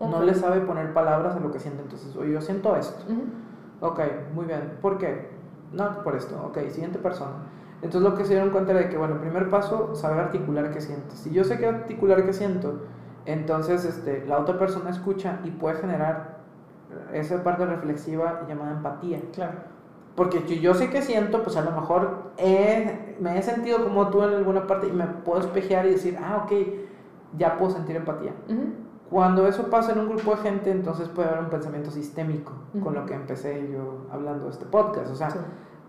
No 0.01 0.19
Ok. 0.19 0.25
le 0.25 0.35
sabe 0.35 0.61
poner 0.61 0.93
palabras 0.93 1.35
a 1.37 1.41
lo 1.41 1.51
que 1.51 1.59
siente. 1.61 1.83
Entonces, 1.83 2.15
oye, 2.17 2.33
yo 2.33 2.41
siento 2.41 2.77
esto. 2.77 3.03
Ujú. 3.13 3.23
Ok, 3.81 4.01
muy 4.35 4.47
bien. 4.47 4.73
¿Por 4.81 4.99
qué? 4.99 5.29
No, 5.73 6.03
por 6.03 6.15
esto. 6.17 6.37
Ok, 6.47 6.59
siguiente 6.71 6.99
persona. 6.99 7.33
Entonces 7.85 8.01
lo 8.11 8.17
que 8.17 8.25
se 8.25 8.31
dieron 8.33 8.51
cuenta 8.51 8.73
era 8.73 8.81
de 8.81 8.89
que, 8.89 8.97
bueno, 8.97 9.21
primer 9.21 9.51
paso, 9.51 9.95
saber 9.95 10.19
articular 10.19 10.71
qué 10.73 10.81
sientes. 10.81 11.19
Si 11.19 11.31
yo 11.31 11.45
sé 11.45 11.59
qué 11.59 11.67
articular 11.67 12.25
qué 12.25 12.33
siento, 12.33 12.81
entonces 13.27 13.85
este, 13.85 14.25
la 14.27 14.39
otra 14.39 14.59
persona 14.59 14.91
escucha 14.91 15.39
y 15.45 15.51
puede 15.51 15.77
generar 15.77 16.39
esa 17.13 17.43
parte 17.45 17.67
reflexiva 17.67 18.47
llamada 18.49 18.73
empatía. 18.73 19.21
Claro. 19.33 19.59
Porque 20.17 20.41
si 20.47 20.61
yo 20.61 20.75
sé 20.75 20.91
qué 20.91 21.03
siento, 21.03 21.43
pues 21.43 21.57
a 21.57 21.63
lo 21.63 21.73
mejor 21.73 22.31
he- 22.39 23.17
me 23.21 23.37
he 23.39 23.43
sentido 23.43 23.83
como 23.85 24.09
tú 24.11 24.23
en 24.23 24.35
alguna 24.35 24.67
parte 24.67 24.87
y 24.89 24.93
me 24.93 25.07
puedo 25.07 25.41
espejear 25.41 25.87
y 25.87 25.91
decir, 25.91 26.17
ah, 26.23 26.43
ok, 26.45 26.53
ya 27.37 27.59
puedo 27.59 27.71
sentir 27.73 27.97
empatía. 27.97 28.33
Ujú. 28.49 28.65
Cuando 29.11 29.47
eso 29.47 29.69
pasa 29.71 29.93
en 29.93 29.99
un 30.01 30.09
grupo 30.09 30.31
de 30.33 30.37
gente, 30.39 30.71
entonces 30.71 31.09
puede 31.09 31.29
haber 31.29 31.41
un 31.45 31.51
pensamiento 31.51 31.91
sistémico, 31.91 32.53
con 32.73 32.83
Ujú. 32.83 32.91
lo 32.93 33.07
que 33.07 33.15
empecé 33.15 33.69
yo 33.73 34.07
hablando 34.11 34.45
de 34.47 34.51
este 34.53 34.65
podcast. 34.67 35.11
O 35.11 35.15
sea, 35.17 35.31
Sí. 35.31 35.39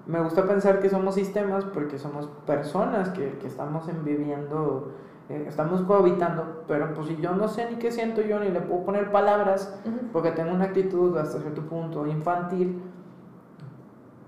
Me 0.08 0.22
gusta 0.22 0.46
pensar 0.46 0.80
que 0.80 0.90
somos 0.90 1.16
sistemas 1.16 1.66
porque 1.66 1.98
somos 1.98 2.28
personas 2.46 3.10
que, 3.10 3.38
que 3.40 3.48
estamos 3.48 3.88
en 3.90 4.04
viviendo, 4.06 4.92
eh, 5.30 5.46
estamos 5.48 5.82
cohabitando, 5.82 6.64
pero 6.68 6.94
pues 6.94 7.08
si 7.08 7.16
yo 7.18 7.34
no 7.34 7.48
sé 7.48 7.70
ni 7.72 7.78
qué 7.78 7.92
siento 7.92 8.22
yo, 8.22 8.40
ni 8.40 8.50
le 8.50 8.62
puedo 8.62 8.84
poner 8.86 9.12
palabras, 9.12 9.78
Ujú. 9.86 9.98
porque 10.14 10.32
tengo 10.32 10.54
una 10.54 10.66
actitud 10.66 11.18
hasta 11.18 11.40
cierto 11.40 11.62
punto 11.64 12.06
infantil, 12.06 12.82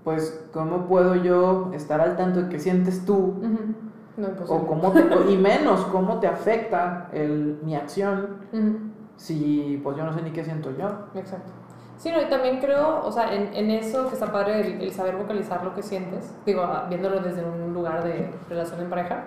pues 0.04 0.44
¿cómo 0.52 0.86
puedo 0.86 1.14
yo 1.16 1.70
estar 1.74 2.00
al 2.00 2.16
tanto 2.16 2.42
de 2.42 2.48
qué 2.48 2.58
sientes 2.58 3.04
tú? 3.04 3.14
Ujú. 3.38 3.74
No, 4.16 4.26
O 4.48 4.66
cómo 4.66 4.90
te- 4.90 5.30
y 5.30 5.36
menos 5.40 5.84
cómo 5.86 6.18
te 6.18 6.26
afecta 6.26 7.08
el, 7.12 7.60
mi 7.62 7.76
acción 7.76 8.38
Ujú. 8.52 8.78
si 9.16 9.80
pues 9.84 9.96
yo 9.96 10.04
no 10.04 10.12
sé 10.12 10.22
ni 10.22 10.30
qué 10.32 10.42
siento 10.44 10.70
yo. 10.76 10.88
Exacto. 11.14 11.52
Sí, 11.98 12.12
no, 12.12 12.22
y 12.22 12.26
también 12.26 12.60
creo, 12.60 13.04
o 13.04 13.10
sea, 13.10 13.34
en, 13.34 13.52
en 13.54 13.72
eso 13.72 14.06
que 14.06 14.14
está 14.14 14.30
padre 14.30 14.60
el, 14.60 14.92
saber 14.92 15.16
vocalizar 15.16 15.64
lo 15.64 15.74
que 15.74 15.82
sientes, 15.82 16.32
digo, 16.46 16.62
ah, 16.62 16.86
viéndolo 16.88 17.18
desde 17.18 17.44
un 17.44 17.74
lugar 17.74 18.04
de 18.04 18.30
relación 18.48 18.80
en 18.80 18.88
pareja, 18.88 19.24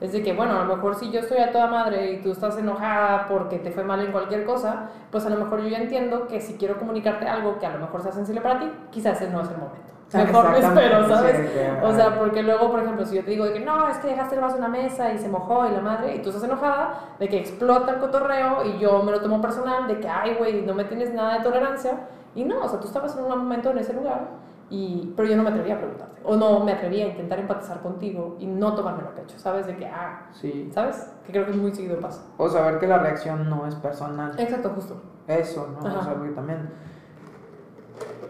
es 0.00 0.12
de 0.12 0.22
que, 0.22 0.32
bueno, 0.32 0.58
a 0.58 0.64
lo 0.64 0.76
mejor 0.76 0.94
si 0.94 1.10
yo 1.10 1.20
estoy 1.20 1.38
a 1.38 1.52
toda 1.52 1.66
madre 1.66 2.12
y 2.12 2.22
tú 2.22 2.32
estás 2.32 2.56
enojada 2.56 3.28
porque 3.28 3.58
te 3.58 3.70
fue 3.70 3.84
mal 3.84 4.00
en 4.00 4.12
cualquier 4.12 4.44
cosa, 4.46 4.90
pues 5.10 5.26
a 5.26 5.30
lo 5.30 5.36
mejor 5.36 5.60
yo 5.60 5.68
ya 5.68 5.78
entiendo 5.78 6.26
que 6.26 6.40
si 6.40 6.54
quiero 6.54 6.78
comunicarte 6.78 7.26
algo 7.26 7.58
que 7.58 7.66
a 7.66 7.74
lo 7.74 7.80
mejor 7.80 8.02
sea 8.02 8.12
sensible 8.12 8.40
para 8.40 8.60
ti, 8.60 8.70
quizás 8.90 9.20
ese 9.20 9.30
no 9.30 9.42
es 9.42 9.50
el 9.50 9.58
momento. 9.58 9.95
Mejor 10.14 10.50
me 10.50 10.58
espero, 10.60 11.08
¿sabes? 11.08 11.36
sí, 11.36 11.42
que- 11.52 11.80
O 11.84 11.92
sea, 11.92 12.16
porque 12.18 12.42
luego, 12.42 12.70
por 12.70 12.80
ejemplo, 12.80 13.04
si 13.04 13.16
yo 13.16 13.24
te 13.24 13.30
digo 13.32 13.44
de 13.44 13.54
que 13.54 13.60
no, 13.60 13.88
es 13.88 13.98
que 13.98 14.08
dejaste 14.08 14.36
el 14.36 14.40
vaso 14.40 14.56
en 14.56 14.62
la 14.62 14.68
mesa 14.68 15.12
y 15.12 15.18
se 15.18 15.28
mojó 15.28 15.66
y 15.66 15.72
la 15.72 15.80
madre, 15.80 16.14
y 16.16 16.22
tú 16.22 16.28
estás 16.28 16.44
enojada, 16.44 17.00
de 17.18 17.28
que 17.28 17.40
explota 17.40 17.92
el 17.92 17.98
cotorreo 17.98 18.64
y 18.64 18.78
yo 18.78 19.02
me 19.02 19.10
lo 19.12 19.20
tomo 19.20 19.40
personal, 19.40 19.88
de 19.88 19.98
que, 19.98 20.08
ay, 20.08 20.36
güey, 20.38 20.62
no 20.62 20.74
me 20.74 20.84
tienes 20.84 21.12
nada 21.12 21.38
de 21.38 21.40
tolerancia, 21.44 22.06
y 22.34 22.44
no, 22.44 22.62
o 22.64 22.68
sea, 22.68 22.78
tú 22.78 22.86
estabas 22.86 23.16
en 23.16 23.24
un 23.24 23.30
momento 23.30 23.70
en 23.70 23.78
ese 23.78 23.94
lugar, 23.94 24.28
y, 24.70 25.12
pero 25.16 25.28
yo 25.28 25.36
no 25.36 25.42
me 25.42 25.50
atrevía 25.50 25.74
a 25.74 25.78
preguntarte, 25.78 26.20
o 26.24 26.36
no 26.36 26.60
me 26.64 26.72
atrevía 26.72 27.06
a 27.06 27.08
intentar 27.08 27.38
empatizar 27.40 27.80
contigo 27.80 28.36
y 28.38 28.46
no 28.46 28.74
tomármelo 28.74 29.08
a 29.08 29.14
pecho, 29.14 29.36
¿sabes? 29.38 29.66
De 29.66 29.76
que, 29.76 29.86
ah, 29.86 30.26
Sí. 30.32 30.70
¿sabes? 30.72 31.12
Que 31.26 31.32
creo 31.32 31.44
que 31.46 31.50
es 31.52 31.56
muy 31.56 31.72
seguido 31.74 31.98
pasa. 32.00 32.22
O 32.36 32.48
saber 32.48 32.78
que 32.78 32.86
la 32.86 32.98
reacción 32.98 33.48
no 33.50 33.66
es 33.66 33.74
personal. 33.76 34.32
Exacto, 34.38 34.70
justo. 34.74 35.00
Eso, 35.26 35.68
¿no? 35.80 35.86
Ajá. 35.86 35.98
O 35.98 36.02
sea, 36.04 36.14
porque 36.14 36.30
también... 36.32 36.70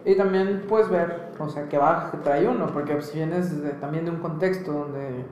Y 0.07 0.15
también 0.15 0.65
puedes 0.69 0.89
ver, 0.89 1.33
o 1.39 1.49
sea, 1.49 1.69
qué 1.69 1.77
baja 1.79 2.11
que 2.13 2.19
trae 2.19 2.49
uno, 2.49 2.69
porque 2.69 3.03
si 3.03 3.19
vienes 3.19 3.63
de- 3.63 3.71
también 3.73 4.05
de 4.07 4.13
un 4.13 4.19
contexto 4.19 4.73
donde 4.73 5.27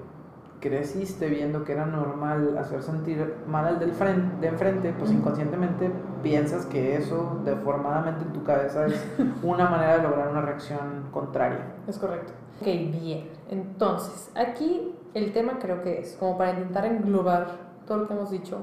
creciste 0.61 1.29
viendo 1.29 1.63
que 1.65 1.73
era 1.73 1.85
normal 1.87 2.57
hacer 2.59 2.83
sentir 2.83 3.35
mal 3.47 3.67
al 3.67 3.79
del 3.79 3.93
frente, 3.93 4.41
de 4.41 4.49
enfrente, 4.49 4.95
pues 4.99 5.11
inconscientemente 5.13 5.91
piensas 6.23 6.65
que 6.67 6.97
eso 6.97 7.39
deformadamente 7.45 8.25
en 8.25 8.33
tu 8.33 8.43
cabeza 8.45 8.87
es 8.87 8.95
una 9.43 9.69
manera 9.69 9.99
de 9.99 10.03
lograr 10.05 10.29
una 10.29 10.41
reacción 10.41 11.05
contraria. 11.13 11.61
Es 11.87 11.99
correcto. 11.99 12.33
Ok, 12.61 12.67
bien. 12.67 13.29
Entonces, 13.51 14.31
aquí 14.35 14.95
el 15.13 15.33
tema 15.33 15.59
creo 15.61 15.83
que 15.83 16.01
es, 16.01 16.17
como 16.19 16.37
para 16.39 16.51
intentar 16.53 16.87
englobar 16.87 17.47
todo 17.87 17.99
lo 17.99 18.07
que 18.09 18.15
hemos 18.15 18.31
dicho, 18.31 18.59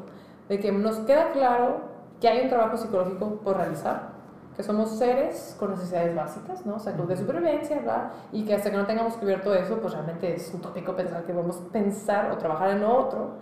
de 0.49 0.59
que 0.59 0.71
nos 0.71 0.97
queda 0.99 1.31
claro 1.31 1.81
que 2.19 2.27
hay 2.27 2.41
un 2.43 2.49
trabajo 2.49 2.77
psicológico 2.77 3.35
por 3.43 3.57
realizar, 3.57 4.09
que 4.55 4.63
somos 4.63 4.97
seres 4.97 5.55
con 5.59 5.71
necesidades 5.71 6.15
básicas, 6.15 6.65
¿no? 6.65 6.75
O 6.75 6.79
sea, 6.79 6.93
de 6.93 7.17
supervivencia, 7.17 7.77
¿verdad? 7.77 8.11
Y 8.31 8.43
que 8.43 8.53
hasta 8.53 8.69
que 8.69 8.77
no 8.77 8.85
tengamos 8.85 9.15
cubierto 9.15 9.53
eso, 9.53 9.79
pues 9.79 9.93
realmente 9.93 10.35
es 10.35 10.53
utópico 10.53 10.95
pensar 10.95 11.23
que 11.23 11.33
vamos 11.33 11.61
a 11.61 11.71
pensar 11.71 12.31
o 12.31 12.37
trabajar 12.37 12.71
en 12.71 12.81
lo 12.81 12.97
otro. 12.97 13.35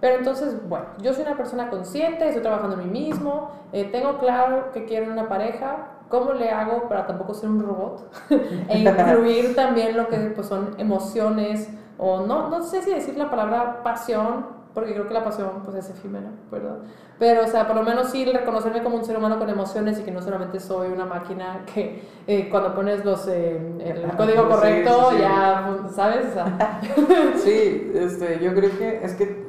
Pero 0.00 0.16
entonces, 0.16 0.68
bueno, 0.68 0.86
yo 1.00 1.14
soy 1.14 1.22
una 1.22 1.36
persona 1.36 1.70
consciente, 1.70 2.26
estoy 2.26 2.42
trabajando 2.42 2.80
en 2.80 2.92
mí 2.92 3.00
mismo, 3.06 3.50
eh, 3.72 3.84
tengo 3.90 4.18
claro 4.18 4.70
que 4.72 4.84
quiero 4.84 5.10
una 5.10 5.28
pareja, 5.28 5.88
¿cómo 6.08 6.32
le 6.32 6.50
hago 6.50 6.88
para 6.88 7.06
tampoco 7.06 7.32
ser 7.32 7.48
un 7.48 7.62
robot? 7.62 8.12
e 8.68 8.78
incluir 8.78 9.54
también 9.56 9.96
lo 9.96 10.08
que 10.08 10.18
pues, 10.34 10.46
son 10.48 10.74
emociones, 10.78 11.70
o 11.98 12.26
no, 12.26 12.50
no 12.50 12.62
sé 12.62 12.82
si 12.82 12.90
decir 12.90 13.16
la 13.16 13.30
palabra 13.30 13.82
pasión, 13.82 14.55
porque 14.76 14.92
creo 14.92 15.08
que 15.08 15.14
la 15.14 15.24
pasión 15.24 15.62
pues, 15.64 15.74
es 15.74 15.88
efímera, 15.88 16.28
¿verdad? 16.52 16.76
Pero, 17.18 17.44
o 17.44 17.46
sea, 17.46 17.66
por 17.66 17.76
lo 17.76 17.82
menos 17.82 18.10
sí 18.10 18.26
reconocerme 18.26 18.82
como 18.82 18.96
un 18.96 19.06
ser 19.06 19.16
humano 19.16 19.38
con 19.38 19.48
emociones 19.48 19.98
y 19.98 20.02
que 20.02 20.10
no 20.10 20.20
solamente 20.20 20.60
soy 20.60 20.88
una 20.92 21.06
máquina 21.06 21.64
que 21.72 22.06
eh, 22.26 22.50
cuando 22.50 22.74
pones 22.74 23.02
los, 23.02 23.26
eh, 23.26 23.56
el 23.80 24.14
código 24.18 24.42
Sí, 24.42 24.48
correcto 24.50 25.08
sí, 25.08 25.16
sí. 25.16 25.22
ya, 25.22 25.78
¿sabes? 25.94 26.26
O 26.26 26.32
sea, 26.34 26.80
Sí, 27.36 27.90
este, 27.94 28.38
yo 28.38 28.52
creo 28.52 28.78
que 28.78 29.02
es 29.02 29.14
que, 29.14 29.46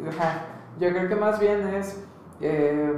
yo 0.80 0.89
creo 0.91 1.09
que 1.09 1.15
más 1.17 1.41
bien 1.41 1.67
es 1.75 2.01
eh, 2.39 2.93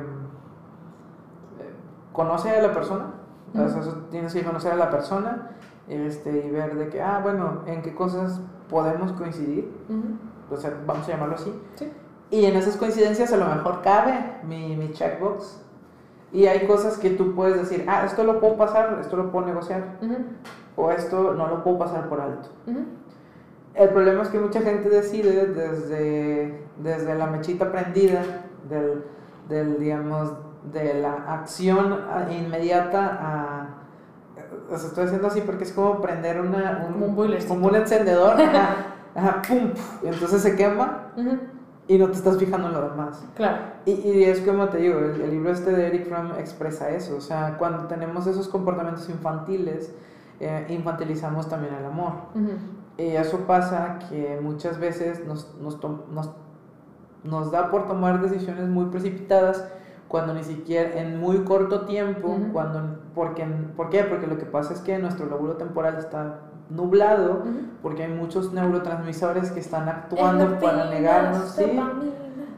eh, 1.59 1.73
conoce 2.13 2.51
a 2.51 2.61
la 2.61 2.71
persona, 2.71 3.07
o 3.55 3.69
sea, 3.69 3.81
tienes 4.11 4.35
que 4.35 4.43
conocer 4.43 4.73
a 4.73 4.75
la 4.75 4.91
persona 4.91 5.49
este, 5.87 6.45
y 6.45 6.51
ver 6.51 6.75
de 6.75 6.89
que, 6.89 7.01
ah, 7.01 7.21
bueno, 7.23 7.63
en 7.65 7.81
qué 7.81 7.95
cosas 7.95 8.39
podemos 8.69 9.13
coincidir, 9.13 9.67
o 10.51 10.57
sea, 10.57 10.79
vamos 10.85 11.07
a 11.07 11.11
llamarlo 11.11 11.33
así, 11.33 11.59
sí. 11.73 11.91
Y 12.31 12.45
en 12.45 12.55
esas 12.55 12.77
coincidencias 12.77 13.33
a 13.33 13.37
lo 13.37 13.45
mejor 13.45 13.81
cabe 13.81 14.13
mi, 14.43 14.75
mi 14.75 14.91
checkbox. 14.91 15.61
Y 16.31 16.45
hay 16.45 16.67
cosas 16.67 16.97
que 16.97 17.09
tú 17.11 17.33
puedes 17.33 17.57
decir, 17.57 17.85
ah, 17.87 18.03
esto 18.05 18.23
lo 18.23 18.39
puedo 18.39 18.55
pasar, 18.55 18.99
esto 19.01 19.17
lo 19.17 19.31
puedo 19.31 19.47
negociar, 19.47 19.97
ujú, 20.01 20.15
o 20.75 20.91
esto 20.91 21.33
no 21.33 21.47
lo 21.47 21.63
puedo 21.63 21.79
pasar 21.79 22.07
por 22.07 22.21
alto. 22.21 22.49
ujú, 22.67 22.81
El 23.73 23.89
problema 23.89 24.21
es 24.21 24.29
que 24.29 24.39
mucha 24.39 24.61
gente 24.61 24.89
decide 24.89 25.47
desde, 25.47 26.63
desde 26.77 27.15
la 27.15 27.25
mechita 27.27 27.71
prendida, 27.71 28.21
del, 28.69 29.03
del, 29.47 29.79
digamos, 29.79 30.33
de 30.71 31.01
la 31.01 31.13
acción 31.27 31.99
inmediata 32.29 33.17
a... 33.19 33.67
Sea, 34.77 34.87
estoy 34.87 35.05
haciendo 35.05 35.27
así 35.27 35.41
porque 35.41 35.63
es 35.63 35.73
como 35.73 35.99
prender 35.99 36.39
una, 36.39 36.83
Como 36.83 37.05
un 37.07 37.37
como 37.47 37.67
un 37.67 37.75
encendedor, 37.75 38.39
ajá, 38.39 38.75
ajá, 39.15 39.41
pum, 39.47 39.71
y 40.03 40.07
entonces 40.07 40.41
se 40.43 40.55
quema 40.55 41.11
ujú. 41.17 41.39
Y 41.89 41.97
no 41.97 42.05
te 42.07 42.13
estás 42.13 42.37
fijando 42.37 42.67
en 42.67 42.75
lo 42.75 42.89
demás. 42.91 43.25
Claro. 43.35 43.57
Y, 43.85 43.91
y 43.91 44.23
es 44.23 44.41
como 44.41 44.69
te 44.69 44.77
digo, 44.77 44.99
el, 44.99 45.19
el 45.19 45.31
libro 45.31 45.51
este 45.51 45.71
de 45.71 45.87
Eric 45.87 46.07
Fromm 46.07 46.33
expresa 46.37 46.91
eso, 46.91 47.17
o 47.17 47.21
sea, 47.21 47.57
cuando 47.57 47.87
tenemos 47.87 48.27
esos 48.27 48.47
comportamientos 48.47 49.09
infantiles, 49.09 49.91
eh, 50.39 50.67
infantilizamos 50.69 51.49
también 51.49 51.73
el 51.73 51.85
amor. 51.85 52.13
Ujú. 52.35 52.51
Y 52.97 53.15
eso 53.15 53.39
pasa 53.47 53.97
que 54.07 54.39
muchas 54.39 54.77
veces 54.77 55.25
nos, 55.25 55.55
nos, 55.59 55.79
nos, 56.11 56.29
nos 57.23 57.51
da 57.51 57.71
por 57.71 57.87
tomar 57.87 58.21
decisiones 58.21 58.67
muy 58.69 58.85
precipitadas 58.85 59.67
cuando 60.07 60.35
ni 60.35 60.43
siquiera 60.43 61.01
en 61.01 61.19
muy 61.19 61.43
corto 61.43 61.85
tiempo, 61.85 62.27
Ujú. 62.27 62.53
cuando, 62.53 62.99
porque, 63.15 63.45
¿por 63.75 63.89
qué? 63.89 64.03
Porque 64.03 64.27
lo 64.27 64.37
que 64.37 64.45
pasa 64.45 64.73
es 64.73 64.81
que 64.81 64.99
nuestro 64.99 65.25
lóbulo 65.25 65.55
temporal 65.57 65.97
está 65.97 66.48
nublado, 66.69 67.39
Ujú. 67.41 67.49
porque 67.81 68.03
hay 68.03 68.11
muchos 68.13 68.53
neurotransmisores 68.53 69.51
que 69.51 69.59
están 69.59 69.89
actuando 69.89 70.59
para 70.59 70.85
negarnos. 70.89 71.49
Sí, 71.51 71.79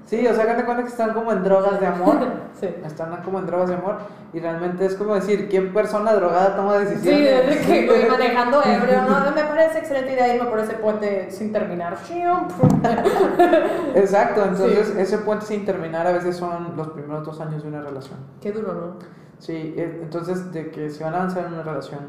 sí 0.05 0.28
o 0.28 0.34
sea, 0.34 0.45
que 0.47 0.53
te 0.55 0.66
cuenta 0.66 0.84
que 0.84 0.89
están 0.89 1.14
como 1.14 1.32
en 1.32 1.43
drogas 1.43 1.80
de 1.80 1.88
amor. 1.88 2.18
Sí. 2.62 2.68
Están 2.86 3.24
como 3.24 3.39
en 3.39 3.47
drogas 3.47 3.70
de 3.70 3.76
amor 3.76 3.97
y 4.34 4.39
realmente 4.39 4.86
es 4.86 4.93
como 4.93 5.16
decir, 5.16 5.49
¿qué 5.49 5.62
persona 5.62 6.14
drogada 6.14 6.55
toma 6.55 6.78
Sí, 6.78 6.86
decisiones? 6.86 7.47
desde 7.47 7.66
que 7.66 7.88
voy 8.01 8.07
manejando 8.07 8.62
ebrio, 8.64 9.01
no, 9.01 9.32
me 9.34 9.43
parece 9.45 9.80
excelente 9.80 10.14
idea 10.14 10.36
irme 10.36 10.47
por 10.47 10.59
ese 10.59 10.74
puente 10.74 11.32
sin 11.32 11.51
terminar. 11.51 11.95
Exacto, 13.95 14.43
entonces 14.43 14.88
Sí. 14.93 14.99
ese 14.99 15.18
puente 15.20 15.45
sin 15.45 15.66
terminar 15.66 16.05
a 16.05 16.12
veces 16.12 16.36
son 16.38 16.74
los 16.76 16.89
primeros 16.89 17.26
dos 17.26 17.39
años 17.41 17.64
de 17.64 17.70
una 17.70 17.82
relación. 17.82 18.20
Qué 18.41 18.51
duro, 18.51 18.74
¿no? 18.74 18.93
Sí, 19.39 19.74
e- 19.78 19.99
entonces 20.03 20.51
de 20.51 20.70
que 20.70 20.89
si 20.89 21.03
van 21.03 21.14
a 21.14 21.18
avanzar 21.18 21.45
en 21.47 21.53
una 21.53 21.64
relación, 21.64 21.99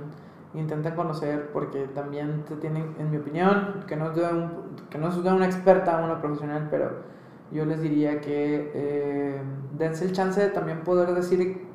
intenten 0.54 0.94
conocer 0.94 1.50
porque 1.52 1.88
también 1.88 2.44
te 2.44 2.56
tienen, 2.56 2.94
en 2.98 3.10
mi 3.10 3.16
opinión, 3.16 3.84
que 3.86 3.96
no 3.96 4.10
es 4.10 4.16
de, 4.16 4.24
un, 4.24 4.50
que 4.90 4.98
no 4.98 5.08
una 5.34 5.46
experta, 5.46 6.02
una 6.04 6.20
profesional, 6.20 6.68
pero 6.70 6.90
yo 7.50 7.64
les 7.64 7.80
diría 7.80 8.20
que 8.20 8.70
eh, 8.74 9.42
dense 9.76 10.04
el 10.04 10.12
chance 10.12 10.40
de 10.40 10.48
también 10.48 10.80
poder 10.80 11.14
decir, 11.14 11.66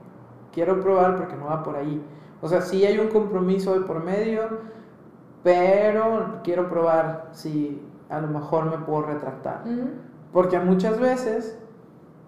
quiero 0.51 0.79
probar 0.79 1.15
porque 1.15 1.35
no 1.35 1.45
va 1.45 1.63
por 1.63 1.75
ahí. 1.75 2.03
O 2.41 2.47
sea, 2.47 2.61
sí 2.61 2.85
hay 2.85 2.99
un 2.99 3.07
compromiso 3.07 3.73
de 3.73 3.81
por 3.81 4.03
medio, 4.03 4.41
pero 5.43 6.39
quiero 6.43 6.69
probar 6.69 7.29
si 7.31 7.81
a 8.09 8.19
lo 8.19 8.27
mejor 8.27 8.65
me 8.65 8.77
puedo 8.85 9.03
retractar. 9.03 9.63
Porque 10.31 10.59
muchas 10.59 10.99
veces, 10.99 11.57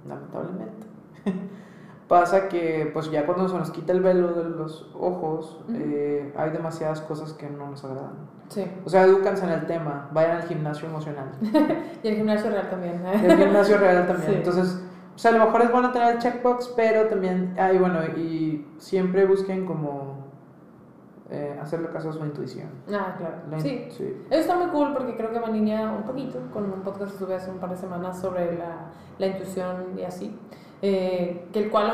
lamentablemente, 0.07 0.87
pasa 2.09 2.49
que 2.49 2.89
pues 2.93 3.09
ya 3.11 3.25
cuando 3.25 3.47
se 3.47 3.55
nos 3.57 3.71
quita 3.71 3.93
el 3.93 4.01
velo 4.01 4.33
de 4.33 4.43
los 4.49 4.89
ojos, 4.99 5.61
eh, 5.69 6.33
hay 6.35 6.49
demasiadas 6.49 6.99
cosas 7.01 7.31
que 7.33 7.49
no 7.49 7.69
nos 7.69 7.85
agradan. 7.85 8.15
Sí. 8.49 8.65
O 8.83 8.89
sea, 8.89 9.03
edúcanse 9.03 9.45
en 9.45 9.51
el 9.51 9.65
tema, 9.67 10.09
vayan 10.11 10.37
al 10.37 10.43
gimnasio 10.43 10.89
emocional. 10.89 11.29
Y 12.03 12.07
el 12.09 12.15
gimnasio 12.15 12.49
real 12.49 12.69
también. 12.69 13.05
El 13.05 13.37
gimnasio 13.37 13.77
real 13.77 14.05
también. 14.07 14.31
Sí. 14.31 14.35
Entonces, 14.37 14.83
o 15.15 15.17
sea, 15.19 15.31
a 15.31 15.37
lo 15.37 15.45
mejor 15.45 15.61
es 15.61 15.71
bueno 15.71 15.91
tener 15.91 16.15
el 16.15 16.19
checkbox, 16.21 16.73
pero 16.75 17.07
también, 17.07 17.53
ay, 17.59 17.77
bueno, 17.77 17.99
y 18.17 18.65
siempre 18.79 19.25
busquen 19.25 19.65
como 19.65 20.17
eh, 21.29 21.59
hacerle 21.61 21.89
caso 21.89 22.09
a 22.09 22.13
su 22.13 22.25
intuición. 22.25 22.69
Ah, 22.91 23.13
claro. 23.17 23.35
La 23.51 23.57
in- 23.57 23.61
Sí. 23.63 23.87
sí. 23.91 24.17
Eso 24.31 24.39
está 24.39 24.55
muy 24.55 24.67
cool 24.67 24.93
porque 24.93 25.15
creo 25.15 25.31
que 25.31 25.39
va 25.39 25.47
en 25.47 25.53
línea 25.53 25.91
un 25.91 26.03
poquito 26.03 26.39
con 26.51 26.63
un 26.65 26.81
podcast 26.81 27.11
que 27.11 27.17
estuve 27.17 27.35
hace 27.35 27.51
un 27.51 27.59
par 27.59 27.69
de 27.69 27.75
semanas 27.77 28.19
sobre 28.19 28.57
la, 28.57 28.87
la 29.19 29.27
intuición 29.27 29.93
y 29.99 30.03
así. 30.03 30.35
Eh, 30.81 31.47
que 31.51 31.59
el 31.59 31.69
cual 31.69 31.91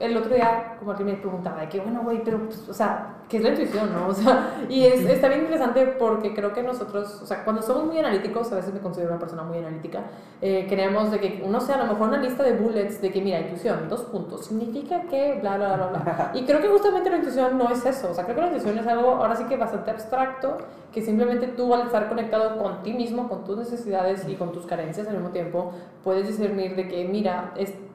el 0.00 0.16
otro 0.16 0.34
día 0.34 0.76
como 0.78 0.92
alguien 0.92 1.08
me 1.08 1.16
preguntaba 1.16 1.60
de 1.60 1.68
que 1.68 1.78
bueno 1.78 2.00
güey 2.02 2.24
pero 2.24 2.38
pues, 2.38 2.66
o 2.70 2.72
sea 2.72 3.16
qué 3.28 3.36
es 3.36 3.42
la 3.42 3.50
intuición 3.50 3.92
no 3.92 4.06
o 4.08 4.14
sea 4.14 4.64
y 4.66 4.86
es, 4.86 5.04
está 5.04 5.28
bien 5.28 5.42
interesante 5.42 5.86
porque 5.98 6.32
creo 6.32 6.54
que 6.54 6.62
nosotros 6.62 7.20
o 7.20 7.26
sea 7.26 7.44
cuando 7.44 7.60
somos 7.60 7.84
muy 7.84 7.98
analíticos 7.98 8.50
a 8.50 8.54
veces 8.54 8.72
me 8.72 8.80
considero 8.80 9.10
una 9.10 9.18
persona 9.18 9.42
muy 9.42 9.58
analítica 9.58 10.04
eh, 10.40 10.64
creemos 10.70 11.10
de 11.10 11.20
que 11.20 11.42
uno 11.44 11.60
sea 11.60 11.74
a 11.74 11.84
lo 11.84 11.92
mejor 11.92 12.08
una 12.08 12.16
lista 12.16 12.42
de 12.42 12.54
bullets 12.54 13.02
de 13.02 13.12
que 13.12 13.20
mira 13.20 13.40
intuición 13.40 13.90
dos 13.90 14.04
puntos 14.04 14.46
significa 14.46 15.02
que 15.02 15.38
bla 15.42 15.58
bla 15.58 15.76
bla 15.76 15.88
bla 15.88 16.30
y 16.34 16.46
creo 16.46 16.62
que 16.62 16.68
justamente 16.68 17.10
la 17.10 17.18
intuición 17.18 17.58
no 17.58 17.70
es 17.70 17.84
eso 17.84 18.10
o 18.10 18.14
sea 18.14 18.24
creo 18.24 18.36
que 18.36 18.40
la 18.40 18.46
intuición 18.46 18.78
es 18.78 18.86
algo 18.86 19.16
ahora 19.16 19.36
sí 19.36 19.44
que 19.44 19.58
bastante 19.58 19.90
abstracto 19.90 20.56
que 20.94 21.02
simplemente 21.02 21.48
tú 21.48 21.74
al 21.74 21.86
estar 21.86 22.08
conectado 22.08 22.56
con 22.56 22.84
ti 22.84 22.92
mismo, 22.92 23.28
con 23.28 23.44
tus 23.44 23.58
necesidades 23.58 24.26
y 24.28 24.36
con 24.36 24.52
tus 24.52 24.64
carencias 24.64 25.08
al 25.08 25.14
mismo 25.14 25.30
tiempo, 25.30 25.72
puedes 26.04 26.28
discernir 26.28 26.76
de 26.76 26.86
que, 26.86 27.04
mira, 27.08 27.52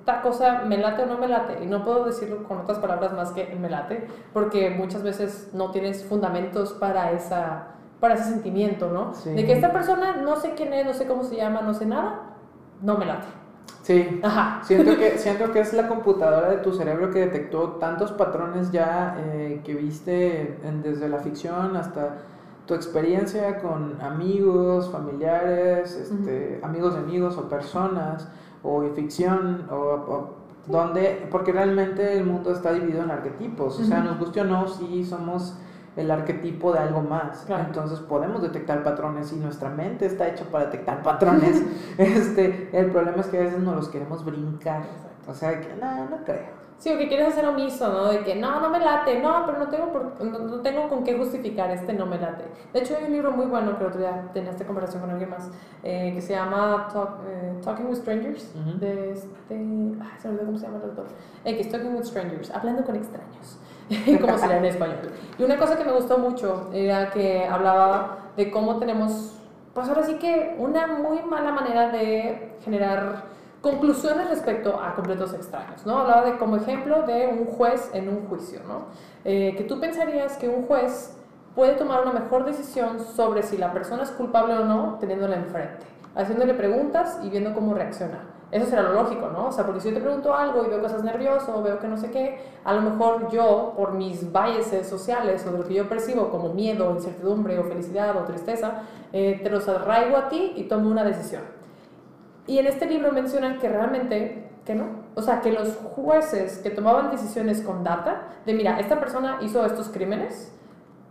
esta 0.09 0.21
cosa 0.21 0.63
me 0.65 0.77
late 0.77 1.03
o 1.03 1.05
no 1.05 1.17
me 1.17 1.27
late. 1.27 1.63
Y 1.63 1.67
no 1.67 1.83
puedo 1.83 2.05
decirlo 2.05 2.43
con 2.43 2.57
otras 2.59 2.79
palabras 2.79 3.13
más 3.13 3.31
que 3.31 3.55
me 3.59 3.69
late, 3.69 4.07
porque 4.33 4.69
muchas 4.71 5.03
veces 5.03 5.49
no 5.53 5.71
tienes 5.71 6.03
fundamentos 6.03 6.73
para, 6.73 7.11
esa, 7.11 7.67
para 7.99 8.15
ese 8.15 8.23
sentimiento, 8.25 8.89
¿no? 8.89 9.13
Sí. 9.13 9.29
De 9.31 9.45
que 9.45 9.53
esta 9.53 9.71
persona 9.71 10.17
no 10.17 10.35
sé 10.35 10.53
quién 10.55 10.73
es, 10.73 10.85
no 10.85 10.93
sé 10.93 11.05
cómo 11.05 11.23
se 11.23 11.35
llama, 11.35 11.61
no 11.61 11.73
sé 11.73 11.85
nada, 11.85 12.21
no 12.81 12.97
me 12.97 13.05
late. 13.05 13.27
Sí, 13.83 14.19
Ajá. 14.23 14.61
Siento 14.63 14.97
que, 14.97 15.17
siento 15.17 15.51
que 15.51 15.59
es 15.61 15.73
la 15.73 15.87
computadora 15.87 16.49
de 16.49 16.57
tu 16.57 16.73
cerebro 16.73 17.09
que 17.11 17.19
detectó 17.19 17.73
tantos 17.79 18.11
patrones 18.11 18.71
ya 18.71 19.15
eh, 19.19 19.61
que 19.63 19.73
viste 19.73 20.59
en- 20.63 20.81
desde 20.83 21.07
la 21.09 21.19
ficción 21.19 21.75
hasta 21.75 22.17
tu 22.67 22.75
experiencia 22.75 23.59
con 23.59 23.99
amigos, 23.99 24.89
familiares, 24.91 25.95
este, 25.95 26.59
amigos 26.61 26.93
de 26.93 26.99
amigos 26.99 27.35
o 27.37 27.49
personas, 27.49 28.27
o 28.63 28.83
en 28.83 28.93
ficción, 28.93 29.67
o, 29.71 29.75
o 29.75 30.39
donde, 30.67 31.27
porque 31.31 31.51
realmente 31.51 32.17
el 32.17 32.25
mundo 32.25 32.51
está 32.51 32.73
dividido 32.73 33.03
en 33.03 33.11
arquetipos, 33.11 33.79
o 33.79 33.83
sea, 33.83 34.01
nos 34.01 34.19
guste 34.19 34.41
o 34.41 34.43
no, 34.43 34.67
sí 34.67 35.03
somos 35.03 35.57
el 35.95 36.11
arquetipo 36.11 36.71
de 36.71 36.79
algo 36.79 37.01
más, 37.01 37.43
Claro. 37.45 37.63
entonces 37.65 37.99
podemos 37.99 38.41
detectar 38.41 38.83
patrones 38.83 39.33
y 39.33 39.37
nuestra 39.37 39.69
mente 39.69 40.05
está 40.05 40.27
hecha 40.29 40.45
para 40.51 40.65
detectar 40.65 41.01
patrones. 41.01 41.63
este, 41.97 42.69
el 42.71 42.91
problema 42.91 43.17
es 43.21 43.27
que 43.27 43.37
a 43.37 43.41
veces 43.41 43.59
no 43.59 43.73
los 43.75 43.89
queremos 43.89 44.23
brincar, 44.23 44.83
o 45.27 45.33
sea, 45.33 45.59
que 45.59 45.75
no, 45.81 46.09
no 46.09 46.17
creo. 46.23 46.58
Sí, 46.79 46.89
o 46.93 46.97
que 46.97 47.09
quieres 47.09 47.27
hacer 47.27 47.45
omiso, 47.45 47.89
¿no? 47.91 48.05
De 48.05 48.23
que 48.23 48.35
no, 48.35 48.61
no 48.61 48.69
me 48.69 48.79
late, 48.79 49.19
no, 49.19 49.45
pero 49.45 49.59
no 49.59 49.67
tengo, 49.67 49.91
por- 49.91 50.23
no, 50.23 50.39
no 50.39 50.61
tengo 50.61 50.87
con 50.87 51.03
qué 51.03 51.17
justificar 51.17 51.69
este 51.71 51.91
no 51.91 52.05
me 52.05 52.17
late. 52.17 52.45
De 52.71 52.79
hecho, 52.79 52.95
hay 52.97 53.03
un 53.03 53.11
libro 53.11 53.31
muy 53.33 53.47
bueno 53.47 53.77
que 53.77 53.83
el 53.83 53.89
otro 53.89 53.99
día 53.99 54.29
tenía 54.33 54.51
esta 54.51 54.65
conversación 54.65 55.01
con 55.01 55.11
alguien 55.11 55.29
más, 55.29 55.51
eh, 55.83 56.13
que 56.15 56.21
se 56.21 56.33
llama 56.35 56.87
Talk- 56.93 57.17
eh, 57.27 57.59
Talking 57.63 57.85
with 57.87 57.97
Strangers, 57.97 58.55
Ujú. 58.55 58.79
de 58.79 59.11
este. 59.11 59.55
Ay, 59.55 60.17
se 60.19 60.27
me 60.29 60.33
olvidó 60.35 60.45
cómo 60.45 60.57
se 60.57 60.65
llama 60.67 60.77
el 60.77 60.89
autor. 60.89 61.07
Eh, 61.43 61.55
que 61.55 61.61
es 61.61 61.69
Talking 61.69 61.95
with 61.95 62.05
Strangers, 62.05 62.49
hablando 62.51 62.85
con 62.85 62.95
extraños, 62.95 63.59
como 64.21 64.37
se 64.37 64.47
lee 64.47 64.53
en 64.53 64.65
español. 64.65 65.11
Y 65.37 65.43
una 65.43 65.57
cosa 65.57 65.77
que 65.77 65.83
me 65.83 65.91
gustó 65.91 66.17
mucho 66.17 66.69
era 66.73 67.09
que 67.11 67.45
hablaba 67.45 68.19
de 68.37 68.49
cómo 68.51 68.79
tenemos, 68.79 69.37
pues 69.73 69.89
ahora 69.89 70.03
sí 70.03 70.13
que 70.15 70.55
una 70.57 70.87
muy 70.87 71.21
mala 71.23 71.51
manera 71.51 71.89
de 71.91 72.53
generar 72.63 73.28
conclusiones 73.61 74.29
respecto 74.29 74.79
a 74.81 74.95
completos 74.95 75.33
extraños, 75.33 75.85
¿no? 75.85 75.99
Hablaba 75.99 76.23
de 76.23 76.37
como 76.37 76.55
ejemplo 76.55 77.03
de 77.03 77.27
un 77.27 77.45
juez 77.45 77.89
en 77.93 78.09
un 78.09 78.27
juicio, 78.27 78.61
¿no? 78.67 78.85
Eh, 79.25 79.53
que 79.57 79.63
tú 79.63 79.79
pensarías 79.79 80.37
que 80.37 80.47
un 80.47 80.65
juez 80.65 81.17
puede 81.55 81.73
tomar 81.73 82.01
una 82.03 82.13
mejor 82.13 82.45
decisión 82.45 82.99
sobre 82.99 83.43
si 83.43 83.57
la 83.57 83.73
persona 83.73 84.03
es 84.03 84.11
culpable 84.11 84.53
o 84.53 84.65
no 84.65 84.97
teniéndola 84.99 85.35
enfrente, 85.35 85.85
haciéndole 86.15 86.53
preguntas 86.53 87.19
y 87.23 87.29
viendo 87.29 87.53
cómo 87.53 87.73
reacciona. 87.73 88.21
Eso 88.51 88.65
será 88.65 88.81
lo 88.81 88.93
lógico, 88.93 89.29
¿no? 89.29 89.47
O 89.47 89.51
sea, 89.51 89.65
porque 89.65 89.79
si 89.79 89.89
yo 89.89 89.93
te 89.93 90.01
pregunto 90.01 90.33
algo 90.33 90.65
y 90.65 90.69
veo 90.69 90.79
que 90.79 90.87
estás 90.87 91.03
nervioso 91.03 91.61
veo 91.61 91.79
que 91.79 91.87
no 91.87 91.97
sé 91.97 92.09
qué, 92.09 92.39
a 92.63 92.73
lo 92.73 92.81
mejor 92.81 93.29
yo, 93.29 93.73
por 93.75 93.93
mis 93.93 94.31
biases 94.31 94.87
sociales 94.87 95.45
o 95.45 95.51
de 95.51 95.57
lo 95.59 95.67
que 95.67 95.75
yo 95.75 95.87
percibo 95.87 96.29
como 96.29 96.53
miedo, 96.53 96.91
incertidumbre 96.91 97.59
o 97.59 97.63
felicidad 97.65 98.17
o 98.17 98.23
tristeza, 98.23 98.83
eh, 99.13 99.39
te 99.43 99.49
los 99.51 99.67
arraigo 99.67 100.17
a 100.17 100.29
ti 100.29 100.53
y 100.55 100.63
tomo 100.63 100.89
una 100.89 101.03
decisión. 101.03 101.58
Y 102.49 102.57
en 102.57 102.65
este 102.65 102.87
libro 102.87 103.11
mencionan 103.11 103.59
que 103.59 103.69
realmente 103.69 104.49
que 104.65 104.73
no. 104.73 104.85
O 105.13 105.21
sea, 105.21 105.39
que 105.39 105.51
los 105.51 105.75
jueces 105.95 106.57
que 106.57 106.71
tomaban 106.71 107.11
decisiones 107.11 107.61
con 107.61 107.83
data, 107.83 108.23
de 108.43 108.55
mira, 108.55 108.79
esta 108.79 108.99
persona 108.99 109.37
hizo 109.41 109.63
estos 109.63 109.89
crímenes 109.89 110.51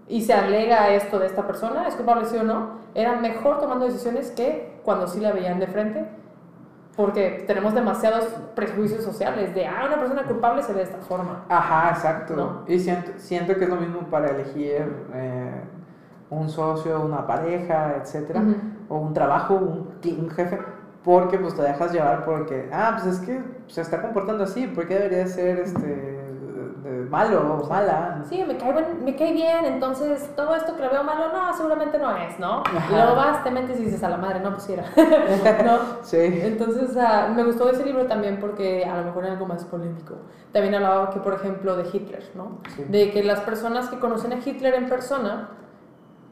y 0.08 0.22
se 0.22 0.34
alega 0.34 0.90
esto 0.90 1.20
de 1.20 1.26
esta 1.26 1.46
persona, 1.46 1.86
es 1.86 1.94
culpable 1.94 2.24
sí 2.24 2.36
o 2.38 2.42
no, 2.42 2.80
eran 2.92 3.22
mejor 3.22 3.60
tomando 3.60 3.84
decisiones 3.84 4.32
que 4.32 4.80
cuando 4.82 5.06
sí 5.06 5.20
la 5.20 5.30
veían 5.30 5.60
de 5.60 5.68
frente. 5.68 6.08
Porque 6.96 7.44
tenemos 7.46 7.72
demasiados 7.72 8.24
prejuicios 8.56 9.04
sociales 9.04 9.54
de, 9.54 9.64
ah, 9.64 9.84
una 9.86 10.00
persona 10.00 10.24
culpable 10.24 10.64
se 10.64 10.72
ve 10.72 10.78
de 10.78 10.84
esta 10.86 10.98
forma. 10.98 11.44
Ajá, 11.48 11.90
exacto. 11.90 12.34
¿No? 12.34 12.64
Y 12.66 12.80
siento, 12.80 13.12
siento 13.16 13.54
que 13.54 13.62
es 13.62 13.70
lo 13.70 13.76
mismo 13.76 14.00
para 14.10 14.30
elegir 14.30 15.06
eh, 15.14 15.62
un 16.30 16.48
socio, 16.48 17.00
una 17.00 17.24
pareja, 17.28 17.94
etcétera, 18.02 18.40
Ujú. 18.40 18.54
o 18.88 18.98
un 18.98 19.14
trabajo, 19.14 19.54
un, 19.54 20.00
un 20.18 20.30
jefe, 20.30 20.58
porque 21.04 21.38
pues 21.38 21.54
te 21.54 21.62
dejas 21.62 21.92
llevar 21.92 22.24
porque, 22.24 22.68
ah, 22.72 22.96
pues 23.00 23.14
es 23.18 23.20
que 23.26 23.42
se 23.68 23.80
está 23.80 24.02
comportando 24.02 24.44
así, 24.44 24.66
¿por 24.66 24.86
qué 24.86 24.94
debería 24.94 25.26
ser 25.26 25.58
este 25.60 26.16
malo 27.10 27.60
o 27.62 27.68
mala? 27.68 28.22
Sí, 28.28 28.42
me 28.46 28.56
cae, 28.56 28.72
buen- 28.72 29.04
me 29.04 29.14
cae 29.16 29.32
bien, 29.32 29.64
entonces 29.64 30.30
todo 30.36 30.54
esto 30.54 30.74
que 30.76 30.82
lo 30.82 30.90
veo 30.90 31.04
malo, 31.04 31.32
no, 31.32 31.54
seguramente 31.54 31.98
no 31.98 32.14
es, 32.16 32.38
¿no? 32.38 32.62
Ajá. 32.66 32.86
Y 32.90 32.94
luego 32.94 33.14
vas, 33.14 33.42
te 33.44 33.50
metes 33.50 33.78
y 33.80 33.84
dices 33.84 34.02
a 34.02 34.10
la 34.10 34.16
madre, 34.16 34.40
no 34.40 34.52
pusiera. 34.54 34.84
¿No? 35.64 35.78
Sí. 36.02 36.16
Entonces, 36.18 36.96
ah, 36.96 37.30
me 37.34 37.44
gustó 37.44 37.70
ese 37.70 37.84
libro 37.84 38.06
también 38.06 38.38
porque 38.40 38.84
a 38.84 38.96
lo 38.98 39.04
mejor 39.04 39.24
era 39.24 39.34
algo 39.34 39.46
más 39.46 39.64
polémico. 39.64 40.14
También 40.52 40.74
hablaba 40.74 41.10
que, 41.10 41.20
por 41.20 41.34
ejemplo, 41.34 41.76
de 41.76 41.84
Hitler, 41.92 42.24
¿no? 42.34 42.58
Sí. 42.74 42.84
De 42.88 43.10
que 43.10 43.22
las 43.22 43.40
personas 43.40 43.88
que 43.88 43.98
conocen 43.98 44.32
a 44.32 44.36
Hitler 44.36 44.74
en 44.74 44.88
persona 44.88 45.50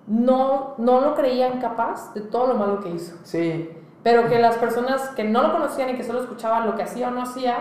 no, 0.07 0.75
no 0.79 1.01
lo 1.01 1.15
creían 1.15 1.61
capaz 1.61 2.13
de 2.15 2.21
todo 2.23 2.49
lo 2.49 2.55
malo 2.55 2.81
que 2.81 2.91
hizo. 2.91 3.17
Sí. 3.25 3.71
Pero 4.07 4.29
que 4.29 4.39
las 4.39 4.57
personas 4.57 5.09
que 5.17 5.25
no 5.25 5.43
lo 5.43 5.51
conocían 5.53 5.91
y 5.91 5.97
que 5.97 6.05
solo 6.05 6.21
escuchaban 6.21 6.65
lo 6.65 6.77
que 6.77 6.85
hacía 6.85 7.09
o 7.09 7.11
no 7.11 7.23
hacía, 7.23 7.57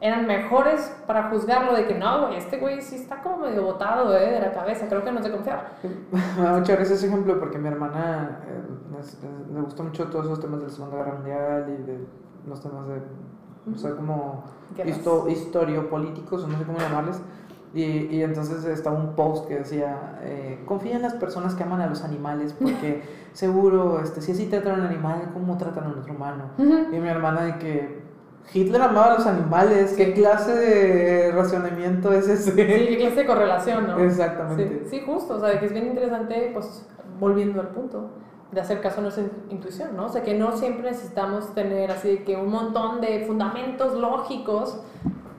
eran 0.00 0.26
mejores 0.26 0.80
para 1.06 1.28
juzgarlo 1.28 1.74
de 1.74 1.86
que 1.86 1.94
no, 1.94 2.22
güey, 2.22 2.36
este 2.38 2.56
güey 2.58 2.80
sí 2.80 2.96
está 2.96 3.20
como 3.22 3.36
medio 3.36 3.62
botado 3.64 4.16
eh, 4.16 4.30
de 4.32 4.40
la 4.40 4.50
cabeza, 4.52 4.86
creo 4.88 5.04
que 5.04 5.12
no 5.12 5.18
es 5.18 5.26
de 5.26 5.32
confiar. 5.32 5.72
Me 6.38 6.42
da 6.42 6.52
mucha 6.56 6.74
risa 6.76 6.94
ese 6.94 7.08
ejemplo 7.08 7.38
porque 7.38 7.58
mi 7.58 7.68
hermana 7.68 8.40
eh, 8.48 8.62
es- 8.98 9.12
es- 9.12 9.52
le 9.54 9.60
gustó 9.60 9.82
mucho 9.84 10.06
todos 10.06 10.24
esos 10.24 10.40
temas 10.40 10.60
de 10.60 10.68
la 10.68 10.72
Segunda 10.72 10.96
Guerra 10.96 11.12
Mundial 11.16 11.76
y 11.78 11.82
de 11.82 11.98
los 12.48 12.62
temas 12.62 12.88
de, 12.88 13.02
o 13.74 13.76
sea, 13.76 13.90
como 13.94 14.44
histo, 14.86 15.28
historiopolíticos 15.28 16.44
o 16.44 16.48
no 16.48 16.56
sé 16.58 16.64
cómo 16.64 16.78
llamarles. 16.78 17.20
Y, 17.74 17.82
y 17.82 18.22
entonces 18.22 18.64
estaba 18.64 18.96
un 18.96 19.16
post 19.16 19.48
que 19.48 19.56
decía, 19.56 20.20
eh, 20.22 20.62
confía 20.64 20.94
en 20.94 21.02
las 21.02 21.14
personas 21.14 21.56
que 21.56 21.64
aman 21.64 21.80
a 21.80 21.88
los 21.88 22.04
animales 22.04 22.54
porque 22.58 23.02
seguro, 23.32 24.00
este, 24.00 24.20
si 24.20 24.30
así 24.30 24.46
tratan 24.46 24.76
a 24.76 24.78
un 24.82 24.86
animal, 24.86 25.30
¿cómo 25.32 25.58
tratan 25.58 25.84
a 25.84 25.88
un 25.88 25.98
otro 25.98 26.14
humano? 26.14 26.50
Ujú. 26.56 26.94
Y 26.94 27.00
mi 27.00 27.08
hermana 27.08 27.42
de 27.42 27.58
que 27.58 28.04
Hitler 28.52 28.80
amaba 28.80 29.14
a 29.14 29.14
los 29.14 29.26
animales, 29.26 29.94
¿qué 29.96 30.12
clase 30.12 30.54
de 30.54 31.32
racionamiento 31.32 32.12
es 32.12 32.28
ese? 32.28 32.52
Sí, 32.52 32.56
qué 32.56 32.96
clase 32.98 33.16
de 33.16 33.26
correlación, 33.26 33.86
¿no? 33.86 33.98
Exactamente. 33.98 34.82
Sí, 34.84 34.98
sí, 34.98 35.02
justo, 35.04 35.36
o 35.36 35.40
sea, 35.40 35.58
que 35.58 35.66
es 35.66 35.72
bien 35.72 35.86
interesante, 35.86 36.50
pues, 36.52 36.86
volviendo 37.18 37.60
al 37.60 37.68
punto, 37.68 38.10
de 38.52 38.60
hacer 38.60 38.80
caso 38.80 39.00
a 39.00 39.02
nuestra 39.02 39.24
intuición, 39.50 39.96
¿no? 39.96 40.06
O 40.06 40.08
sea, 40.08 40.22
que 40.22 40.34
no 40.38 40.56
siempre 40.56 40.90
necesitamos 40.90 41.54
tener 41.54 41.90
así 41.90 42.18
que 42.18 42.36
un 42.36 42.50
montón 42.50 43.00
de 43.00 43.24
fundamentos 43.26 43.94
lógicos, 43.98 44.80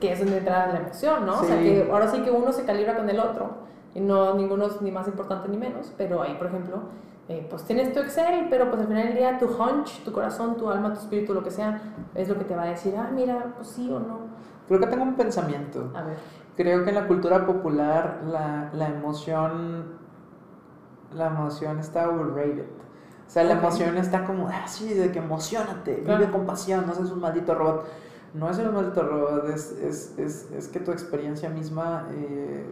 que 0.00 0.12
es 0.12 0.18
donde 0.20 0.38
entra 0.38 0.66
la 0.72 0.78
emoción, 0.80 1.24
¿no? 1.26 1.40
O 1.40 1.44
sea, 1.44 1.56
Sí. 1.58 1.64
que 1.64 1.88
ahora 1.90 2.08
sí 2.08 2.20
que 2.22 2.30
uno 2.30 2.52
se 2.52 2.64
calibra 2.64 2.96
con 2.96 3.08
el 3.08 3.18
otro, 3.18 3.50
y 3.94 4.00
no 4.00 4.34
ninguno 4.34 4.66
es 4.66 4.80
ni 4.82 4.90
más 4.90 5.06
importante 5.08 5.48
ni 5.48 5.56
menos, 5.56 5.92
pero 5.96 6.22
ahí, 6.22 6.34
por 6.36 6.48
ejemplo, 6.48 6.80
eh, 7.28 7.46
pues 7.48 7.64
tienes 7.64 7.92
tu 7.92 8.00
Excel, 8.00 8.46
pero 8.50 8.68
pues 8.68 8.82
al 8.82 8.88
final 8.88 9.04
del 9.08 9.16
día 9.16 9.38
tu 9.38 9.46
hunch, 9.46 10.04
tu 10.04 10.12
corazón, 10.12 10.56
tu 10.56 10.70
alma, 10.70 10.92
tu 10.92 11.00
espíritu, 11.00 11.32
lo 11.34 11.42
que 11.42 11.50
sea, 11.50 11.80
es 12.14 12.28
lo 12.28 12.36
que 12.38 12.44
te 12.44 12.54
va 12.54 12.64
a 12.64 12.66
decir, 12.66 12.94
ah, 12.96 13.10
mira, 13.12 13.54
pues 13.56 13.68
sí 13.68 13.90
o 13.90 13.98
no. 13.98 14.18
Creo 14.68 14.78
que 14.80 14.86
tengo 14.86 15.02
un 15.04 15.14
pensamiento. 15.14 15.90
A 15.94 16.02
ver. 16.02 16.16
Creo 16.56 16.84
que 16.84 16.90
en 16.90 16.94
la 16.96 17.06
cultura 17.06 17.44
popular 17.46 18.20
la, 18.26 18.70
la 18.72 18.88
emoción 18.88 19.96
la 21.14 21.26
emoción 21.28 21.78
está 21.78 22.08
overrated. 22.08 22.66
O 23.26 23.30
sea, 23.30 23.44
la 23.44 23.54
Ok. 23.54 23.60
emoción 23.60 23.96
está 23.96 24.24
como, 24.24 24.48
ah, 24.48 24.66
sí, 24.66 24.92
de 24.92 25.10
que 25.12 25.18
emocionate, 25.18 26.02
Claro. 26.02 26.18
vive 26.20 26.30
con 26.32 26.46
pasión, 26.46 26.86
no 26.86 26.94
seas 26.94 27.10
un 27.10 27.20
maldito 27.20 27.54
robot. 27.54 27.86
No 28.36 28.50
es 28.50 28.58
un 28.58 28.74
maldito 28.74 29.02
robot, 29.02 29.48
es, 29.48 29.72
es, 29.72 30.14
es, 30.18 30.50
es 30.52 30.68
que 30.68 30.80
tu 30.80 30.90
experiencia 30.90 31.48
misma, 31.48 32.06
eh, 32.12 32.66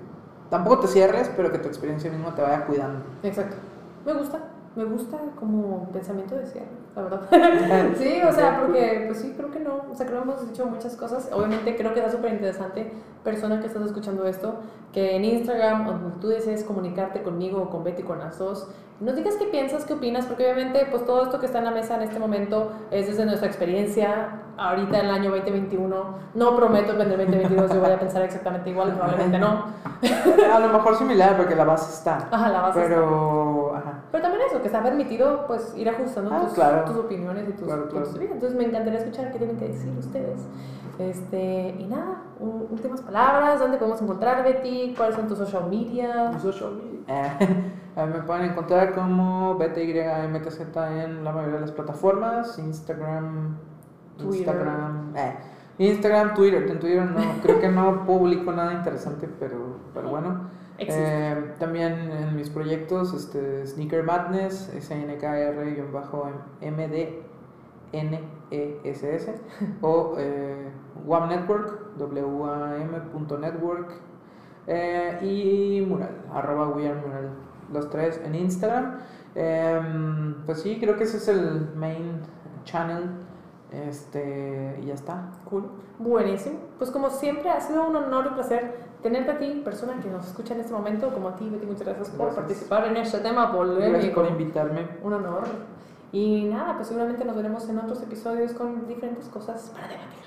tampoco 0.51 0.81
te 0.81 0.89
cierres, 0.89 1.31
pero 1.37 1.51
que 1.51 1.59
tu 1.59 1.69
experiencia 1.69 2.11
misma 2.11 2.35
te 2.35 2.43
vaya 2.43 2.67
cuidando. 2.67 3.03
Exacto. 3.23 3.57
Me 4.05 4.13
gusta, 4.13 4.41
me 4.77 4.85
gusta 4.85 5.19
como 5.39 5.89
pensamiento 5.91 6.35
de 6.35 6.47
cierre, 6.47 6.69
la 6.95 7.03
verdad. 7.03 7.21
sí, 7.99 8.21
o 8.23 8.33
sea, 8.33 8.61
porque 8.61 9.05
pues 9.07 9.21
sí, 9.21 9.35
creo 9.37 9.51
que 9.51 9.61
no. 9.61 9.85
O 9.91 9.95
sea, 9.95 10.07
creo 10.07 10.23
que 10.23 10.31
hemos 10.31 10.47
dicho 10.49 10.67
muchas 10.67 10.97
cosas. 10.97 11.29
Obviamente 11.33 11.77
creo 11.77 11.93
que 11.93 12.01
está 12.01 12.11
súper 12.11 12.33
interesante, 12.33 12.93
persona 13.23 13.61
que 13.61 13.67
estás 13.67 13.83
escuchando 13.85 14.27
esto, 14.27 14.61
que 14.93 15.17
en 15.17 15.25
Instagram, 15.25 15.87
donde 15.87 16.21
tú 16.21 16.29
desees 16.29 16.65
comunicarte 16.65 17.23
conmigo 17.23 17.63
o 17.63 17.71
con 17.71 17.85
Betty, 17.85 18.03
con 18.03 18.19
las 18.19 18.39
dos, 18.39 18.69
nos 19.01 19.17
digas 19.17 19.35
qué 19.37 19.47
piensas, 19.47 19.85
qué 19.85 19.95
opinas, 19.95 20.25
porque 20.27 20.45
obviamente 20.45 20.87
pues 20.89 21.05
todo 21.05 21.25
esto 21.25 21.41
que 21.41 21.47
está 21.47 21.59
en 21.59 21.65
la 21.65 21.73
mesa 21.73 21.97
en 21.97 22.03
este 22.03 22.21
momento 22.21 22.71
es 22.93 23.09
desde 23.09 23.25
nuestra 23.25 23.49
experiencia, 23.49 24.41
ahorita 24.57 25.01
en 25.01 25.07
el 25.07 25.11
año 25.11 25.31
2021. 25.31 26.19
No 26.35 26.57
prometo 26.57 26.97
que 26.97 27.03
en 27.03 27.11
el 27.11 27.19
2022 27.19 27.75
yo 27.75 27.81
vaya 27.81 27.97
a 27.97 27.99
pensar 27.99 28.23
exactamente 28.23 28.71
igual, 28.71 28.93
probablemente 28.95 29.39
no. 29.39 29.65
A 30.53 30.61
lo 30.61 30.69
mejor 30.69 30.97
similar, 30.97 31.37
porque 31.37 31.57
la 31.57 31.65
base 31.65 31.93
está. 31.93 32.29
Ajá, 32.31 32.49
la 32.51 32.61
base 32.61 32.83
está. 32.85 32.97
Pero, 33.75 33.89
ajá. 33.91 34.03
Pero 34.11 34.23
también 34.23 34.43
eso, 34.49 34.61
que 34.61 34.67
está 34.67 34.83
permitido 34.83 35.47
pues 35.47 35.75
ir 35.77 35.89
ajustando 35.89 36.31
Ah, 36.35 36.41
tus, 36.43 36.55
claro. 36.55 36.85
tus 36.85 36.97
opiniones 36.97 37.49
y 37.49 37.53
tus 37.53 37.67
Claro, 37.67 37.89
claro. 37.89 38.07
Entonces 38.21 38.55
me 38.55 38.65
encantaría 38.65 38.99
escuchar 39.01 39.33
qué 39.33 39.39
tienen 39.39 39.57
que 39.57 39.69
decir 39.69 39.93
ustedes. 39.99 40.41
Este, 40.99 41.75
y 41.79 41.87
nada, 41.87 42.23
últimas 42.39 43.03
palabras, 43.03 43.59
¿dónde 43.59 43.79
podemos 43.79 44.01
encontrar 44.01 44.45
Betty? 44.45 44.95
¿Cuáles 44.97 45.17
son 45.17 45.27
tus 45.27 45.39
social 45.39 45.69
media? 45.69 46.31
Eh, 47.97 48.07
me 48.07 48.23
pueden 48.23 48.51
encontrar 48.51 48.93
como 48.93 49.55
BTYMTZ 49.55 50.61
en 50.77 51.23
la 51.23 51.31
mayoría 51.31 51.55
de 51.55 51.61
las 51.61 51.71
plataformas, 51.71 52.59
Instagram, 52.59 53.57
Twitter. 54.17 54.39
Instagram, 54.39 55.13
eh, 55.15 55.37
Instagram, 55.79 56.35
Twitter, 56.35 56.69
en 56.69 56.81
Twitter 56.81 57.05
no, 57.05 57.21
creo 57.41 57.61
que 57.61 57.69
no 57.69 58.05
publico 58.07 58.51
nada 58.51 58.73
interesante, 58.73 59.29
pero, 59.39 59.77
pero 59.95 60.09
bueno. 60.09 60.51
Eh, 60.79 61.55
también 61.59 62.11
en 62.11 62.35
mis 62.35 62.51
proyectos, 62.51 63.15
este, 63.15 63.65
Sneaker 63.67 64.03
Madness, 64.03 64.69
S-N-K-R-MDNESS, 64.75 65.81
o 69.83 70.17
eh, 70.19 70.69
WAM 71.05 71.29
Network, 71.29 71.97
W-A-M.network, 71.97 73.93
eh, 74.67 75.19
y 75.23 75.81
Mural, 75.87 76.23
arroba 76.33 76.69
We 76.71 76.89
Are 76.89 77.01
Mural, 77.01 77.31
los 77.73 77.89
tres 77.91 78.21
en 78.25 78.35
Instagram. 78.35 78.99
Em, 79.37 80.45
pues 80.45 80.61
sí, 80.63 80.79
creo 80.81 80.97
que 80.97 81.05
ese 81.05 81.19
es 81.19 81.29
el 81.29 81.69
main 81.75 82.21
channel, 82.65 83.11
este, 83.89 84.79
y 84.83 84.87
ya 84.87 84.95
está. 84.95 85.31
Cool. 85.49 85.65
Buenísimo. 85.99 86.57
Pues 86.79 86.91
como 86.91 87.11
siempre 87.11 87.51
ha 87.51 87.61
sido 87.61 87.87
un 87.89 87.97
honor 87.97 88.25
y 88.27 88.29
un 88.29 88.35
placer 88.35 88.79
tenerte 89.03 89.33
a 89.33 89.39
ti, 89.39 89.63
persona 89.65 89.95
que 90.03 90.09
nos 90.09 90.27
escucha 90.27 90.55
en 90.55 90.61
este 90.61 90.73
momento, 90.73 91.13
como 91.13 91.29
a 91.29 91.37
ti, 91.37 91.49
Betty, 91.51 91.67
muchas 91.67 91.87
gracias, 91.87 92.09
por 92.11 92.27
Gracias. 92.27 92.45
participar 92.45 92.87
en 92.87 92.97
este 92.97 93.19
tema 93.19 93.51
Gracias 93.53 93.57
polémico. 93.57 94.15
por 94.23 94.31
invitarme. 94.31 94.89
Un 95.03 95.13
honor. 95.13 95.45
Y 96.13 96.45
nada, 96.45 96.75
pues 96.77 96.89
seguramente 96.89 97.25
nos 97.25 97.37
veremos 97.37 97.69
en 97.69 97.79
otros 97.79 98.01
episodios 98.03 98.53
con 98.53 98.87
diferentes 98.87 99.29
cosas 99.29 99.71
para 99.75 99.89
debatir. 99.89 100.25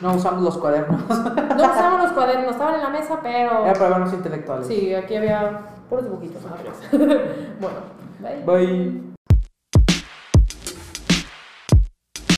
No 0.00 0.14
usamos 0.14 0.42
los 0.42 0.56
cuadernos, 0.58 1.00
No 1.08 1.64
usamos 1.72 2.02
los 2.04 2.12
cuadernos, 2.12 2.52
estaban 2.52 2.76
en 2.76 2.82
la 2.82 2.90
mesa, 2.90 3.18
pero... 3.22 3.64
era 3.64 3.72
para 3.74 3.90
vernos 3.90 4.12
intelectuales. 4.14 4.66
Sí, 4.66 4.94
aquí 4.94 5.16
había 5.16 5.60
puros 5.88 6.04
dibujitos. 6.04 6.42
¿no? 6.42 6.50
bueno, 7.60 8.44
bye. 8.44 8.44
Bye. 8.66 9.09